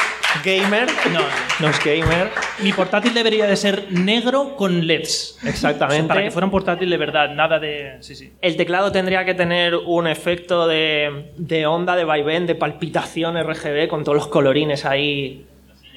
gamer. 0.43 0.87
No. 1.11 1.19
No 1.59 1.69
es 1.69 1.83
gamer. 1.83 2.29
Mi 2.59 2.73
portátil 2.73 3.13
debería 3.13 3.45
de 3.45 3.55
ser 3.55 3.87
negro 3.91 4.55
con 4.55 4.85
LEDs. 4.87 5.37
Exactamente. 5.45 6.07
Para 6.07 6.23
que 6.23 6.31
fuera 6.31 6.45
un 6.45 6.51
portátil 6.51 6.89
de 6.89 6.97
verdad, 6.97 7.29
nada 7.33 7.59
de. 7.59 7.97
Sí, 8.01 8.15
sí. 8.15 8.31
El 8.41 8.55
teclado 8.55 8.91
tendría 8.91 9.25
que 9.25 9.33
tener 9.33 9.75
un 9.75 10.07
efecto 10.07 10.67
de, 10.67 11.31
de 11.37 11.65
onda, 11.65 11.95
de 11.95 12.03
vaivén, 12.05 12.47
de 12.47 12.55
palpitación 12.55 13.37
RGB 13.41 13.87
con 13.87 14.03
todos 14.03 14.15
los 14.17 14.27
colorines 14.27 14.85
ahí 14.85 15.45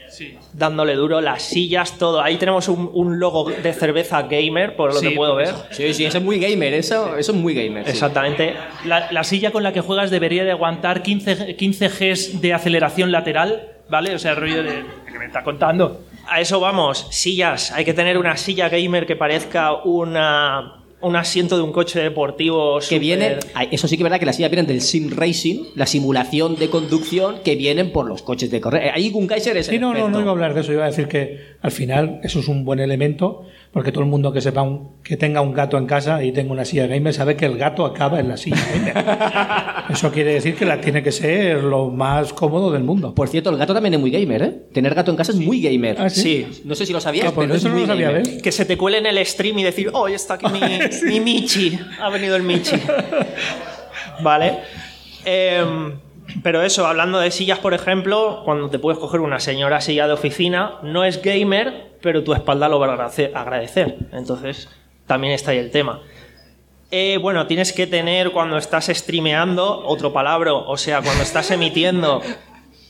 Sí. 0.09 0.35
dándole 0.55 0.95
duro, 0.95 1.21
las 1.21 1.43
sillas, 1.43 1.99
todo. 1.99 2.23
Ahí 2.23 2.37
tenemos 2.37 2.69
un, 2.69 2.91
un 2.95 3.19
logo 3.19 3.51
de 3.51 3.73
cerveza 3.75 4.23
gamer, 4.23 4.75
por 4.75 4.95
lo 4.95 5.01
Sí, 5.01 5.09
que 5.11 5.15
puedo 5.17 5.35
ver. 5.35 5.53
Sí, 5.73 5.93
sí, 5.93 6.07
eso 6.07 6.19
es 6.19 6.25
muy 6.25 6.39
gamer. 6.39 6.73
Eso, 6.73 7.19
eso 7.19 7.33
es 7.33 7.39
muy 7.39 7.53
gamer. 7.55 7.85
sí. 7.85 7.91
Exactamente. 7.91 8.55
La, 8.87 9.11
la 9.13 9.25
silla 9.25 9.51
con 9.51 9.63
la 9.63 9.73
que 9.75 9.81
juegas 9.83 10.11
debería 10.11 10.45
de 10.45 10.53
aguantar 10.53 11.03
15, 11.03 11.57
15 11.57 11.89
Gs 11.89 12.41
de 12.41 12.55
aceleración 12.55 13.13
lateral, 13.13 13.73
¿vale? 13.89 14.15
O 14.15 14.19
sea, 14.19 14.33
el 14.33 14.37
rollo 14.39 14.63
de. 14.63 14.85
que 15.11 15.19
me 15.19 15.27
está 15.27 15.43
contando? 15.43 16.03
A 16.29 16.41
eso 16.41 16.59
vamos. 16.61 17.07
Sillas. 17.11 17.73
Hay 17.73 17.85
que 17.85 17.95
tener 17.95 18.19
una 18.19 18.37
silla 18.37 18.69
gamer 18.69 19.07
que 19.07 19.15
parezca 19.15 19.73
una, 19.85 20.83
un 21.01 21.15
asiento 21.15 21.57
de 21.57 21.63
un 21.63 21.71
coche 21.73 22.01
deportivo. 22.01 22.79
Que 22.79 22.85
súper- 22.85 23.01
viene, 23.01 23.37
eso 23.71 23.87
sí 23.87 23.97
que 23.97 24.03
es 24.03 24.05
verdad 24.05 24.19
que 24.19 24.27
las 24.27 24.35
sillas 24.37 24.51
vienen 24.51 24.67
del 24.67 24.81
sim 24.81 25.11
racing, 25.15 25.67
la 25.77 25.87
simulación 25.87 26.57
de 26.57 26.69
conducción 26.69 27.37
que 27.45 27.55
vienen 27.55 27.93
por 27.93 28.07
los 28.09 28.23
coches 28.23 28.51
de 28.51 28.61
correr. 28.61 28.91
Ahí 28.93 29.11
Gunkaiser 29.11 29.57
es 29.57 29.67
Sí, 29.67 29.79
no, 29.79 29.89
no, 29.89 29.99
experto. 29.99 30.11
no 30.19 30.21
iba 30.21 30.31
a 30.31 30.33
hablar 30.33 30.55
de 30.55 30.63
eso. 30.63 30.73
Iba 30.73 30.83
a 30.85 30.89
decir 30.89 31.07
que 31.07 31.55
al 31.63 31.71
final 31.71 32.21
eso 32.25 32.41
es 32.41 32.49
un 32.49 32.65
buen 32.65 32.81
elemento 32.81 33.45
porque 33.73 33.93
todo 33.93 34.05
el 34.05 34.11
mundo 34.11 34.33
que 34.33 34.41
sepa 34.41 34.63
un- 34.63 35.03
que 35.03 35.17
tenga 35.17 35.41
un 35.41 35.53
gato 35.53 35.77
en 35.79 35.87
casa 35.87 36.23
y 36.25 36.33
tenga 36.33 36.53
una 36.53 36.65
silla 36.65 36.87
gamer 36.87 37.13
sabe 37.13 37.37
que 37.37 37.45
el 37.47 37.59
gato 37.59 37.85
acaba 37.85 38.21
en 38.21 38.29
la 38.29 38.37
silla 38.37 38.57
gamer. 38.73 39.85
eso 39.91 40.11
quiere 40.11 40.35
decir 40.35 40.55
que 40.57 40.65
la 40.65 40.81
tiene 40.81 41.03
que 41.03 41.13
ser 41.13 41.63
lo 41.63 41.89
más 41.91 42.33
cómodo 42.33 42.73
del 42.73 42.83
mundo. 42.85 43.15
Por 43.15 43.29
cierto, 43.29 43.51
el 43.51 43.57
gato 43.59 43.75
también 43.75 43.95
es 43.95 44.01
muy 44.01 44.11
gamer, 44.11 44.43
¿eh? 44.43 44.53
Tener 44.73 44.95
gato 44.95 45.11
en 45.11 45.17
casa 45.17 45.33
es 45.33 45.39
muy 45.39 45.61
gamer. 45.61 45.97
Ah, 46.01 46.09
¿sí? 46.11 46.47
Sí. 46.51 46.63
No 46.65 46.75
sé 46.75 46.87
si 46.87 46.93
lo 46.93 47.01
sabías, 47.01 47.27
Ah, 47.27 47.33
pues 47.35 47.47
pero 47.47 47.57
eso 47.57 47.69
es 47.69 47.73
no 47.73 47.79
muy 47.79 47.87
lo 47.87 47.93
sabía, 47.93 48.09
gamer. 48.11 48.27
¿ves? 48.27 48.43
Que 48.43 48.53
se 48.53 48.65
te 48.65 48.77
cuele 48.77 48.99
en 48.99 49.07
el 49.07 49.25
stream 49.27 49.59
y 49.59 49.63
decir, 49.65 49.91
oh, 49.93 50.09
está 50.09 50.35
aquí 50.35 50.47
mi, 50.49 50.61
mi 51.11 51.21
Michi. 51.21 51.79
Ha 52.01 52.09
venido 52.09 52.35
el 52.37 52.43
Michi. 52.43 52.77
Vale. 54.23 54.59
Em, 55.25 55.93
pero 56.43 56.63
eso, 56.63 56.87
hablando 56.87 57.19
de 57.19 57.31
sillas, 57.31 57.59
por 57.59 57.75
ejemplo, 57.75 58.43
cuando 58.45 58.71
te 58.71 58.79
puedes 58.79 58.99
coger 58.99 59.21
una 59.21 59.41
señora 59.41 59.81
silla 59.81 60.07
de 60.07 60.13
oficina, 60.15 60.75
no 60.83 61.05
es 61.05 61.23
gamer, 61.23 61.93
pero 62.01 62.23
tu 62.25 62.33
espalda 62.35 62.69
lo 62.69 62.79
va 62.79 62.87
a 62.87 62.97
agrade- 62.97 63.31
agradecer. 63.35 63.97
Entonces, 64.13 64.69
también 65.07 65.33
está 65.33 65.53
ahí 65.53 65.59
el 65.59 65.71
tema. 65.71 66.01
Eh, 66.91 67.19
bueno, 67.21 67.47
tienes 67.47 67.73
que 67.73 67.87
tener 67.87 68.31
cuando 68.31 68.57
estás 68.59 68.87
streameando, 68.87 69.87
otro 69.87 70.13
palabra, 70.13 70.55
o 70.55 70.77
sea, 70.77 71.03
cuando 71.03 71.23
estás 71.23 71.51
emitiendo, 71.51 72.23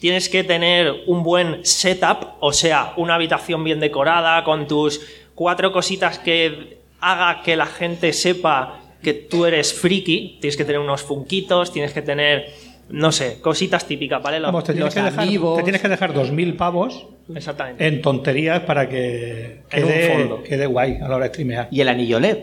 tienes 0.01 0.29
que 0.29 0.45
tener 0.45 1.05
un 1.07 1.23
buen 1.23 1.65
setup, 1.65 2.35
o 2.41 2.53
sea, 2.53 2.93
una 2.97 3.15
habitación 3.15 3.65
bien 3.65 3.81
decorada, 3.81 4.45
con 4.45 4.67
tus 4.67 5.01
cuatro 5.35 5.73
cositas 5.73 6.19
que 6.19 6.79
haga 7.01 7.43
que 7.43 7.57
la 7.57 7.67
gente 7.67 8.13
sepa 8.13 8.81
que 9.03 9.15
tú 9.15 9.47
eres 9.47 9.73
friki. 9.73 10.39
Tienes 10.41 10.57
que 10.57 10.65
tener 10.65 10.81
unos 10.81 11.03
funquitos, 11.03 11.73
tienes 11.73 11.93
que 11.93 12.03
tener, 12.03 12.53
no 12.89 13.11
sé, 13.13 13.41
cositas 13.41 13.87
típicas, 13.87 14.23
¿vale? 14.23 14.39
Los- 14.41 14.49
Vamos, 14.49 14.65
te 14.65 14.73
tienes, 14.73 14.87
los 14.87 14.95
que 14.95 15.03
dejar, 15.11 15.27
te 15.57 15.63
tienes 15.63 15.83
que 15.83 15.89
dejar 15.89 16.13
2.000 16.15 16.57
pavos 16.57 17.07
Exactamente. 17.35 17.87
en 17.87 18.01
tonterías 18.03 18.61
para 18.61 18.89
que 18.89 19.63
En 19.71 19.85
un 19.85 19.91
quede, 19.91 20.09
fondo. 20.13 20.43
quede 20.43 20.67
guay 20.67 20.97
a 21.03 21.09
la 21.09 21.17
hora 21.17 21.25
de 21.25 21.29
streamear. 21.31 21.69
Y 21.71 21.81
el 21.81 21.89
anillo 21.89 22.21
LED. 22.21 22.39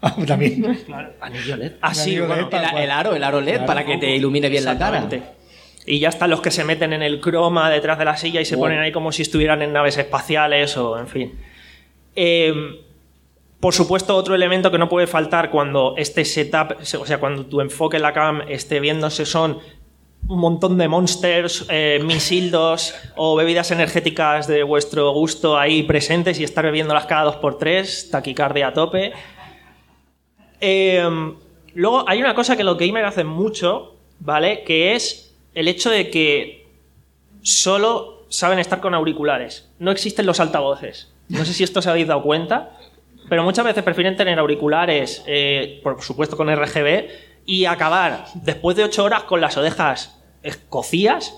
Ah, 0.00 0.16
También. 0.26 0.64
Anillo 1.20 1.56
LED. 1.56 1.72
Ah, 1.80 1.94
sí, 1.94 2.18
bueno, 2.18 2.48
El, 2.76 2.90
aro, 2.90 3.14
el 3.14 3.22
aro 3.24 3.40
LED 3.40 3.52
Claro. 3.52 3.66
para 3.66 3.84
que 3.86 3.98
te 3.98 4.14
ilumine 4.16 4.48
bien 4.48 4.64
la 4.64 4.76
cara. 4.78 4.96
Exactamente. 4.98 5.32
Y 5.86 5.98
ya 5.98 6.08
están 6.10 6.30
los 6.30 6.40
que 6.40 6.50
se 6.52 6.64
meten 6.64 6.92
en 6.92 7.02
el 7.02 7.20
croma 7.20 7.68
detrás 7.70 7.98
de 7.98 8.04
la 8.04 8.16
silla 8.16 8.40
y 8.40 8.44
se 8.44 8.54
Wow. 8.56 8.64
ponen 8.66 8.78
ahí 8.80 8.92
como 8.92 9.10
si 9.12 9.22
estuvieran 9.22 9.62
en 9.62 9.72
naves 9.72 9.98
espaciales 9.98 10.76
o 10.76 10.98
en 10.98 11.08
fin. 11.08 11.32
Eh, 12.14 12.52
por 13.62 13.74
supuesto, 13.74 14.16
otro 14.16 14.34
elemento 14.34 14.72
que 14.72 14.78
no 14.78 14.88
puede 14.88 15.06
faltar 15.06 15.48
cuando 15.48 15.94
este 15.96 16.24
setup, 16.24 16.80
o 16.80 17.06
sea, 17.06 17.20
cuando 17.20 17.46
tu 17.46 17.60
enfoque 17.60 17.96
en 17.98 18.02
la 18.02 18.12
cam 18.12 18.42
esté 18.48 18.80
viéndose 18.80 19.24
son 19.24 19.60
un 20.26 20.40
montón 20.40 20.76
de 20.78 20.88
monsters, 20.88 21.66
eh, 21.68 22.00
misildos 22.04 22.92
o 23.14 23.36
bebidas 23.36 23.70
energéticas 23.70 24.48
de 24.48 24.64
vuestro 24.64 25.12
gusto 25.12 25.56
ahí 25.56 25.84
presentes 25.84 26.40
y 26.40 26.44
estar 26.44 26.64
bebiéndolas 26.64 27.06
cada 27.06 27.22
dos 27.22 27.36
por 27.36 27.56
tres, 27.56 28.10
taquicardia 28.10 28.66
a 28.66 28.72
tope. 28.72 29.12
Eh, 30.60 31.08
luego 31.74 32.04
hay 32.08 32.20
una 32.20 32.34
cosa 32.34 32.56
que 32.56 32.64
los 32.64 32.76
gamers 32.76 33.06
hacen 33.06 33.28
mucho, 33.28 33.94
¿vale? 34.18 34.64
Que 34.64 34.96
es 34.96 35.36
el 35.54 35.68
hecho 35.68 35.88
de 35.88 36.10
que 36.10 36.66
solo 37.42 38.24
saben 38.28 38.58
estar 38.58 38.80
con 38.80 38.92
auriculares. 38.92 39.70
No 39.78 39.92
existen 39.92 40.26
los 40.26 40.40
altavoces. 40.40 41.12
No 41.28 41.44
sé 41.44 41.52
si 41.52 41.62
esto 41.62 41.78
os 41.78 41.86
habéis 41.86 42.08
dado 42.08 42.22
cuenta, 42.22 42.76
pero 43.32 43.44
muchas 43.44 43.64
veces 43.64 43.82
prefieren 43.82 44.14
tener 44.14 44.38
auriculares, 44.38 45.24
eh, 45.26 45.80
por 45.82 46.02
supuesto 46.02 46.36
con 46.36 46.54
RGB, 46.54 47.08
y 47.46 47.64
acabar 47.64 48.26
después 48.34 48.76
de 48.76 48.84
ocho 48.84 49.04
horas 49.04 49.22
con 49.22 49.40
las 49.40 49.56
orejas 49.56 50.20
escocías 50.42 51.34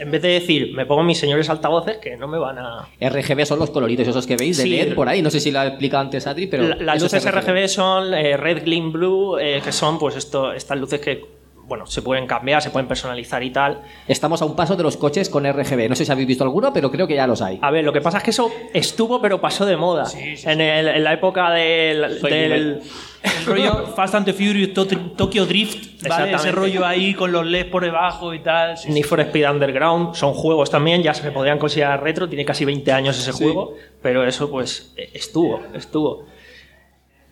En 0.00 0.10
vez 0.10 0.20
de 0.22 0.30
decir, 0.30 0.72
me 0.74 0.84
pongo 0.84 1.04
mis 1.04 1.18
señores 1.18 1.48
altavoces 1.48 1.98
que 1.98 2.16
no 2.16 2.26
me 2.26 2.38
van 2.38 2.58
a. 2.58 2.88
RGB 3.00 3.44
son 3.46 3.60
los 3.60 3.70
coloritos 3.70 4.08
esos 4.08 4.26
que 4.26 4.36
veis 4.36 4.56
de 4.56 4.64
Sí. 4.64 4.70
LED 4.70 4.94
por 4.96 5.08
ahí. 5.08 5.22
No 5.22 5.30
sé 5.30 5.38
si 5.38 5.52
lo 5.52 5.60
ha 5.60 5.66
explicado 5.68 6.02
antes 6.02 6.26
Adri, 6.26 6.48
pero. 6.48 6.64
La- 6.66 6.74
las 6.76 7.00
luces 7.00 7.24
RGB 7.24 7.68
son 7.68 8.12
eh, 8.14 8.36
Red, 8.36 8.62
Green, 8.64 8.90
Blue, 8.90 9.38
eh, 9.38 9.60
que 9.62 9.70
son 9.70 9.98
pues 10.00 10.16
esto, 10.16 10.52
estas 10.52 10.76
luces 10.76 10.98
que, 10.98 11.24
bueno, 11.66 11.86
se 11.86 12.02
pueden 12.02 12.26
cambiar, 12.26 12.60
se 12.62 12.70
pueden 12.70 12.86
personalizar 12.88 13.42
y 13.42 13.50
tal. 13.50 13.82
Estamos 14.08 14.42
a 14.42 14.44
un 14.44 14.54
paso 14.56 14.76
de 14.76 14.82
los 14.82 14.96
coches 14.96 15.28
con 15.30 15.44
RGB. 15.50 15.88
No 15.88 15.94
sé 15.96 16.04
si 16.04 16.12
habéis 16.12 16.28
visto 16.28 16.44
alguno, 16.44 16.72
pero 16.72 16.90
creo 16.90 17.06
que 17.06 17.14
ya 17.14 17.26
los 17.26 17.40
hay. 17.42 17.58
A 17.62 17.70
ver, 17.70 17.84
lo 17.84 17.92
que 17.92 18.00
pasa 18.00 18.18
es 18.18 18.24
que 18.24 18.30
eso 18.30 18.50
estuvo, 18.74 19.20
pero 19.20 19.40
pasó 19.40 19.64
de 19.66 19.76
moda. 19.76 20.06
En, 20.44 20.60
el- 20.60 20.88
en 20.88 21.04
la 21.04 21.12
época 21.12 21.50
del. 21.50 22.20
Del-. 22.20 22.82
El 23.22 23.46
rollo 23.46 23.86
Fast 23.94 24.16
and 24.16 24.24
the 24.26 24.32
Furious, 24.32 24.74
To- 24.74 24.84
Tokyo 25.16 25.46
Drift, 25.46 26.02
¿vale? 26.08 26.32
Ese 26.32 26.50
rollo 26.50 26.84
ahí 26.84 27.14
con 27.14 27.30
los 27.30 27.46
LEDs 27.46 27.66
por 27.70 27.84
debajo 27.84 28.34
y 28.34 28.40
tal. 28.40 28.76
sí, 28.76 28.88
sí. 28.88 28.92
Need 28.92 29.04
for 29.04 29.20
Speed 29.20 29.48
Underground 29.48 30.16
son 30.16 30.34
juegos 30.34 30.70
también, 30.70 31.04
ya 31.04 31.14
se 31.14 31.30
podrían 31.30 31.56
considerar 31.58 32.02
retro, 32.02 32.28
tiene 32.28 32.44
casi 32.44 32.64
20 32.64 32.90
años 32.90 33.16
ese 33.16 33.30
juego, 33.30 33.74
pero 34.02 34.26
eso 34.26 34.50
pues 34.50 34.92
eh, 34.96 35.10
estuvo, 35.14 35.60
estuvo. 35.72 36.24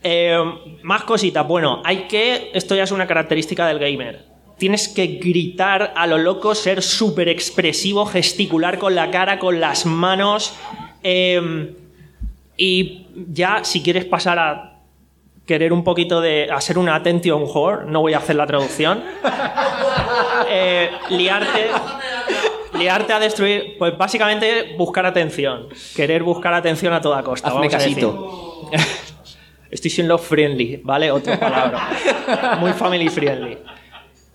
Eh, 0.03 0.39
más 0.83 1.05
cositas, 1.05 1.47
bueno, 1.47 1.83
hay 1.85 2.09
que, 2.09 2.51
esto 2.55 2.75
ya 2.75 2.85
es 2.85 2.91
una 2.91 3.07
característica 3.07 3.67
del 3.67 3.79
gamer, 3.79 4.25
tienes 4.57 4.89
que 4.89 5.07
gritar 5.07 5.93
a 5.95 6.07
lo 6.07 6.17
loco, 6.19 6.55
ser 6.55 6.83
súper 6.83 7.29
expresivo, 7.29 8.07
gesticular 8.07 8.79
con 8.79 8.95
la 8.95 9.11
cara, 9.11 9.39
con 9.39 9.61
las 9.61 9.85
manos, 9.85 10.55
eh, 11.03 11.75
y 12.57 13.07
ya 13.15 13.65
si 13.65 13.83
quieres 13.83 14.05
pasar 14.05 14.39
a 14.39 14.71
querer 15.47 15.73
un 15.73 15.83
poquito 15.83 16.21
de, 16.21 16.49
a 16.51 16.61
ser 16.61 16.79
una 16.79 16.95
attention 16.95 17.43
whore, 17.43 17.87
no 17.87 18.03
voy 18.03 18.15
a 18.15 18.19
hacer 18.19 18.37
la 18.37 18.47
traducción, 18.47 19.03
eh, 20.49 20.91
liarte, 21.11 21.71
liarte 22.79 23.13
a 23.13 23.19
destruir, 23.19 23.77
pues 23.79 23.99
básicamente 23.99 24.77
buscar 24.79 25.05
atención, 25.07 25.69
querer 25.97 26.23
buscar 26.23 26.55
atención 26.55 26.93
a 26.93 27.01
toda 27.01 27.23
costa. 27.23 27.49
Hazme 27.49 27.69
vamos 27.69 27.75
a 27.75 27.79
decir. 27.79 28.07
Estoy 29.71 29.91
siendo 29.91 30.19
friendly, 30.19 30.81
¿vale? 30.83 31.11
Otra 31.11 31.39
palabra. 31.39 32.57
Muy 32.61 32.73
family 32.73 33.09
friendly. 33.09 33.59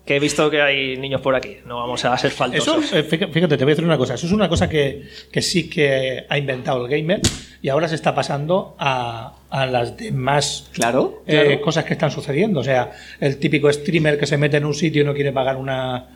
Que 0.04 0.16
he 0.16 0.20
visto 0.20 0.48
que 0.48 0.62
hay 0.62 0.96
niños 0.96 1.20
por 1.20 1.34
aquí. 1.34 1.56
No 1.66 1.78
vamos 1.78 2.04
a 2.04 2.16
ser 2.16 2.28
Eso, 2.30 2.36
faltosos. 2.38 2.92
eh, 2.92 3.02
fíjate, 3.02 3.32
fíjate, 3.32 3.56
te 3.56 3.64
voy 3.64 3.72
a 3.72 3.74
decir 3.74 3.84
una 3.84 3.98
cosa. 3.98 4.14
Eso 4.14 4.26
es 4.26 4.32
una 4.32 4.48
cosa 4.48 4.68
que, 4.68 5.02
que 5.32 5.42
sí 5.42 5.68
que 5.68 6.24
ha 6.28 6.38
inventado 6.38 6.86
el 6.86 6.90
gamer 6.90 7.20
y 7.60 7.68
ahora 7.70 7.88
se 7.88 7.96
está 7.96 8.14
pasando 8.14 8.76
a, 8.78 9.34
a 9.50 9.66
las 9.66 9.96
demás 9.96 10.70
Claro. 10.72 11.24
eh, 11.26 11.42
claro. 11.44 11.60
cosas 11.60 11.84
que 11.84 11.94
están 11.94 12.12
sucediendo. 12.12 12.60
O 12.60 12.64
sea, 12.64 12.92
el 13.18 13.38
típico 13.38 13.70
streamer 13.72 14.16
que 14.16 14.26
se 14.26 14.38
mete 14.38 14.58
en 14.58 14.64
un 14.64 14.74
sitio 14.74 15.02
y 15.02 15.04
no 15.04 15.12
quiere 15.12 15.32
pagar 15.32 15.56
una, 15.56 16.15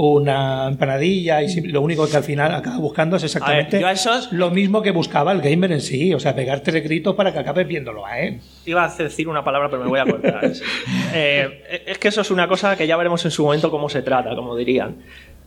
una 0.00 0.68
empanadilla 0.68 1.42
y 1.42 1.60
lo 1.62 1.80
único 1.80 2.08
que 2.08 2.16
al 2.16 2.22
final 2.22 2.54
acaba 2.54 2.78
buscando 2.78 3.16
es 3.16 3.24
exactamente 3.24 3.84
a 3.84 3.90
esos- 3.90 4.30
lo 4.32 4.48
mismo 4.50 4.80
que 4.80 4.92
buscaba 4.92 5.32
el 5.32 5.40
gamer 5.40 5.72
en 5.72 5.80
sí. 5.80 6.14
O 6.14 6.20
sea, 6.20 6.36
pegarte 6.36 6.70
de 6.70 6.82
gritos 6.82 7.16
para 7.16 7.32
que 7.32 7.40
acabes 7.40 7.66
viéndolo 7.66 8.06
a 8.06 8.20
él. 8.20 8.40
Iba 8.64 8.84
a 8.84 8.88
decir 8.96 9.26
una 9.26 9.42
palabra, 9.42 9.68
pero 9.68 9.82
me 9.82 9.88
voy 9.88 9.98
a 9.98 10.04
cortar. 10.04 10.52
Eh, 11.14 11.82
es 11.86 11.98
que 11.98 12.08
eso 12.08 12.20
es 12.20 12.30
una 12.30 12.46
cosa 12.46 12.76
que 12.76 12.86
ya 12.86 12.96
veremos 12.96 13.24
en 13.24 13.30
su 13.32 13.42
momento 13.44 13.70
cómo 13.72 13.88
se 13.88 14.02
trata, 14.02 14.36
como 14.36 14.54
dirían. 14.54 14.98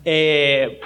Eh, 0.03 0.79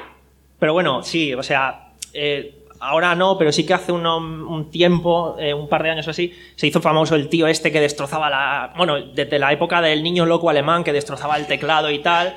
pero 0.59 0.74
bueno, 0.74 1.01
sí, 1.01 1.34
o 1.34 1.41
sea, 1.41 1.88
eh, 2.13 2.66
ahora 2.82 3.16
no, 3.16 3.36
pero 3.38 3.51
sí 3.51 3.66
que 3.66 3.74
hace 3.74 3.91
un 3.91 4.70
tiempo, 4.70 5.38
eh, 5.39 5.53
un 5.55 5.68
par 5.68 5.82
de 5.82 5.89
años 5.89 6.07
o 6.07 6.11
así, 6.11 6.34
se 6.55 6.68
hizo 6.68 6.82
famoso 6.82 7.16
el 7.16 7.30
tío 7.30 7.47
este 7.47 7.72
que 7.72 7.80
destrozaba 7.80 8.30
la. 8.30 8.74
Bueno, 8.78 8.99
desde 9.01 9.39
la 9.39 9.51
época 9.51 9.82
del 9.82 10.03
niño 10.03 10.26
loco 10.28 10.49
alemán 10.51 10.84
que 10.84 10.93
destrozaba 10.93 11.38
el 11.38 11.47
teclado 11.47 11.89
y 11.89 11.99
tal. 11.99 12.36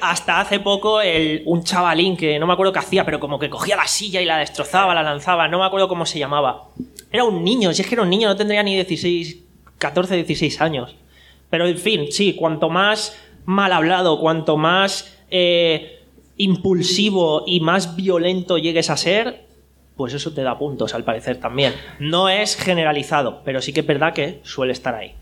Hasta 0.00 0.40
hace 0.40 0.60
poco 0.60 1.00
el- 1.00 1.42
un 1.46 1.64
chavalín 1.64 2.16
que 2.16 2.38
no 2.38 2.46
me 2.46 2.52
acuerdo 2.52 2.72
qué 2.72 2.78
hacía, 2.78 3.04
pero 3.04 3.18
como 3.20 3.38
que 3.38 3.50
cogía 3.50 3.76
la 3.76 3.86
silla 3.86 4.20
y 4.20 4.24
la 4.24 4.38
destrozaba, 4.38 4.94
la 4.94 5.02
lanzaba, 5.02 5.48
no 5.48 5.58
me 5.58 5.64
acuerdo 5.64 5.88
cómo 5.88 6.06
se 6.06 6.18
llamaba. 6.18 6.64
Era 7.10 7.24
un 7.24 7.42
niño, 7.44 7.72
si 7.72 7.82
es 7.82 7.88
que 7.88 7.94
era 7.94 8.02
un 8.02 8.10
niño, 8.10 8.28
no 8.28 8.36
tendría 8.36 8.62
ni 8.62 8.74
16, 8.74 9.38
14, 9.78 10.14
16 10.16 10.60
años. 10.60 10.94
Pero 11.50 11.66
en 11.66 11.78
fin, 11.78 12.12
sí, 12.12 12.34
cuanto 12.34 12.68
más 12.68 13.16
mal 13.46 13.72
hablado, 13.72 14.20
cuanto 14.20 14.56
más 14.56 15.14
eh, 15.30 16.00
impulsivo 16.36 17.44
y 17.46 17.60
más 17.60 17.96
violento 17.96 18.58
llegues 18.58 18.90
a 18.90 18.96
ser, 18.96 19.44
pues 19.96 20.14
eso 20.14 20.32
te 20.32 20.42
da 20.42 20.58
puntos 20.58 20.94
al 20.94 21.04
parecer 21.04 21.40
también. 21.40 21.74
No 21.98 22.28
es 22.28 22.56
generalizado, 22.56 23.42
pero 23.44 23.60
sí 23.62 23.72
que 23.72 23.80
es 23.80 23.86
verdad 23.86 24.12
que 24.12 24.40
suele 24.44 24.72
estar 24.72 24.94
ahí. 24.94 25.14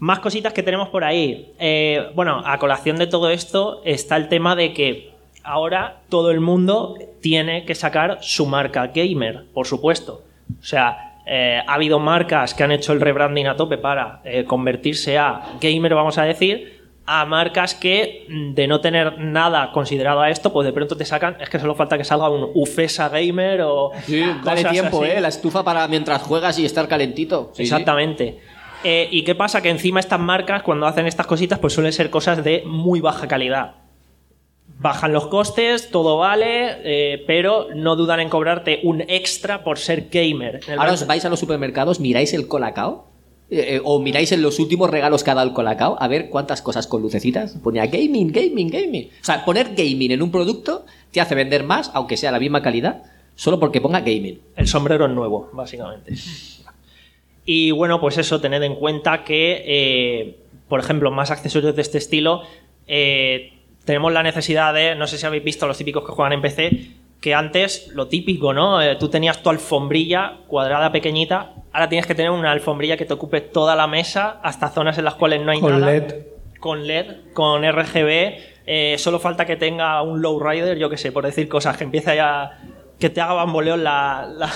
Más 0.00 0.20
cositas 0.20 0.54
que 0.54 0.62
tenemos 0.62 0.88
por 0.88 1.04
ahí. 1.04 1.52
Eh, 1.58 2.10
bueno, 2.14 2.42
a 2.44 2.58
colación 2.58 2.96
de 2.96 3.06
todo 3.06 3.30
esto 3.30 3.82
está 3.84 4.16
el 4.16 4.28
tema 4.28 4.56
de 4.56 4.72
que 4.72 5.10
ahora 5.44 6.00
todo 6.08 6.30
el 6.30 6.40
mundo 6.40 6.96
tiene 7.20 7.66
que 7.66 7.74
sacar 7.74 8.18
su 8.22 8.46
marca 8.46 8.86
gamer, 8.88 9.44
por 9.52 9.66
supuesto. 9.66 10.22
O 10.58 10.64
sea, 10.64 11.18
eh, 11.26 11.60
ha 11.66 11.74
habido 11.74 11.98
marcas 11.98 12.54
que 12.54 12.64
han 12.64 12.72
hecho 12.72 12.94
el 12.94 13.00
rebranding 13.00 13.46
a 13.46 13.56
tope 13.56 13.76
para 13.76 14.22
eh, 14.24 14.44
convertirse 14.44 15.18
a 15.18 15.42
gamer, 15.60 15.94
vamos 15.94 16.16
a 16.16 16.24
decir, 16.24 16.80
a 17.04 17.26
marcas 17.26 17.74
que 17.74 18.24
mm, 18.28 18.54
de 18.54 18.66
no 18.66 18.80
tener 18.80 19.18
nada 19.18 19.70
considerado 19.72 20.22
a 20.22 20.30
esto, 20.30 20.50
pues 20.50 20.64
de 20.64 20.72
pronto 20.72 20.96
te 20.96 21.04
sacan, 21.04 21.36
es 21.40 21.50
que 21.50 21.58
solo 21.58 21.74
falta 21.74 21.98
que 21.98 22.04
salga 22.04 22.30
un 22.30 22.50
Ufesa 22.54 23.10
Gamer 23.10 23.60
o... 23.62 23.90
Sí, 24.06 24.24
dale 24.42 24.64
tiempo, 24.64 25.02
así. 25.02 25.12
¿eh? 25.12 25.20
La 25.20 25.28
estufa 25.28 25.62
para 25.62 25.86
mientras 25.88 26.22
juegas 26.22 26.58
y 26.58 26.64
estar 26.64 26.88
calentito. 26.88 27.50
Sí, 27.52 27.66
sí. 27.66 27.84
Eh, 28.84 29.08
¿Y 29.10 29.24
qué 29.24 29.34
pasa? 29.34 29.60
Que 29.62 29.68
encima 29.70 30.00
estas 30.00 30.20
marcas, 30.20 30.62
cuando 30.62 30.86
hacen 30.86 31.06
estas 31.06 31.26
cositas, 31.26 31.58
pues 31.58 31.72
suelen 31.74 31.92
ser 31.92 32.10
cosas 32.10 32.42
de 32.42 32.62
muy 32.66 33.00
baja 33.00 33.28
calidad. 33.28 33.74
Bajan 34.78 35.12
los 35.12 35.26
costes, 35.26 35.90
todo 35.90 36.16
vale, 36.16 36.78
eh, 36.84 37.22
pero 37.26 37.66
no 37.74 37.96
dudan 37.96 38.20
en 38.20 38.30
cobrarte 38.30 38.80
un 38.82 39.02
extra 39.02 39.62
por 39.62 39.78
ser 39.78 40.08
gamer. 40.10 40.60
Ahora 40.78 40.92
os 40.92 41.06
vais 41.06 41.22
a 41.24 41.28
los 41.28 41.38
supermercados, 41.38 42.00
miráis 42.00 42.32
el 42.32 42.48
colacao. 42.48 43.10
eh, 43.50 43.80
o 43.82 43.98
miráis 43.98 44.30
en 44.30 44.42
los 44.42 44.60
últimos 44.60 44.88
regalos 44.90 45.24
que 45.24 45.30
ha 45.32 45.34
dado 45.34 45.48
el 45.48 45.52
colacao 45.52 45.96
a 46.00 46.06
ver 46.06 46.30
cuántas 46.30 46.62
cosas 46.62 46.86
con 46.86 47.02
lucecitas 47.02 47.56
ponía 47.62 47.84
gaming, 47.86 48.30
gaming, 48.30 48.68
gaming. 48.70 49.10
O 49.20 49.24
sea, 49.24 49.44
poner 49.44 49.74
gaming 49.74 50.12
en 50.12 50.22
un 50.22 50.30
producto 50.30 50.86
te 51.10 51.20
hace 51.20 51.34
vender 51.34 51.64
más, 51.64 51.90
aunque 51.92 52.16
sea 52.16 52.30
la 52.30 52.38
misma 52.38 52.62
calidad, 52.62 53.02
solo 53.34 53.58
porque 53.58 53.80
ponga 53.80 54.00
gaming. 54.00 54.40
El 54.54 54.68
sombrero 54.68 55.06
es 55.06 55.10
nuevo, 55.12 55.50
básicamente. 55.52 56.14
Y 57.52 57.72
bueno, 57.72 58.00
pues 58.00 58.16
eso, 58.16 58.40
tened 58.40 58.62
en 58.62 58.76
cuenta 58.76 59.24
que, 59.24 59.64
eh, 59.66 60.36
por 60.68 60.78
ejemplo, 60.78 61.10
más 61.10 61.32
accesorios 61.32 61.74
de 61.74 61.82
este 61.82 61.98
estilo, 61.98 62.42
eh, 62.86 63.54
tenemos 63.84 64.12
la 64.12 64.22
necesidad 64.22 64.72
de, 64.72 64.94
no 64.94 65.08
sé 65.08 65.18
si 65.18 65.26
habéis 65.26 65.42
visto 65.42 65.66
los 65.66 65.76
típicos 65.76 66.06
que 66.06 66.12
juegan 66.12 66.34
en 66.34 66.42
PC, 66.42 66.70
que 67.20 67.34
antes, 67.34 67.88
lo 67.88 68.06
típico, 68.06 68.52
¿no? 68.52 68.80
Eh, 68.80 68.94
tú 68.94 69.08
tenías 69.08 69.42
tu 69.42 69.50
alfombrilla 69.50 70.36
cuadrada 70.46 70.92
pequeñita, 70.92 71.54
ahora 71.72 71.88
tienes 71.88 72.06
que 72.06 72.14
tener 72.14 72.30
una 72.30 72.52
alfombrilla 72.52 72.96
que 72.96 73.04
te 73.04 73.14
ocupe 73.14 73.40
toda 73.40 73.74
la 73.74 73.88
mesa, 73.88 74.38
hasta 74.44 74.68
zonas 74.68 74.96
en 74.98 75.06
las 75.06 75.16
cuales 75.16 75.42
no 75.42 75.50
hay 75.50 75.58
Con 75.58 75.72
nada. 75.72 75.90
LED. 75.90 76.14
Con 76.60 76.86
LED, 76.86 77.32
con 77.34 77.64
RGB, 77.64 78.38
eh, 78.64 78.94
solo 78.96 79.18
falta 79.18 79.44
que 79.44 79.56
tenga 79.56 80.00
un 80.02 80.22
lowrider, 80.22 80.78
yo 80.78 80.88
que 80.88 80.96
sé, 80.96 81.10
por 81.10 81.26
decir 81.26 81.48
cosas, 81.48 81.76
que 81.76 81.82
empiece 81.82 82.14
ya, 82.14 82.60
que 83.00 83.10
te 83.10 83.20
haga 83.20 83.32
bamboleo 83.32 83.76
la... 83.76 84.28
la 84.32 84.52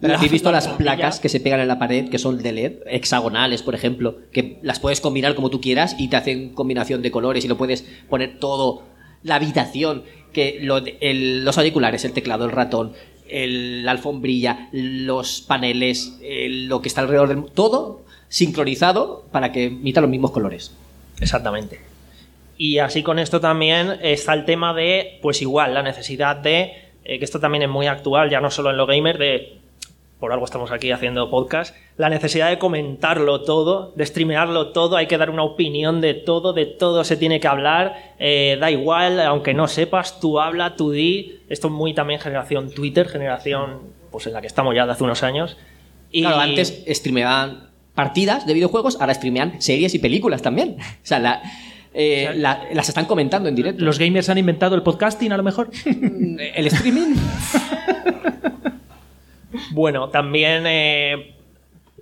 Pero 0.00 0.14
¿Habéis 0.16 0.32
visto 0.32 0.50
la 0.50 0.56
las 0.58 0.68
placas 0.68 1.20
que 1.20 1.28
se 1.28 1.40
pegan 1.40 1.60
en 1.60 1.68
la 1.68 1.78
pared, 1.78 2.08
que 2.08 2.18
son 2.18 2.42
de 2.42 2.52
LED, 2.52 2.72
hexagonales, 2.86 3.62
por 3.62 3.74
ejemplo, 3.74 4.16
que 4.32 4.58
las 4.62 4.80
puedes 4.80 5.00
combinar 5.00 5.34
como 5.34 5.50
tú 5.50 5.60
quieras 5.60 5.94
y 5.98 6.08
te 6.08 6.16
hacen 6.16 6.50
combinación 6.54 7.02
de 7.02 7.10
colores 7.10 7.44
y 7.44 7.48
lo 7.48 7.58
puedes 7.58 7.82
poner 8.08 8.38
todo, 8.38 8.82
la 9.22 9.34
habitación, 9.34 10.04
que 10.32 10.58
lo 10.62 10.80
de- 10.80 10.96
el- 11.00 11.44
los 11.44 11.58
auriculares, 11.58 12.04
el 12.06 12.12
teclado, 12.12 12.46
el 12.46 12.52
ratón, 12.52 12.92
el- 13.28 13.84
la 13.84 13.90
alfombrilla, 13.92 14.68
los 14.72 15.42
paneles, 15.42 16.18
el- 16.22 16.66
lo 16.68 16.80
que 16.80 16.88
está 16.88 17.02
alrededor 17.02 17.28
del... 17.28 17.44
Todo 17.52 18.02
sincronizado 18.28 19.26
para 19.32 19.52
que 19.52 19.64
emita 19.66 20.00
los 20.00 20.08
mismos 20.08 20.30
colores. 20.30 20.74
Exactamente. 21.20 21.80
Y 22.56 22.78
así 22.78 23.02
con 23.02 23.18
esto 23.18 23.40
también 23.40 23.98
está 24.02 24.32
el 24.34 24.44
tema 24.46 24.72
de, 24.72 25.18
pues 25.20 25.42
igual, 25.42 25.74
la 25.74 25.82
necesidad 25.82 26.36
de, 26.36 26.72
eh, 27.04 27.18
que 27.18 27.24
esto 27.24 27.38
también 27.40 27.62
es 27.62 27.68
muy 27.68 27.86
actual, 27.86 28.30
ya 28.30 28.40
no 28.40 28.50
solo 28.50 28.70
en 28.70 28.76
lo 28.78 28.86
gamer, 28.86 29.18
de, 29.18 29.59
por 30.20 30.32
algo 30.32 30.44
estamos 30.44 30.70
aquí 30.70 30.90
haciendo 30.92 31.30
podcast, 31.30 31.74
la 31.96 32.10
necesidad 32.10 32.50
de 32.50 32.58
comentarlo 32.58 33.40
todo, 33.42 33.92
de 33.96 34.04
streamearlo 34.04 34.68
todo, 34.72 34.96
hay 34.96 35.06
que 35.06 35.16
dar 35.18 35.30
una 35.30 35.42
opinión 35.42 36.00
de 36.02 36.12
todo, 36.14 36.52
de 36.52 36.66
todo 36.66 37.02
se 37.04 37.16
tiene 37.16 37.40
que 37.40 37.48
hablar, 37.48 38.14
eh, 38.18 38.58
da 38.60 38.70
igual, 38.70 39.18
aunque 39.20 39.54
no 39.54 39.66
sepas, 39.66 40.20
tú 40.20 40.38
habla, 40.38 40.76
tú 40.76 40.90
di, 40.90 41.40
esto 41.48 41.68
es 41.68 41.72
muy 41.72 41.94
también 41.94 42.20
generación 42.20 42.70
Twitter, 42.70 43.08
generación 43.08 43.78
pues 44.10 44.26
en 44.26 44.34
la 44.34 44.40
que 44.42 44.46
estamos 44.46 44.74
ya 44.74 44.84
de 44.86 44.92
hace 44.92 45.04
unos 45.04 45.22
años. 45.22 45.56
Y 46.12 46.22
Claro, 46.22 46.40
antes 46.40 46.84
streameaban 46.88 47.70
partidas 47.94 48.46
de 48.46 48.54
videojuegos, 48.54 49.00
ahora 49.00 49.14
streamean 49.14 49.62
series 49.62 49.94
y 49.94 49.98
películas 50.00 50.42
también. 50.42 50.76
O 51.02 51.06
sea, 51.06 51.18
la- 51.18 51.40
eh, 51.94 52.30
la- 52.36 52.64
las 52.72 52.88
están 52.88 53.06
comentando 53.06 53.48
en 53.48 53.54
directo. 53.56 53.82
Los 53.84 53.98
gamers 53.98 54.28
han 54.28 54.38
inventado 54.38 54.74
el 54.76 54.82
podcasting, 54.82 55.32
a 55.32 55.36
lo 55.36 55.42
mejor. 55.42 55.70
El 55.86 56.66
streaming. 56.66 57.14
Bueno, 59.70 60.08
también 60.08 60.64
eh, 60.66 61.34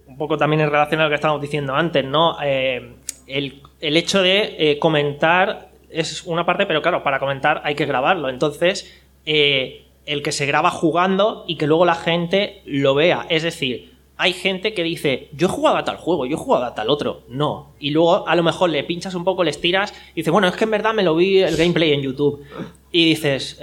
un 0.07 0.17
poco 0.17 0.37
también 0.37 0.61
en 0.61 0.71
relación 0.71 1.01
a 1.01 1.05
lo 1.05 1.11
que 1.11 1.17
estábamos 1.17 1.43
diciendo 1.43 1.75
antes, 1.75 2.05
¿no? 2.05 2.37
Eh, 2.43 2.95
el, 3.27 3.63
el 3.81 3.97
hecho 3.97 4.23
de 4.23 4.57
eh, 4.59 4.79
comentar 4.79 5.69
es 5.91 6.25
una 6.25 6.45
parte, 6.45 6.67
pero 6.67 6.83
claro, 6.83 7.03
para 7.03 7.19
comentar 7.19 7.61
hay 7.65 7.75
que 7.75 7.87
grabarlo. 7.87 8.29
Entonces, 8.29 9.03
el 9.25 10.23
que 10.23 10.33
se 10.33 10.47
graba 10.47 10.71
jugando 10.71 11.45
y 11.47 11.57
que 11.57 11.67
luego 11.67 11.85
la 11.85 11.95
gente 11.95 12.63
lo 12.65 12.95
vea. 12.95 13.27
Es 13.29 13.43
decir, 13.43 13.93
hay 14.17 14.33
gente 14.33 14.75
que 14.75 14.83
dice, 14.83 15.29
yo 15.33 15.47
he 15.47 15.51
jugado 15.51 15.77
a 15.77 15.85
tal 15.85 15.97
juego, 15.97 16.27
yo 16.27 16.37
he 16.37 16.39
jugado 16.39 16.65
a 16.65 16.75
tal 16.75 16.91
otro. 16.91 17.23
No. 17.29 17.73
Y 17.79 17.91
luego 17.91 18.27
a 18.27 18.35
lo 18.35 18.43
mejor 18.43 18.71
le 18.71 18.83
pinchas 18.85 19.15
un 19.15 19.25
poco, 19.25 19.45
le 19.45 19.51
estiras 19.51 19.95
y 20.13 20.17
dices, 20.17 20.33
bueno, 20.33 20.49
es 20.49 20.57
que 20.57 20.65
en 20.65 20.71
verdad 20.71 20.95
me 20.95 21.03
lo 21.03 21.15
vi 21.15 21.39
el 21.39 21.57
gameplay 21.57 21.93
en 21.93 22.03
YouTube. 22.03 22.43
Y 22.91 23.05
dices, 23.05 23.61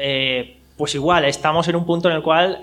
pues 0.77 0.93
igual, 0.95 1.25
estamos 1.25 1.67
en 1.67 1.75
un 1.75 1.85
punto 1.85 2.09
en 2.09 2.15
el 2.15 2.21
cual 2.21 2.59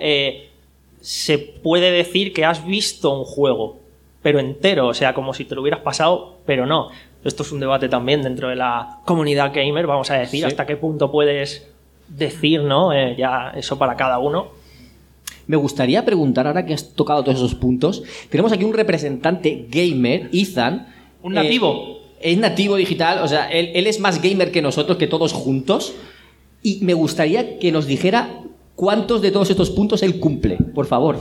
se 1.02 1.36
puede 1.36 1.90
decir 1.90 2.32
que 2.32 2.44
has 2.44 2.64
visto 2.64 3.10
un 3.10 3.24
juego, 3.24 3.80
pero 4.22 4.38
entero, 4.38 4.86
o 4.86 4.94
sea, 4.94 5.12
como 5.12 5.34
si 5.34 5.44
te 5.44 5.54
lo 5.54 5.60
hubieras 5.60 5.80
pasado, 5.80 6.38
pero 6.46 6.64
no. 6.64 6.90
Esto 7.24 7.42
es 7.42 7.52
un 7.52 7.60
debate 7.60 7.88
también 7.88 8.22
dentro 8.22 8.48
de 8.48 8.56
la 8.56 9.00
comunidad 9.04 9.52
gamer, 9.54 9.86
vamos 9.86 10.10
a 10.10 10.14
decir, 10.14 10.46
hasta 10.46 10.64
qué 10.64 10.76
punto 10.76 11.10
puedes 11.10 11.68
decir, 12.08 12.62
¿no? 12.62 12.92
Eh, 12.92 13.16
ya 13.18 13.52
eso 13.56 13.78
para 13.78 13.96
cada 13.96 14.18
uno. 14.18 14.48
Me 15.48 15.56
gustaría 15.56 16.04
preguntar, 16.04 16.46
ahora 16.46 16.64
que 16.64 16.74
has 16.74 16.94
tocado 16.94 17.24
todos 17.24 17.38
esos 17.38 17.56
puntos, 17.56 18.04
tenemos 18.30 18.52
aquí 18.52 18.64
un 18.64 18.74
representante 18.74 19.66
gamer, 19.68 20.30
Ethan. 20.32 20.86
Un 21.22 21.34
nativo. 21.34 21.98
Eh, 22.20 22.32
es 22.32 22.38
nativo 22.38 22.76
digital, 22.76 23.18
o 23.18 23.28
sea, 23.28 23.50
él, 23.50 23.70
él 23.74 23.88
es 23.88 23.98
más 23.98 24.22
gamer 24.22 24.52
que 24.52 24.62
nosotros, 24.62 24.98
que 24.98 25.08
todos 25.08 25.32
juntos. 25.32 25.94
Y 26.62 26.78
me 26.82 26.94
gustaría 26.94 27.58
que 27.58 27.72
nos 27.72 27.86
dijera 27.86 28.42
cuántos 28.74 29.22
de 29.22 29.30
todos 29.30 29.50
estos 29.50 29.70
puntos 29.70 30.02
él 30.02 30.18
cumple, 30.20 30.56
por 30.56 30.86
favor. 30.86 31.18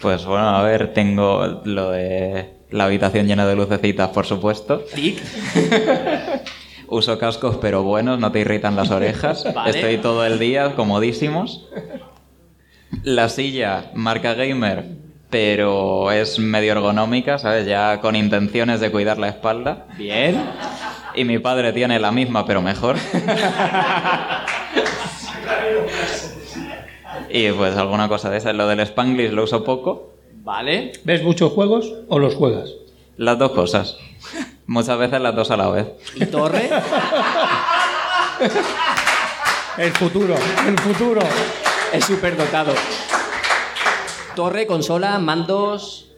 Pues 0.00 0.24
bueno, 0.24 0.48
a 0.48 0.62
ver, 0.62 0.92
tengo 0.94 1.62
lo 1.64 1.90
de 1.90 2.54
la 2.70 2.84
habitación 2.84 3.26
llena 3.26 3.46
de 3.46 3.56
lucecitas, 3.56 4.08
por 4.10 4.26
supuesto. 4.26 4.84
Tic. 4.94 5.20
Uso 6.88 7.18
cascos, 7.18 7.58
pero 7.60 7.82
buenos, 7.82 8.18
no 8.18 8.32
te 8.32 8.40
irritan 8.40 8.76
las 8.76 8.90
orejas. 8.90 9.44
Vale. 9.54 9.70
Estoy 9.70 9.98
todo 9.98 10.24
el 10.24 10.38
día 10.38 10.74
comodísimos. 10.74 11.68
La 13.04 13.28
silla, 13.28 13.90
marca 13.94 14.34
gamer, 14.34 14.86
pero 15.28 16.10
es 16.10 16.38
medio 16.38 16.72
ergonómica, 16.72 17.38
¿sabes? 17.38 17.66
Ya 17.66 18.00
con 18.00 18.16
intenciones 18.16 18.80
de 18.80 18.90
cuidar 18.90 19.18
la 19.18 19.28
espalda. 19.28 19.86
Bien. 19.96 20.42
Y 21.14 21.24
mi 21.24 21.38
padre 21.38 21.72
tiene 21.72 22.00
la 22.00 22.10
misma, 22.10 22.44
pero 22.46 22.62
mejor. 22.62 22.96
y 27.30 27.50
pues 27.52 27.76
alguna 27.76 28.08
cosa 28.08 28.30
de 28.30 28.38
esa. 28.38 28.52
Lo 28.52 28.66
del 28.66 28.80
Spanglish 28.80 29.30
lo 29.30 29.44
uso 29.44 29.64
poco. 29.64 30.14
Vale. 30.42 30.92
¿Ves 31.04 31.22
muchos 31.22 31.52
juegos 31.52 31.92
o 32.08 32.18
los 32.18 32.34
juegas? 32.34 32.70
Las 33.16 33.38
dos 33.38 33.52
cosas. 33.52 33.96
Muchas 34.66 34.98
veces 34.98 35.20
las 35.20 35.34
dos 35.34 35.50
a 35.50 35.56
la 35.56 35.68
vez. 35.70 35.88
¿Y 36.14 36.26
Torre? 36.26 36.70
El 39.78 39.92
futuro, 39.92 40.34
el 40.66 40.78
futuro. 40.78 41.20
es 41.92 42.04
súper 42.04 42.36
dotado. 42.36 42.74
Torre, 44.34 44.66
consola, 44.66 45.18
mandos. 45.18 46.10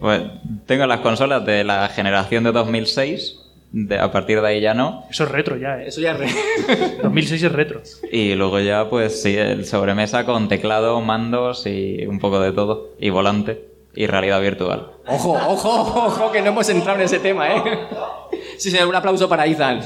Pues, 0.00 0.22
tengo 0.66 0.86
las 0.86 1.00
consolas 1.00 1.44
de 1.44 1.64
la 1.64 1.88
generación 1.88 2.44
de 2.44 2.52
2006. 2.52 3.43
De- 3.76 3.98
a 3.98 4.10
partir 4.12 4.40
de 4.40 4.46
ahí 4.46 4.60
ya 4.60 4.72
no. 4.72 5.04
Eso 5.10 5.24
es 5.24 5.30
retro 5.30 5.56
ya, 5.56 5.80
¿eh? 5.82 5.88
Eso 5.88 6.00
ya 6.00 6.12
es 6.12 6.18
re- 6.18 6.96
2006 7.02 7.42
es 7.42 7.52
retro. 7.52 7.82
Y 8.10 8.34
luego 8.34 8.60
ya, 8.60 8.88
pues 8.88 9.20
sí, 9.20 9.36
el 9.36 9.66
sobremesa 9.66 10.24
con 10.24 10.48
teclado, 10.48 11.00
mandos 11.00 11.66
y 11.66 12.06
un 12.06 12.18
poco 12.20 12.38
de 12.40 12.52
todo. 12.52 12.90
Y 13.00 13.10
volante. 13.10 13.64
Y 13.96 14.06
realidad 14.06 14.40
virtual. 14.40 14.90
Ojo, 15.06 15.32
ojo, 15.32 15.70
ojo, 16.06 16.32
que 16.32 16.40
no 16.42 16.48
hemos 16.48 16.68
entrado 16.68 16.98
en 16.98 17.04
ese 17.04 17.18
tema, 17.18 17.54
¿eh? 17.54 17.62
Sí, 18.58 18.70
señor, 18.70 18.88
un 18.88 18.94
aplauso 18.94 19.28
para 19.28 19.46
Ethan. 19.46 19.80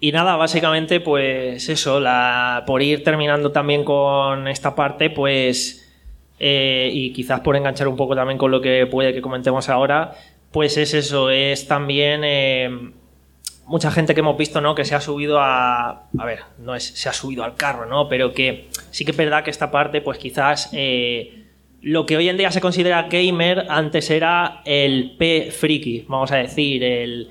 Y 0.00 0.12
nada, 0.12 0.36
básicamente, 0.36 1.00
pues 1.00 1.68
eso, 1.68 2.02
por 2.66 2.82
ir 2.82 3.04
terminando 3.04 3.52
también 3.52 3.84
con 3.84 4.48
esta 4.48 4.74
parte, 4.74 5.10
pues, 5.10 5.86
eh, 6.38 6.90
y 6.90 7.12
quizás 7.12 7.40
por 7.40 7.54
enganchar 7.54 7.86
un 7.86 7.96
poco 7.96 8.14
también 8.16 8.38
con 8.38 8.50
lo 8.50 8.62
que 8.62 8.86
puede 8.86 9.12
que 9.12 9.20
comentemos 9.20 9.68
ahora, 9.68 10.14
pues 10.52 10.78
es 10.78 10.94
eso, 10.94 11.28
es 11.28 11.68
también 11.68 12.22
eh, 12.24 12.92
mucha 13.66 13.90
gente 13.90 14.14
que 14.14 14.20
hemos 14.20 14.38
visto, 14.38 14.62
¿no? 14.62 14.74
Que 14.74 14.86
se 14.86 14.94
ha 14.94 15.02
subido 15.02 15.38
a, 15.38 16.08
a 16.18 16.24
ver, 16.24 16.40
no 16.58 16.74
es 16.74 16.84
se 16.84 17.10
ha 17.10 17.12
subido 17.12 17.44
al 17.44 17.56
carro, 17.56 17.84
¿no? 17.84 18.08
Pero 18.08 18.32
que 18.32 18.68
sí 18.90 19.04
que 19.04 19.10
es 19.10 19.16
verdad 19.18 19.44
que 19.44 19.50
esta 19.50 19.70
parte, 19.70 20.00
pues 20.00 20.16
quizás 20.16 20.70
eh, 20.72 21.44
lo 21.82 22.06
que 22.06 22.16
hoy 22.16 22.30
en 22.30 22.38
día 22.38 22.50
se 22.50 22.62
considera 22.62 23.02
gamer 23.02 23.66
antes 23.68 24.10
era 24.10 24.62
el 24.64 25.16
P 25.18 25.50
friki, 25.52 26.06
vamos 26.08 26.32
a 26.32 26.36
decir, 26.36 26.82
el 26.82 27.30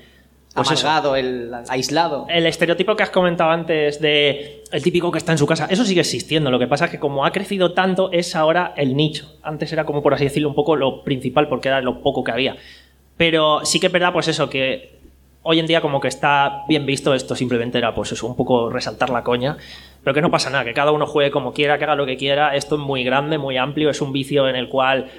pues 0.64 0.78
eso, 0.78 1.16
el 1.16 1.52
aislado. 1.68 2.26
el 2.28 2.46
estereotipo 2.46 2.96
que 2.96 3.02
has 3.02 3.10
comentado 3.10 3.50
antes 3.50 4.00
de 4.00 4.62
el 4.72 4.82
típico 4.82 5.10
que 5.10 5.18
está 5.18 5.32
en 5.32 5.38
su 5.38 5.46
casa, 5.46 5.66
eso 5.70 5.84
sigue 5.84 6.00
existiendo. 6.00 6.50
Lo 6.50 6.58
que 6.58 6.66
pasa 6.66 6.86
es 6.86 6.90
que 6.90 6.98
como 6.98 7.24
ha 7.24 7.32
crecido 7.32 7.72
tanto, 7.72 8.10
es 8.12 8.36
ahora 8.36 8.74
el 8.76 8.96
nicho. 8.96 9.36
Antes 9.42 9.72
era 9.72 9.84
como, 9.84 10.02
por 10.02 10.14
así 10.14 10.24
decirlo, 10.24 10.48
un 10.48 10.54
poco 10.54 10.76
lo 10.76 11.02
principal, 11.02 11.48
porque 11.48 11.68
era 11.68 11.80
lo 11.80 12.02
poco 12.02 12.22
que 12.24 12.32
había. 12.32 12.56
Pero 13.16 13.64
sí 13.64 13.80
que 13.80 13.86
es 13.86 13.92
verdad, 13.92 14.12
pues 14.12 14.28
eso, 14.28 14.48
que 14.48 14.98
hoy 15.42 15.58
en 15.58 15.66
día 15.66 15.80
como 15.80 16.00
que 16.00 16.08
está 16.08 16.64
bien 16.68 16.86
visto, 16.86 17.14
esto 17.14 17.34
simplemente 17.34 17.78
era, 17.78 17.94
pues 17.94 18.12
eso, 18.12 18.26
un 18.26 18.36
poco 18.36 18.70
resaltar 18.70 19.10
la 19.10 19.22
coña. 19.22 19.56
Pero 20.02 20.14
que 20.14 20.22
no 20.22 20.30
pasa 20.30 20.50
nada, 20.50 20.64
que 20.64 20.72
cada 20.72 20.92
uno 20.92 21.06
juegue 21.06 21.30
como 21.30 21.52
quiera, 21.52 21.78
que 21.78 21.84
haga 21.84 21.94
lo 21.94 22.06
que 22.06 22.16
quiera. 22.16 22.54
Esto 22.54 22.76
es 22.76 22.80
muy 22.80 23.04
grande, 23.04 23.38
muy 23.38 23.56
amplio, 23.56 23.90
es 23.90 24.00
un 24.00 24.12
vicio 24.12 24.48
en 24.48 24.56
el 24.56 24.68
cual 24.68 25.10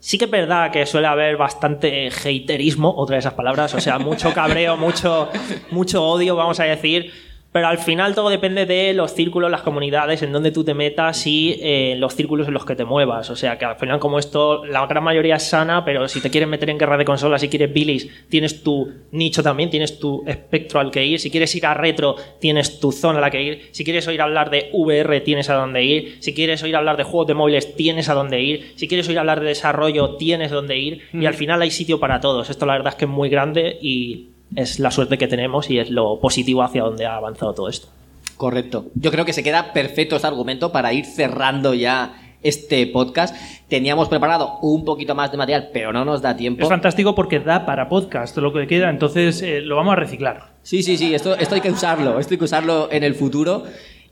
Sí 0.00 0.16
que 0.16 0.26
es 0.26 0.30
verdad 0.30 0.70
que 0.70 0.86
suele 0.86 1.08
haber 1.08 1.36
bastante 1.36 2.08
haterismo, 2.08 2.94
otra 2.96 3.14
de 3.14 3.20
esas 3.20 3.34
palabras, 3.34 3.74
o 3.74 3.80
sea, 3.80 3.98
mucho 3.98 4.32
cabreo, 4.32 4.76
mucho, 4.76 5.28
mucho 5.70 6.04
odio, 6.04 6.36
vamos 6.36 6.60
a 6.60 6.64
decir, 6.64 7.12
pero 7.50 7.68
al 7.68 7.78
final 7.78 8.14
todo 8.14 8.28
depende 8.28 8.66
de 8.66 8.92
los 8.92 9.14
círculos, 9.14 9.50
las 9.50 9.62
comunidades, 9.62 10.22
en 10.22 10.32
donde 10.32 10.50
tú 10.50 10.64
te 10.64 10.74
metas 10.74 11.26
y 11.26 11.58
eh, 11.62 11.96
los 11.98 12.14
círculos 12.14 12.46
en 12.46 12.54
los 12.54 12.66
que 12.66 12.76
te 12.76 12.84
muevas. 12.84 13.30
O 13.30 13.36
sea, 13.36 13.56
que 13.56 13.64
al 13.64 13.76
final 13.76 13.98
como 13.98 14.18
esto, 14.18 14.66
la 14.66 14.86
gran 14.86 15.02
mayoría 15.02 15.36
es 15.36 15.44
sana, 15.44 15.82
pero 15.84 16.06
si 16.08 16.20
te 16.20 16.30
quieres 16.30 16.48
meter 16.48 16.68
en 16.68 16.78
guerra 16.78 16.98
de 16.98 17.06
consolas, 17.06 17.40
si 17.40 17.48
quieres 17.48 17.72
bilis, 17.72 18.26
tienes 18.28 18.62
tu 18.62 18.92
nicho 19.12 19.42
también, 19.42 19.70
tienes 19.70 19.98
tu 19.98 20.24
espectro 20.26 20.78
al 20.78 20.90
que 20.90 21.04
ir. 21.06 21.18
Si 21.20 21.30
quieres 21.30 21.54
ir 21.54 21.64
a 21.64 21.72
retro, 21.72 22.16
tienes 22.38 22.80
tu 22.80 22.92
zona 22.92 23.18
a 23.18 23.22
la 23.22 23.30
que 23.30 23.42
ir. 23.42 23.68
Si 23.72 23.82
quieres 23.82 24.06
oír 24.08 24.20
hablar 24.20 24.50
de 24.50 24.68
VR, 24.74 25.20
tienes 25.22 25.48
a 25.48 25.54
dónde 25.54 25.82
ir. 25.82 26.18
Si 26.20 26.34
quieres 26.34 26.62
oír 26.62 26.76
hablar 26.76 26.98
de 26.98 27.04
juegos 27.04 27.28
de 27.28 27.34
móviles, 27.34 27.74
tienes 27.76 28.10
a 28.10 28.14
dónde 28.14 28.42
ir. 28.42 28.72
Si 28.76 28.88
quieres 28.88 29.08
oír 29.08 29.18
hablar 29.18 29.40
de 29.40 29.46
desarrollo, 29.46 30.16
tienes 30.16 30.50
dónde 30.50 30.78
ir. 30.78 31.02
Y 31.14 31.24
al 31.24 31.34
final 31.34 31.62
hay 31.62 31.70
sitio 31.70 31.98
para 31.98 32.20
todos. 32.20 32.50
Esto 32.50 32.66
la 32.66 32.74
verdad 32.74 32.92
es 32.92 32.98
que 32.98 33.06
es 33.06 33.10
muy 33.10 33.30
grande 33.30 33.78
y 33.80 34.28
es 34.56 34.78
la 34.78 34.90
suerte 34.90 35.18
que 35.18 35.28
tenemos 35.28 35.70
y 35.70 35.78
es 35.78 35.90
lo 35.90 36.20
positivo 36.20 36.62
hacia 36.62 36.82
donde 36.82 37.06
ha 37.06 37.16
avanzado 37.16 37.54
todo 37.54 37.68
esto. 37.68 37.88
Correcto. 38.36 38.86
Yo 38.94 39.10
creo 39.10 39.24
que 39.24 39.32
se 39.32 39.42
queda 39.42 39.72
perfecto 39.72 40.16
este 40.16 40.28
argumento 40.28 40.70
para 40.70 40.92
ir 40.92 41.04
cerrando 41.04 41.74
ya 41.74 42.14
este 42.42 42.86
podcast. 42.86 43.34
Teníamos 43.68 44.08
preparado 44.08 44.58
un 44.62 44.84
poquito 44.84 45.14
más 45.14 45.30
de 45.32 45.38
material, 45.38 45.70
pero 45.72 45.92
no 45.92 46.04
nos 46.04 46.22
da 46.22 46.36
tiempo. 46.36 46.62
Es 46.62 46.68
fantástico 46.68 47.14
porque 47.14 47.40
da 47.40 47.66
para 47.66 47.88
podcast 47.88 48.36
lo 48.38 48.52
que 48.52 48.66
queda, 48.66 48.90
entonces 48.90 49.42
eh, 49.42 49.60
lo 49.60 49.76
vamos 49.76 49.92
a 49.92 49.96
reciclar. 49.96 50.52
Sí, 50.62 50.82
sí, 50.82 50.96
sí, 50.96 51.14
esto, 51.14 51.36
esto 51.36 51.56
hay 51.56 51.60
que 51.60 51.70
usarlo, 51.70 52.18
esto 52.18 52.34
hay 52.34 52.38
que 52.38 52.44
usarlo 52.44 52.88
en 52.92 53.04
el 53.04 53.14
futuro. 53.14 53.64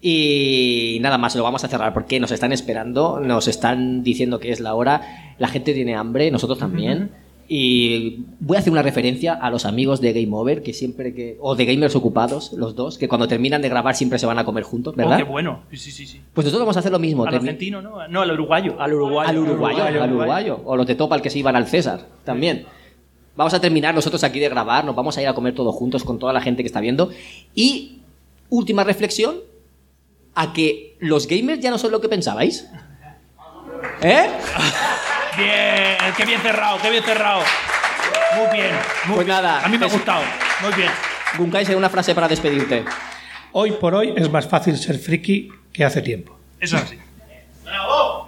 Y 0.03 0.99
nada 1.01 1.19
más, 1.19 1.35
lo 1.37 1.43
vamos 1.43 1.65
a 1.65 1.69
cerrar 1.69 1.95
porque 1.95 2.21
nos 2.21 2.31
están 2.31 2.53
esperando, 2.53 3.19
nos 3.21 3.49
están 3.49 4.03
diciendo 4.03 4.39
que 4.39 4.51
es 4.51 4.61
la 4.61 4.75
hora, 4.75 5.35
la 5.39 5.49
gente 5.49 5.73
tiene 5.73 5.95
hambre, 5.95 6.31
nosotros 6.31 6.59
también. 6.59 7.11
Y 7.49 8.25
voy 8.41 8.57
a 8.57 8.61
hacer 8.61 8.73
una 8.73 8.83
referencia 8.83 9.35
a 9.35 9.51
los 9.51 9.67
amigos 9.67 10.01
de 10.01 10.13
Game 10.13 10.35
Over, 10.37 10.63
que 10.63 10.73
siempre 10.73 11.15
que. 11.15 11.37
o 11.41 11.55
de 11.55 11.65
Gamers 11.65 11.95
Ocupados, 11.95 12.53
los 12.55 12.75
dos, 12.75 12.99
que 12.99 13.07
cuando 13.09 13.29
terminan 13.29 13.63
de 13.63 13.69
grabar 13.69 13.95
siempre 13.95 14.19
se 14.19 14.27
van 14.27 14.39
a 14.39 14.45
comer 14.45 14.65
juntos, 14.65 14.95
Oh, 14.95 14.97
¿verdad? 14.97 15.19
qué 15.19 15.23
bueno. 15.25 15.61
Sí, 15.71 15.77
sí, 15.77 15.91
sí. 15.93 16.07
sí. 16.07 16.21
Pues 16.35 16.45
nosotros 16.45 16.63
vamos 16.67 16.77
a 16.77 16.81
hacer 16.81 16.91
lo 16.93 16.99
mismo. 16.99 17.25
Al 17.25 17.33
termi- 17.35 17.37
argentino, 17.43 17.81
¿no? 17.81 18.09
No, 18.09 18.23
al 18.23 18.31
uruguayo. 18.33 18.75
Al 18.81 18.93
uruguayo. 18.95 19.29
al 19.31 19.39
uruguayo, 19.39 19.77
Uruguayo, 19.85 20.03
al 20.03 20.13
uruguayo. 20.13 20.61
O 20.65 20.77
los 20.77 20.87
de 20.87 20.95
Topal 20.97 21.23
que 21.23 21.31
se 21.31 21.39
iban 21.39 21.55
al 21.55 21.67
César, 21.69 22.07
también. 22.25 22.67
Vamos 23.37 23.55
a 23.55 23.61
terminar 23.61 23.95
nosotros 23.95 24.25
aquí 24.25 24.41
de 24.41 24.49
grabar, 24.49 24.85
nos 24.85 24.97
vamos 24.97 25.17
a 25.19 25.23
ir 25.23 25.29
a 25.29 25.35
comer 25.35 25.55
todos 25.55 25.75
juntos 25.75 26.03
con 26.05 26.19
toda 26.19 26.33
la 26.33 26.41
gente 26.41 26.63
que 26.63 26.67
está 26.67 26.81
viendo. 26.81 27.11
Y 27.55 27.99
última 28.49 28.83
reflexión, 28.83 29.37
a 30.35 30.53
que 30.53 30.97
los 31.01 31.27
gamers 31.29 31.61
ya 31.61 31.71
no 31.71 31.79
son 31.79 31.93
lo 31.93 32.01
que 32.01 32.09
pensabais. 32.09 32.69
¿Eh? 34.03 34.27
Bien, 35.37 35.97
qué 36.17 36.25
bien 36.25 36.41
cerrado, 36.41 36.79
qué 36.81 36.91
bien 36.91 37.03
cerrado. 37.05 37.43
Muy 38.37 38.57
bien. 38.59 38.71
Muy 39.07 39.15
Pues 39.17 39.27
bien. 39.27 39.37
nada, 39.43 39.65
A 39.65 39.69
mí 39.69 39.77
me 39.79 39.85
ha 39.85 39.89
es- 39.89 39.93
gustado. 39.93 40.23
Muy 40.63 40.73
bien. 40.75 40.91
Gunkais, 41.37 41.69
una 41.71 41.91
frase 41.91 42.15
para 42.15 42.29
despedirte. 42.29 42.85
Hoy 43.53 43.73
por 43.73 43.95
hoy 43.95 44.13
es 44.17 44.31
más 44.31 44.47
fácil 44.49 44.77
ser 44.79 44.99
friki 44.99 45.51
que 45.73 45.85
hace 45.85 46.01
tiempo. 46.03 46.39
Eso 46.61 46.77
es 46.77 46.83
así. 46.85 46.99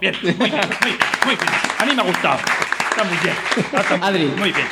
Bien, 0.01 0.15
muy 0.21 0.31
bien, 0.33 0.37
muy 0.39 0.49
bien, 0.49 0.97
muy 1.25 1.35
bien. 1.35 1.49
A 1.77 1.85
mí 1.85 1.95
me 1.95 2.01
ha 2.01 2.05
gustado. 2.05 2.39
Está 2.89 3.03
muy 3.03 3.17
bien. 3.17 3.35
Está 3.73 3.97
muy- 3.97 4.07
Adri. 4.07 4.25
Muy 4.37 4.51
bien. 4.51 4.67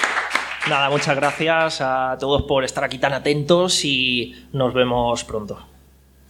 Nada, 0.70 0.90
muchas 0.90 1.16
gracias 1.16 1.82
a 1.82 2.18
todos 2.20 2.44
por 2.44 2.64
estar 2.64 2.84
aquí 2.84 2.98
tan 2.98 3.14
atentos 3.14 3.84
y 3.86 4.48
nos 4.54 4.74
vemos 4.74 5.24
pronto. 5.24 5.66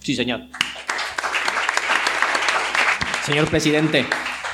Sí, 0.00 0.14
señor. 0.14 0.40
Señor 3.24 3.46
presidente. 3.48 4.06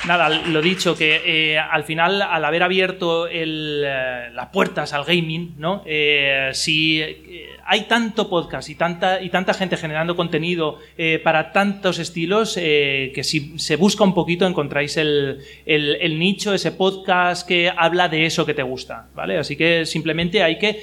Nada, 0.07 0.29
lo 0.29 0.61
dicho, 0.61 0.95
que 0.95 1.21
eh, 1.25 1.57
al 1.59 1.83
final, 1.83 2.21
al 2.21 2.43
haber 2.45 2.63
abierto 2.63 3.27
el, 3.27 3.83
eh, 3.85 4.29
las 4.33 4.47
puertas 4.49 4.93
al 4.93 5.03
gaming, 5.05 5.55
¿no? 5.57 5.83
Eh, 5.85 6.49
si 6.53 7.01
eh, 7.01 7.49
hay 7.65 7.81
tanto 7.83 8.29
podcast 8.29 8.69
y 8.69 8.75
tanta, 8.75 9.21
y 9.21 9.29
tanta 9.29 9.53
gente 9.53 9.77
generando 9.77 10.15
contenido 10.15 10.79
para 11.23 11.51
tantos 11.51 11.97
estilos, 11.99 12.53
que 12.55 13.21
si 13.23 13.57
se 13.57 13.75
busca 13.75 14.03
un 14.03 14.13
poquito 14.13 14.45
encontráis 14.45 14.97
el, 14.97 15.39
el- 15.65 16.19
nicho, 16.19 16.53
ese 16.53 16.71
podcast 16.71 17.47
que 17.47 17.71
habla 17.75 18.07
de 18.07 18.25
eso 18.27 18.45
que 18.45 18.53
te 18.53 18.61
gusta, 18.63 19.07
¿vale? 19.15 19.37
Así 19.39 19.55
que 19.55 19.85
simplemente 19.85 20.43
hay 20.43 20.59
que 20.59 20.81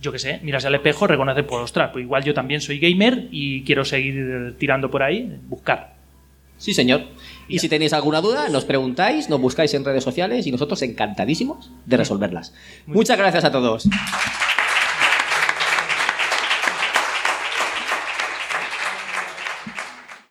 yo 0.00 0.12
qué 0.12 0.18
sé, 0.18 0.40
miras 0.42 0.64
al 0.64 0.74
espejo, 0.74 1.06
reconocer, 1.06 1.44
pues 1.46 1.62
ostras, 1.62 1.90
pues 1.92 2.04
igual 2.04 2.24
yo 2.24 2.32
también 2.32 2.62
soy 2.62 2.78
gamer 2.78 3.26
y 3.30 3.62
quiero 3.64 3.84
seguir 3.84 4.54
tirando 4.58 4.90
por 4.90 5.02
ahí, 5.02 5.30
buscar. 5.46 5.92
Sí, 6.56 6.72
señor. 6.72 7.02
Y 7.50 7.58
si 7.58 7.68
tenéis 7.68 7.92
alguna 7.92 8.20
duda, 8.20 8.48
nos 8.48 8.64
preguntáis, 8.64 9.28
nos 9.28 9.40
buscáis 9.40 9.74
en 9.74 9.84
redes 9.84 10.04
sociales 10.04 10.46
y 10.46 10.52
nosotros 10.52 10.80
encantadísimos 10.82 11.70
de 11.84 11.96
resolverlas. 11.96 12.54
Muchas 12.86 13.18
gracias 13.18 13.44
a 13.44 13.50
todos. 13.50 13.88